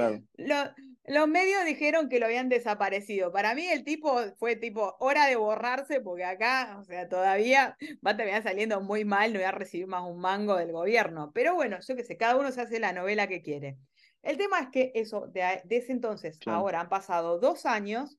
los 1.07 1.27
medios 1.27 1.63
dijeron 1.65 2.09
que 2.09 2.19
lo 2.19 2.25
habían 2.25 2.49
desaparecido. 2.49 3.31
Para 3.31 3.55
mí 3.55 3.65
el 3.67 3.83
tipo 3.83 4.19
fue 4.37 4.55
tipo 4.55 4.95
hora 4.99 5.25
de 5.25 5.35
borrarse 5.35 6.01
porque 6.01 6.25
acá, 6.25 6.77
o 6.79 6.83
sea, 6.83 7.07
todavía 7.07 7.77
va 8.05 8.11
a 8.11 8.17
terminar 8.17 8.43
saliendo 8.43 8.81
muy 8.81 9.05
mal, 9.05 9.31
no 9.31 9.39
voy 9.39 9.45
a 9.45 9.51
recibir 9.51 9.87
más 9.87 10.03
un 10.03 10.19
mango 10.19 10.57
del 10.57 10.71
gobierno. 10.71 11.31
Pero 11.33 11.55
bueno, 11.55 11.77
yo 11.85 11.95
qué 11.95 12.03
sé, 12.03 12.17
cada 12.17 12.35
uno 12.35 12.51
se 12.51 12.61
hace 12.61 12.79
la 12.79 12.93
novela 12.93 13.27
que 13.27 13.41
quiere. 13.41 13.77
El 14.21 14.37
tema 14.37 14.59
es 14.59 14.69
que 14.69 14.91
eso, 14.95 15.27
de, 15.27 15.61
ese 15.69 15.91
entonces, 15.93 16.37
ahora 16.45 16.81
han 16.81 16.89
pasado 16.89 17.39
dos 17.39 17.65
años 17.65 18.17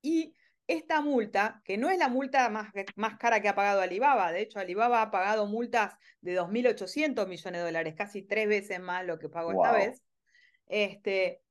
y 0.00 0.34
esta 0.66 1.00
multa, 1.00 1.60
que 1.64 1.76
no 1.76 1.90
es 1.90 1.98
la 1.98 2.08
multa 2.08 2.48
más, 2.48 2.72
más 2.96 3.18
cara 3.18 3.40
que 3.40 3.48
ha 3.48 3.54
pagado 3.54 3.80
Alibaba, 3.80 4.32
de 4.32 4.42
hecho 4.42 4.58
Alibaba 4.58 5.02
ha 5.02 5.10
pagado 5.10 5.46
multas 5.46 5.94
de 6.20 6.38
2.800 6.38 7.26
millones 7.26 7.60
de 7.60 7.64
dólares, 7.66 7.94
casi 7.96 8.22
tres 8.22 8.48
veces 8.48 8.80
más 8.80 9.04
lo 9.04 9.18
que 9.18 9.28
pagó 9.28 9.52
esta 9.52 9.72
vez. 9.72 10.02
Este, 10.66 11.42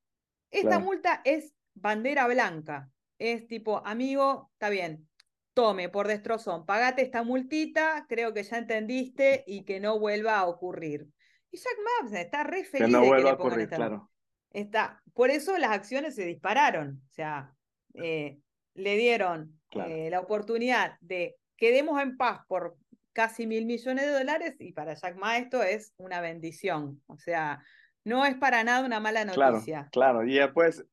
esta 0.49 0.79
multa 0.79 1.21
es 1.25 1.53
bandera 1.73 2.27
blanca, 2.27 2.89
es 3.19 3.47
tipo, 3.47 3.85
amigo, 3.85 4.49
está 4.53 4.69
bien, 4.69 5.07
tome 5.53 5.89
por 5.89 6.07
destrozón, 6.07 6.65
pagate 6.65 7.01
esta 7.01 7.23
multita, 7.23 8.05
creo 8.07 8.33
que 8.33 8.43
ya 8.43 8.57
entendiste 8.57 9.43
y 9.45 9.63
que 9.63 9.79
no 9.79 9.99
vuelva 9.99 10.39
a 10.39 10.47
ocurrir. 10.47 11.07
Y 11.51 11.57
Jack 11.57 11.77
Maps 12.01 12.13
está 12.13 12.43
re 12.43 12.63
feliz 12.63 12.85
que 12.85 12.91
no 12.91 13.01
de 13.01 13.07
vuelva 13.07 13.23
que 13.23 13.29
a 13.29 13.33
ocurrir, 13.33 13.69
claro. 13.69 14.09
Está, 14.51 15.01
por 15.13 15.29
eso 15.29 15.57
las 15.57 15.71
acciones 15.71 16.15
se 16.15 16.25
dispararon, 16.25 17.01
o 17.09 17.13
sea, 17.13 17.53
eh, 17.93 18.39
le 18.73 18.97
dieron 18.97 19.59
eh, 19.71 20.09
la 20.09 20.19
oportunidad 20.19 20.97
de 21.01 21.37
quedemos 21.57 22.01
en 22.01 22.17
paz 22.17 22.45
por 22.47 22.75
casi 23.13 23.45
mil 23.45 23.65
millones 23.65 24.05
de 24.05 24.11
dólares 24.11 24.55
y 24.59 24.73
para 24.73 24.93
Jack 24.93 25.17
Ma 25.17 25.37
esto 25.37 25.61
es 25.61 25.93
una 25.97 26.21
bendición. 26.21 27.01
O 27.07 27.17
sea, 27.17 27.63
no 28.03 28.25
es 28.25 28.35
para 28.35 28.63
nada 28.63 28.85
una 28.85 28.99
mala 28.99 29.25
noticia. 29.25 29.89
Claro, 29.91 30.19
claro. 30.19 30.23
y 30.25 30.35
después, 30.35 30.85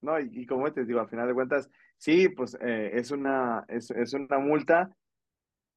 no, 0.00 0.18
y, 0.18 0.46
como 0.46 0.72
te 0.72 0.84
digo, 0.84 1.00
al 1.00 1.08
final 1.08 1.26
de 1.28 1.34
cuentas, 1.34 1.68
sí, 1.96 2.28
pues 2.28 2.56
eh, 2.60 2.92
es, 2.94 3.10
una, 3.10 3.64
es, 3.68 3.90
es, 3.90 4.14
una 4.14 4.38
multa, 4.38 4.94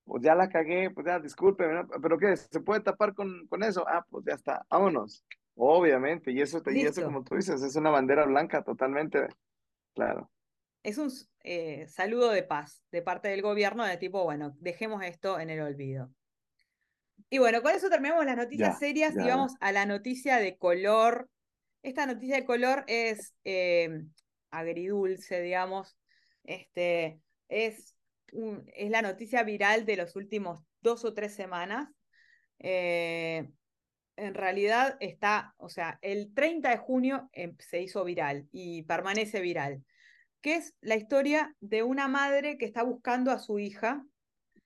pues 0.05 0.23
ya 0.23 0.35
la 0.35 0.47
cagué, 0.47 0.91
pues 0.91 1.07
ya 1.07 1.19
disculpe, 1.19 1.65
pero 2.01 2.17
¿qué? 2.17 2.37
¿Se 2.37 2.59
puede 2.61 2.81
tapar 2.81 3.13
con, 3.13 3.47
con 3.47 3.63
eso? 3.63 3.85
Ah, 3.87 4.05
pues 4.09 4.23
ya 4.25 4.35
está, 4.35 4.65
vámonos. 4.69 5.25
Obviamente, 5.55 6.31
y 6.31 6.41
eso, 6.41 6.61
y 6.67 6.81
eso 6.81 7.03
como 7.03 7.23
tú 7.23 7.35
dices, 7.35 7.61
es 7.61 7.75
una 7.75 7.89
bandera 7.89 8.25
blanca 8.25 8.63
totalmente, 8.63 9.27
claro 9.93 10.31
es 10.83 10.97
un 10.97 11.11
eh, 11.43 11.87
saludo 11.87 12.31
de 12.31 12.43
paz 12.43 12.83
de 12.91 13.01
parte 13.01 13.29
del 13.29 13.41
gobierno 13.41 13.85
de 13.85 13.97
tipo, 13.97 14.23
bueno, 14.23 14.55
dejemos 14.59 15.03
esto 15.03 15.39
en 15.39 15.49
el 15.49 15.61
olvido. 15.61 16.11
Y 17.29 17.37
bueno, 17.37 17.61
con 17.61 17.73
eso 17.73 17.89
terminamos 17.89 18.25
las 18.25 18.35
noticias 18.35 18.79
serias 18.79 19.13
y 19.15 19.27
vamos 19.27 19.53
a 19.61 19.71
la 19.71 19.85
noticia 19.85 20.37
de 20.37 20.57
color. 20.57 21.29
Esta 21.81 22.05
noticia 22.05 22.35
de 22.35 22.45
color 22.45 22.83
es 22.87 23.33
eh, 23.45 24.01
agridulce, 24.49 25.41
digamos. 25.41 25.95
Este, 26.43 27.21
es, 27.47 27.95
es 28.73 28.89
la 28.89 29.01
noticia 29.01 29.43
viral 29.43 29.85
de 29.85 29.97
los 29.97 30.15
últimos 30.15 30.61
dos 30.81 31.05
o 31.05 31.13
tres 31.13 31.33
semanas. 31.33 31.89
Eh, 32.59 33.47
en 34.17 34.33
realidad 34.33 34.97
está, 34.99 35.53
o 35.57 35.69
sea, 35.69 35.99
el 36.01 36.33
30 36.33 36.69
de 36.69 36.77
junio 36.77 37.29
em, 37.31 37.55
se 37.59 37.81
hizo 37.81 38.03
viral 38.03 38.47
y 38.51 38.83
permanece 38.83 39.39
viral 39.39 39.83
que 40.41 40.55
es 40.55 40.75
la 40.81 40.95
historia 40.95 41.55
de 41.59 41.83
una 41.83 42.07
madre 42.07 42.57
que 42.57 42.65
está 42.65 42.83
buscando 42.83 43.31
a 43.31 43.39
su 43.39 43.59
hija, 43.59 44.05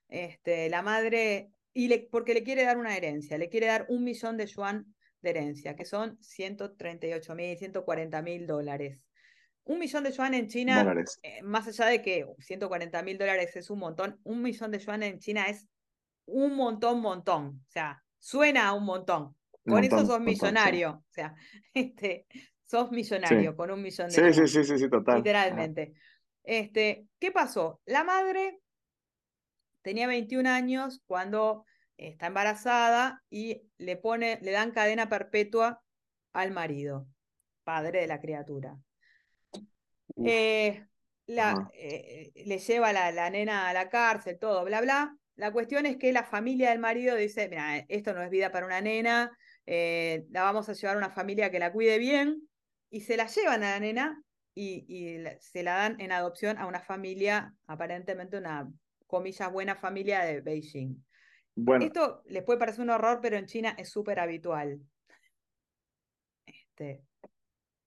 este, 0.08 0.70
la 0.70 0.82
madre, 0.82 1.52
y 1.74 1.88
le, 1.88 2.08
porque 2.12 2.34
le 2.34 2.44
quiere 2.44 2.64
dar 2.64 2.78
una 2.78 2.96
herencia, 2.96 3.38
le 3.38 3.50
quiere 3.50 3.68
dar 3.68 3.86
un 3.90 4.04
millón 4.04 4.38
de 4.38 4.48
yuan 4.48 4.96
de 5.22 5.30
herencia, 5.32 5.76
que 5.76 5.86
son 5.86 6.18
138 6.22 7.36
mil, 7.36 7.58
140 7.58 8.22
mil 8.22 8.48
dólares. 8.48 9.06
Un 9.66 9.80
millón 9.80 10.04
de 10.04 10.12
yuan 10.12 10.34
en 10.36 10.48
China, 10.48 10.96
eh, 11.24 11.42
más 11.42 11.68
allá 11.68 11.88
de 11.88 12.02
que 12.02 12.26
140 12.40 13.02
mil 13.04 13.18
dólares 13.18 13.56
es 13.56 13.70
un 13.70 13.80
montón, 13.80 14.20
un 14.24 14.42
millón 14.42 14.72
de 14.72 14.80
yuan 14.80 15.04
en 15.04 15.20
China 15.20 15.48
es 15.48 15.68
un 16.26 16.56
montón, 16.56 17.02
montón. 17.02 17.64
O 17.68 17.72
sea, 17.72 18.04
suena 18.20 18.68
a 18.68 18.74
un 18.74 18.86
montón. 18.86 19.36
Con 19.66 19.84
eso 19.84 20.06
sos 20.06 20.22
millonario. 20.22 21.04
O 21.10 21.14
sea, 21.14 21.34
este, 21.74 22.28
sos 22.66 22.92
millonario 22.92 23.56
con 23.56 23.72
un 23.72 23.82
millón 23.82 24.10
de 24.10 24.34
sí, 24.34 24.34
Sí, 24.34 24.48
sí, 24.48 24.64
sí, 24.64 24.78
sí, 24.78 24.90
total. 24.90 25.18
Literalmente. 25.18 25.94
Este, 26.44 27.08
¿Qué 27.20 27.32
pasó? 27.32 27.82
La 27.86 28.04
madre 28.04 28.60
tenía 29.82 30.08
21 30.08 30.48
años 30.48 31.02
cuando 31.06 31.66
está 31.98 32.28
embarazada 32.28 33.24
y 33.30 33.62
le, 33.78 33.98
pone, 33.98 34.40
le 34.42 34.52
dan 34.52 34.72
cadena 34.72 35.10
perpetua 35.10 35.82
al 36.34 36.52
marido, 36.52 37.08
padre 37.64 38.02
de 38.02 38.08
la 38.08 38.20
criatura. 38.20 38.78
Eh, 40.24 40.86
la, 41.28 41.70
eh, 41.74 42.32
le 42.46 42.60
lleva 42.60 42.94
la, 42.94 43.12
la 43.12 43.30
nena 43.30 43.70
a 43.70 43.74
la 43.74 43.90
cárcel, 43.90 44.38
todo, 44.38 44.64
bla, 44.66 44.82
bla. 44.82 45.18
La 45.36 45.52
cuestión 45.52 45.86
es 45.86 45.98
que 45.98 46.14
la 46.14 46.24
familia 46.24 46.70
del 46.70 46.80
marido 46.80 47.16
dice, 47.16 47.50
mira, 47.50 47.78
esto 47.90 48.14
no 48.14 48.22
es 48.22 48.30
vida 48.30 48.52
para 48.52 48.66
una 48.66 48.80
nena, 48.82 49.38
eh, 49.66 50.26
la 50.30 50.44
vamos 50.44 50.70
a 50.70 50.74
llevar 50.74 50.96
a 50.96 51.00
una 51.00 51.10
familia 51.10 51.52
que 51.52 51.60
la 51.60 51.72
cuide 51.72 51.98
bien, 51.98 52.48
y 52.90 53.02
se 53.02 53.18
la 53.18 53.28
llevan 53.28 53.64
a 53.64 53.72
la 53.72 53.80
nena 53.80 54.24
y, 54.54 55.24
se 55.40 55.64
la 55.64 55.76
dan 55.76 56.00
en 56.00 56.12
adopción 56.12 56.58
a 56.58 56.66
una 56.66 56.80
familia, 56.80 57.54
aparentemente 57.68 58.38
una, 58.38 58.72
comillas, 59.06 59.52
buena 59.52 59.76
familia 59.76 60.24
de 60.24 60.42
Beijing. 60.42 60.96
Bueno. 61.56 61.86
Esto 61.86 62.22
les 62.26 62.44
puede 62.44 62.60
parecer 62.60 62.82
un 62.82 62.90
horror, 62.90 63.20
pero 63.22 63.38
en 63.38 63.46
China 63.46 63.76
es 63.78 63.90
súper 63.90 64.20
habitual. 64.20 64.80
Este, 66.46 67.04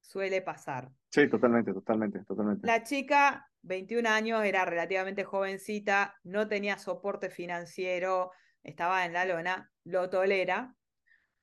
suele 0.00 0.42
pasar. 0.42 0.90
Sí, 1.10 1.28
totalmente, 1.28 1.72
totalmente, 1.72 2.24
totalmente. 2.24 2.66
La 2.66 2.82
chica, 2.82 3.50
21 3.62 4.08
años, 4.08 4.44
era 4.44 4.64
relativamente 4.64 5.24
jovencita, 5.24 6.14
no 6.22 6.48
tenía 6.48 6.78
soporte 6.78 7.30
financiero, 7.30 8.30
estaba 8.62 9.04
en 9.04 9.12
la 9.12 9.24
lona, 9.24 9.70
lo 9.84 10.10
tolera. 10.10 10.74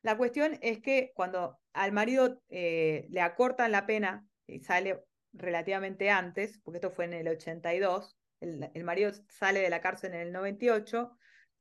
La 0.05 0.17
cuestión 0.17 0.59
es 0.61 0.81
que 0.81 1.13
cuando 1.15 1.57
al 1.73 1.91
marido 1.91 2.39
eh, 2.49 3.07
le 3.09 3.21
acortan 3.21 3.71
la 3.71 3.87
pena 3.87 4.23
y 4.45 4.59
sale 4.59 5.03
relativamente 5.33 6.11
antes, 6.11 6.59
porque 6.63 6.77
esto 6.77 6.91
fue 6.91 7.05
en 7.05 7.13
el 7.13 7.27
82, 7.27 8.15
el, 8.39 8.69
el, 8.71 8.83
marido 8.83 9.11
sale 9.29 9.61
de 9.61 9.69
la 9.71 9.81
cárcel 9.81 10.13
en 10.13 10.19
el 10.19 10.31
98 10.31 11.09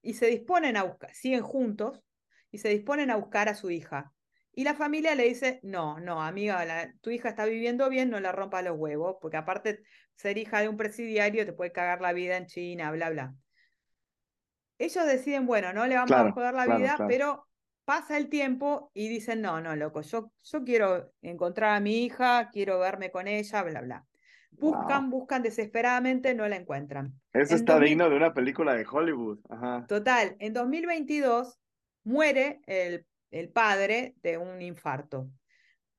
y 0.03 0.13
se 0.13 0.27
disponen 0.27 0.77
a 0.77 0.83
buscar, 0.83 1.15
siguen 1.15 1.41
juntos 1.41 2.05
y 2.51 2.59
se 2.59 2.69
disponen 2.69 3.11
a 3.11 3.17
buscar 3.17 3.49
a 3.49 3.55
su 3.55 3.71
hija. 3.71 4.13
Y 4.53 4.65
la 4.65 4.75
familia 4.75 5.15
le 5.15 5.25
dice, 5.25 5.59
no, 5.63 5.99
no, 5.99 6.23
amiga, 6.23 6.93
tu 7.01 7.09
hija 7.09 7.31
está 7.31 7.47
viviendo 7.47 7.89
bien, 7.89 8.11
no 8.11 8.21
la 8.21 8.31
rompa 8.31 8.61
los 8.61 8.77
huevos, 8.77 9.17
porque 9.23 9.39
aparte 9.39 9.85
ser 10.17 10.37
hija 10.37 10.61
de 10.61 10.69
un 10.69 10.77
presidiario 10.77 11.47
te 11.47 11.55
puede 11.55 11.73
cagar 11.73 12.03
la 12.03 12.13
vida 12.13 12.37
en 12.37 12.45
China, 12.45 12.91
bla, 12.93 13.09
bla. 13.09 13.35
Ellos 14.77 15.07
deciden, 15.07 15.47
bueno, 15.47 15.73
no 15.73 15.87
le 15.87 15.95
vamos 15.95 16.11
a 16.11 16.31
joder 16.31 16.53
la 16.53 16.77
vida, 16.77 16.99
pero 17.09 17.47
pasa 17.85 18.17
el 18.17 18.29
tiempo 18.29 18.91
y 18.95 19.09
dicen, 19.09 19.43
no, 19.43 19.61
no, 19.61 19.77
loco, 19.77 20.01
yo, 20.01 20.33
yo 20.43 20.65
quiero 20.65 21.13
encontrar 21.23 21.77
a 21.77 21.81
mi 21.81 22.05
hija, 22.05 22.51
quiero 22.53 22.79
verme 22.79 23.11
con 23.11 23.29
ella, 23.29 23.63
bla, 23.63 23.81
bla. 23.81 24.07
Buscan, 24.51 25.11
buscan 25.11 25.43
desesperadamente, 25.43 26.35
no 26.35 26.49
la 26.49 26.57
encuentran. 26.57 27.13
Eso 27.33 27.57
está 27.57 27.81
digno 27.81 28.09
de 28.09 28.17
una 28.17 28.33
película 28.33 28.75
de 28.75 28.87
Hollywood. 28.89 29.41
Total, 29.89 30.37
en 30.39 30.53
2022 30.53 31.59
muere 32.05 32.61
el, 32.67 33.05
el 33.31 33.49
padre 33.49 34.15
de 34.23 34.39
un 34.39 34.63
infarto. 34.63 35.29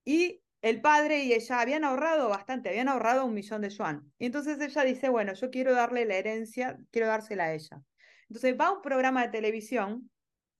Y 0.06 0.42
el 0.62 0.82
padre 0.82 1.26
y 1.26 1.34
ella 1.34 1.60
habían 1.60 1.84
ahorrado 1.84 2.30
bastante, 2.30 2.70
habían 2.70 2.88
ahorrado 2.88 3.26
un 3.26 3.34
millón 3.34 3.62
de 3.62 3.70
yuan. 3.70 4.12
Y 4.18 4.26
entonces 4.26 4.60
ella 4.60 4.84
dice, 4.84 5.10
bueno, 5.10 5.34
yo 5.34 5.52
quiero 5.52 5.74
darle 5.74 6.06
la 6.06 6.16
herencia, 6.16 6.78
quiero 6.92 7.08
dársela 7.08 7.46
a 7.46 7.54
ella. 7.54 7.82
Entonces 8.30 8.56
va 8.60 8.68
a 8.68 8.72
un 8.72 8.82
programa 8.82 9.22
de 9.24 9.30
televisión 9.30 10.10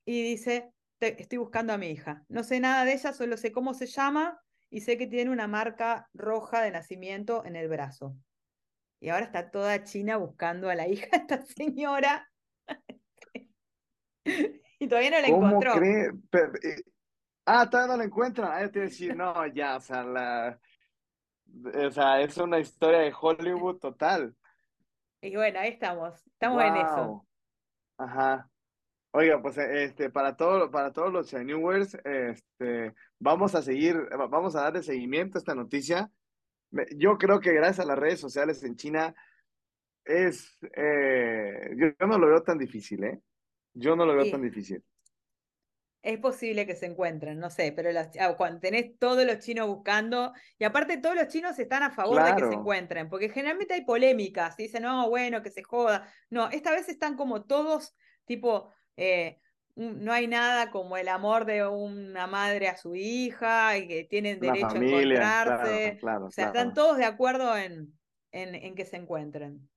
y 0.04 0.22
dice, 0.22 0.70
estoy 1.00 1.38
buscando 1.38 1.72
a 1.72 1.78
mi 1.78 1.88
hija. 1.90 2.24
No 2.28 2.42
sé 2.42 2.60
nada 2.60 2.84
de 2.84 2.94
ella, 2.94 3.12
solo 3.12 3.36
sé 3.36 3.52
cómo 3.52 3.74
se 3.74 3.86
llama 3.86 4.40
y 4.70 4.80
sé 4.80 4.98
que 4.98 5.06
tiene 5.06 5.30
una 5.30 5.46
marca 5.46 6.08
roja 6.14 6.62
de 6.62 6.70
nacimiento 6.70 7.44
en 7.44 7.56
el 7.56 7.68
brazo. 7.68 8.16
Y 9.00 9.10
ahora 9.10 9.24
está 9.24 9.50
toda 9.50 9.84
China 9.84 10.16
buscando 10.16 10.70
a 10.70 10.74
la 10.74 10.88
hija 10.88 11.06
de 11.10 11.16
esta 11.16 11.42
señora. 11.42 12.30
y 14.78 14.88
todavía 14.88 15.10
no 15.10 15.20
la 15.20 15.28
encontró. 15.28 15.74
Cree? 15.74 16.06
Eh, 16.32 16.82
ah, 17.44 17.68
todavía 17.68 17.92
no 17.92 17.98
la 17.98 18.04
encuentran. 18.04 18.50
Ah, 18.52 18.70
te 18.70 18.80
decir, 18.80 19.14
no, 19.14 19.46
ya, 19.46 19.76
o 19.76 19.80
sea, 19.80 20.02
la... 20.04 20.58
o 21.86 21.90
sea, 21.90 22.20
es 22.20 22.36
una 22.38 22.58
historia 22.58 23.00
de 23.00 23.14
Hollywood 23.18 23.78
total. 23.78 24.34
Y 25.20 25.34
bueno, 25.34 25.58
ahí 25.60 25.70
estamos, 25.70 26.26
estamos 26.26 26.62
en 26.62 26.76
eso. 26.76 27.26
Ajá. 27.98 28.50
Oiga, 29.18 29.40
pues 29.40 29.56
este, 29.56 30.10
para, 30.10 30.36
todo, 30.36 30.70
para 30.70 30.92
todos 30.92 31.10
los 31.10 31.26
Chinewers, 31.26 31.96
este, 32.04 32.92
vamos 33.18 33.54
a 33.54 33.62
seguir, 33.62 33.96
vamos 34.28 34.54
a 34.54 34.64
darle 34.64 34.82
seguimiento 34.82 35.38
a 35.38 35.40
esta 35.40 35.54
noticia. 35.54 36.10
Yo 36.94 37.16
creo 37.16 37.40
que 37.40 37.54
gracias 37.54 37.80
a 37.80 37.88
las 37.88 37.98
redes 37.98 38.20
sociales 38.20 38.62
en 38.62 38.76
China 38.76 39.14
es, 40.04 40.58
eh, 40.60 41.70
yo, 41.78 42.06
no 42.06 42.18
lo 42.18 42.26
veo 42.26 42.42
tan 42.42 42.58
difícil, 42.58 43.04
¿eh? 43.04 43.18
Yo 43.72 43.96
no 43.96 44.04
lo 44.04 44.14
veo 44.14 44.30
tan 44.30 44.42
difícil. 44.42 44.84
Es 46.02 46.18
posible 46.18 46.66
que 46.66 46.76
se 46.76 46.84
encuentren, 46.84 47.38
no 47.38 47.48
sé, 47.48 47.72
pero 47.72 47.98
ah, 48.20 48.34
cuando 48.36 48.60
tenés 48.60 48.98
todos 48.98 49.24
los 49.24 49.38
chinos 49.38 49.66
buscando, 49.66 50.34
y 50.58 50.64
aparte 50.64 50.98
todos 50.98 51.16
los 51.16 51.28
chinos 51.28 51.58
están 51.58 51.82
a 51.82 51.90
favor 51.90 52.22
de 52.22 52.34
que 52.34 52.48
se 52.48 52.54
encuentren, 52.54 53.08
porque 53.08 53.30
generalmente 53.30 53.72
hay 53.72 53.86
polémicas, 53.86 54.58
dicen, 54.58 54.82
no, 54.82 55.08
bueno, 55.08 55.42
que 55.42 55.48
se 55.48 55.62
joda. 55.62 56.06
No, 56.28 56.50
esta 56.50 56.70
vez 56.70 56.90
están 56.90 57.16
como 57.16 57.46
todos, 57.46 57.96
tipo, 58.26 58.74
eh, 58.96 59.38
no 59.76 60.12
hay 60.12 60.26
nada 60.26 60.70
como 60.70 60.96
el 60.96 61.08
amor 61.08 61.44
de 61.44 61.66
una 61.66 62.26
madre 62.26 62.68
a 62.68 62.78
su 62.78 62.94
hija 62.94 63.76
y 63.76 63.86
que 63.86 64.04
tienen 64.04 64.40
derecho 64.40 64.68
a 64.68 64.76
encontrarse. 64.76 65.98
o 66.02 66.30
sea, 66.30 66.46
están 66.46 66.72
todos 66.72 66.96
de 66.96 67.04
acuerdo 67.04 67.56
en, 67.56 67.92
en, 68.32 68.74
que 68.74 68.86
se 68.86 68.96
encuentren. 68.96 69.68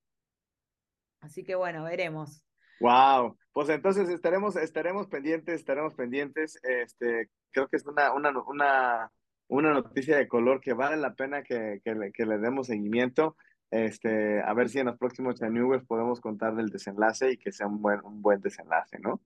Así 1.19 1.43
que 1.43 1.55
bueno, 1.55 1.83
veremos. 1.83 2.41
Wow, 2.79 3.37
pues 3.51 3.67
entonces 3.67 4.07
estaremos, 4.07 4.55
estaremos 4.55 5.07
pendientes, 5.07 5.55
estaremos 5.55 5.93
pendientes. 5.95 6.57
Este, 6.63 7.29
creo 7.51 7.67
que 7.67 7.75
es 7.75 7.85
una, 7.85 8.13
una, 8.13 8.31
una, 8.47 9.11
una 9.49 9.73
noticia 9.73 10.15
de 10.15 10.29
color 10.29 10.61
que 10.61 10.71
vale 10.71 10.95
la 10.95 11.13
pena 11.13 11.43
que, 11.43 11.81
que, 11.83 11.93
le, 11.93 12.13
que 12.13 12.25
le 12.25 12.37
demos 12.37 12.67
seguimiento. 12.67 13.35
Este, 13.71 14.41
a 14.41 14.53
ver 14.53 14.69
si 14.69 14.79
en 14.79 14.87
los 14.87 14.97
próximos 14.97 15.35
Chanubers 15.35 15.85
podemos 15.85 16.19
contar 16.19 16.55
del 16.55 16.69
desenlace 16.69 17.31
y 17.31 17.37
que 17.37 17.51
sea 17.51 17.67
un 17.67 17.81
buen, 17.81 18.03
un 18.03 18.21
buen 18.21 18.41
desenlace, 18.41 18.97
¿no? 18.99 19.21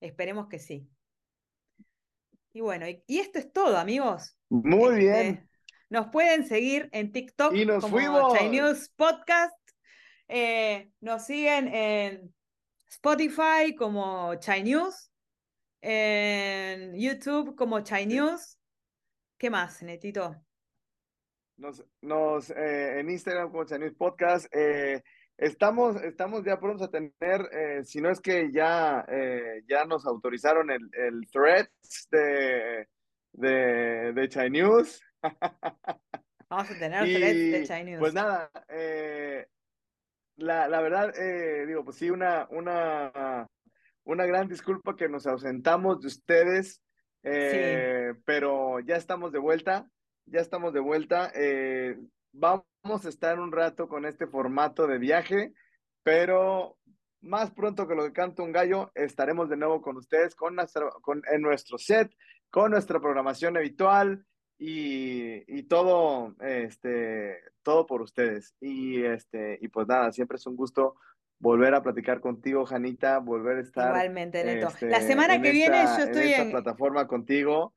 Esperemos 0.00 0.48
que 0.48 0.58
sí. 0.58 0.88
Y 2.52 2.60
bueno, 2.60 2.86
y, 2.88 3.18
esto 3.18 3.40
es 3.40 3.52
todo, 3.52 3.76
amigos. 3.76 4.36
Muy 4.48 5.06
este, 5.06 5.22
bien. 5.22 5.50
Nos 5.90 6.08
pueden 6.08 6.46
seguir 6.46 6.88
en 6.92 7.10
TikTok 7.10 7.52
y 7.52 7.66
nos 7.66 7.82
como 7.82 7.98
News 8.50 8.90
Podcast. 8.90 9.56
Eh, 10.28 10.90
nos 11.00 11.26
siguen 11.26 11.68
en 11.68 12.34
Spotify 12.88 13.74
como 13.76 14.36
Chai 14.36 14.62
News, 14.62 15.10
en 15.80 16.94
YouTube 16.94 17.56
como 17.56 17.80
Chai 17.80 18.06
News. 18.06 18.56
¿Qué 19.36 19.50
más, 19.50 19.82
Netito? 19.82 20.40
Nos, 21.56 21.84
nos 22.00 22.50
eh, 22.50 22.98
en 22.98 23.10
Instagram 23.10 23.50
como 23.50 23.64
News 23.64 23.94
Podcast. 23.94 24.46
Eh, 24.52 25.02
estamos, 25.38 26.02
estamos 26.02 26.44
ya 26.44 26.58
pronto 26.58 26.84
a 26.84 26.90
tener, 26.90 27.48
eh, 27.52 27.84
si 27.84 28.00
no 28.00 28.10
es 28.10 28.20
que 28.20 28.50
ya, 28.52 29.06
ya 29.68 29.84
nos 29.84 30.04
autorizaron 30.04 30.70
el, 30.70 30.90
el 30.92 31.26
threads 31.30 32.08
de, 32.10 32.88
de, 33.32 34.12
de 34.12 34.50
News. 34.50 35.00
Vamos 36.50 36.70
a 36.70 36.78
tener 36.78 37.04
threads 37.04 37.68
de 37.68 37.84
News. 37.84 38.00
Pues 38.00 38.14
nada, 38.14 38.50
la, 40.36 40.68
la 40.68 40.80
verdad, 40.80 41.14
digo, 41.66 41.84
pues 41.84 41.96
sí, 41.96 42.10
una, 42.10 42.48
una, 42.50 43.46
una 44.02 44.26
gran 44.26 44.48
disculpa 44.48 44.96
que 44.96 45.08
nos 45.08 45.24
ausentamos 45.28 46.00
de 46.00 46.08
ustedes, 46.08 46.82
pero 47.22 48.80
ya 48.80 48.96
estamos 48.96 49.30
de 49.30 49.38
vuelta 49.38 49.88
ya 50.26 50.40
estamos 50.40 50.72
de 50.72 50.80
vuelta. 50.80 51.30
Eh, 51.34 51.98
vamos 52.32 52.64
a 53.04 53.08
estar 53.08 53.38
un 53.38 53.52
rato 53.52 53.88
con 53.88 54.04
este 54.04 54.26
formato 54.26 54.86
de 54.86 54.98
viaje, 54.98 55.52
pero 56.02 56.76
más 57.20 57.50
pronto 57.50 57.88
que 57.88 57.94
lo 57.94 58.04
que 58.04 58.12
canta 58.12 58.42
un 58.42 58.52
gallo, 58.52 58.90
estaremos 58.94 59.48
de 59.48 59.56
nuevo 59.56 59.80
con 59.80 59.96
ustedes 59.96 60.34
con, 60.34 60.56
con 61.00 61.22
en 61.30 61.40
nuestro 61.40 61.78
set, 61.78 62.14
con 62.50 62.70
nuestra 62.70 63.00
programación 63.00 63.56
habitual 63.56 64.24
y, 64.58 65.62
todo, 65.64 66.34
este, 66.40 67.38
todo 67.62 67.86
por 67.86 68.02
ustedes. 68.02 68.54
Y, 68.60 69.02
este, 69.02 69.58
y 69.60 69.68
pues 69.68 69.88
nada, 69.88 70.12
siempre 70.12 70.36
es 70.36 70.46
un 70.46 70.56
gusto 70.56 70.96
volver 71.38 71.74
a 71.74 71.82
platicar 71.82 72.20
contigo, 72.20 72.64
Janita, 72.64 73.18
volver 73.18 73.58
a 73.58 73.60
estar. 73.60 73.88
Igualmente, 73.88 74.44
Neto. 74.44 74.68
la 74.82 74.98
este, 74.98 75.08
semana 75.08 75.40
que 75.40 75.50
viene 75.50 75.84
yo 75.84 76.04
estoy 76.04 76.32
en 76.32 76.40
esta 76.40 76.50
plataforma 76.50 77.06
contigo. 77.06 77.74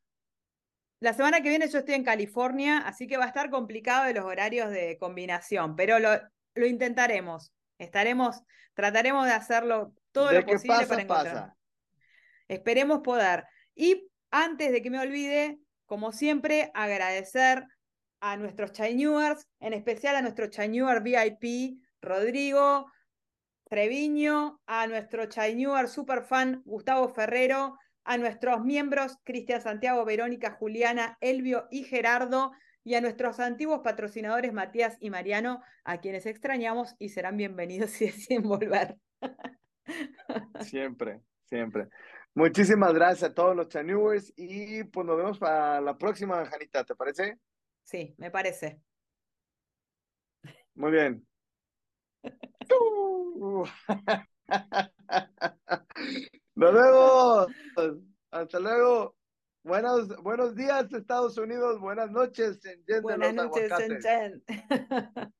La 0.99 1.13
semana 1.13 1.41
que 1.41 1.49
viene 1.49 1.69
yo 1.69 1.79
estoy 1.79 1.95
en 1.95 2.03
California, 2.03 2.79
así 2.79 3.07
que 3.07 3.17
va 3.17 3.25
a 3.25 3.27
estar 3.27 3.49
complicado 3.49 4.05
de 4.05 4.13
los 4.13 4.25
horarios 4.25 4.71
de 4.71 4.97
combinación, 4.99 5.75
pero 5.75 5.99
lo, 5.99 6.09
lo 6.55 6.65
intentaremos. 6.65 7.53
Estaremos, 7.77 8.41
trataremos 8.73 9.25
de 9.25 9.33
hacerlo 9.33 9.93
todo 10.11 10.31
lo 10.31 10.45
posible 10.45 10.87
para 10.87 11.01
encontrar. 11.01 11.53
Esperemos 12.47 13.01
poder. 13.01 13.45
Y 13.75 14.09
antes 14.31 14.71
de 14.71 14.81
que 14.81 14.89
me 14.89 14.99
olvide, 14.99 15.59
como 15.85 16.11
siempre, 16.11 16.71
agradecer 16.73 17.63
a 18.19 18.37
nuestros 18.37 18.71
Chinewers, 18.71 19.47
en 19.59 19.73
especial 19.73 20.15
a 20.15 20.21
nuestro 20.21 20.47
Chinewer 20.47 21.01
VIP, 21.01 21.79
Rodrigo 22.01 22.91
Treviño, 23.65 24.59
a 24.65 24.87
nuestro 24.87 25.25
Chinewer 25.25 25.87
Superfan, 25.87 26.61
Gustavo 26.65 27.09
Ferrero, 27.09 27.77
a 28.07 28.17
nuestros 28.17 28.63
miembros 28.63 29.19
Cristian 29.25 29.61
Santiago, 29.61 30.05
Verónica, 30.05 30.51
Juliana, 30.51 31.17
Elvio 31.19 31.67
y 31.69 31.83
Gerardo, 31.83 32.53
y 32.85 32.95
a 32.95 33.01
nuestros 33.01 33.41
antiguos 33.41 33.81
patrocinadores 33.83 34.53
Matías 34.53 34.95
y 35.01 35.09
Mariano, 35.09 35.61
a 35.83 35.99
quienes 35.99 36.25
extrañamos 36.25 36.95
y 36.99 37.09
serán 37.09 37.35
bienvenidos 37.35 37.91
si 37.91 38.05
deciden 38.05 38.43
volver. 38.43 38.95
Siempre, 40.61 41.19
siempre. 41.43 41.89
Muchísimas 42.33 42.93
gracias 42.93 43.31
a 43.31 43.33
todos 43.33 43.57
los 43.57 43.67
Chanewers 43.67 44.31
y 44.37 44.85
pues 44.85 45.05
nos 45.05 45.17
vemos 45.17 45.37
para 45.37 45.81
la 45.81 45.97
próxima, 45.97 46.45
Janita, 46.45 46.85
¿te 46.85 46.95
parece? 46.95 47.37
Sí, 47.83 48.15
me 48.17 48.31
parece. 48.31 48.79
Muy 50.75 50.91
bien. 50.91 51.27
Nos 56.57 56.73
vemos. 56.73 57.47
Hasta 58.31 58.59
luego. 58.59 59.15
Buenos, 59.63 60.07
buenos 60.23 60.55
días, 60.55 60.91
Estados 60.91 61.37
Unidos. 61.37 61.79
Buenas 61.79 62.09
noches, 62.09 62.59
Buenas 63.03 63.35
noches, 63.35 63.71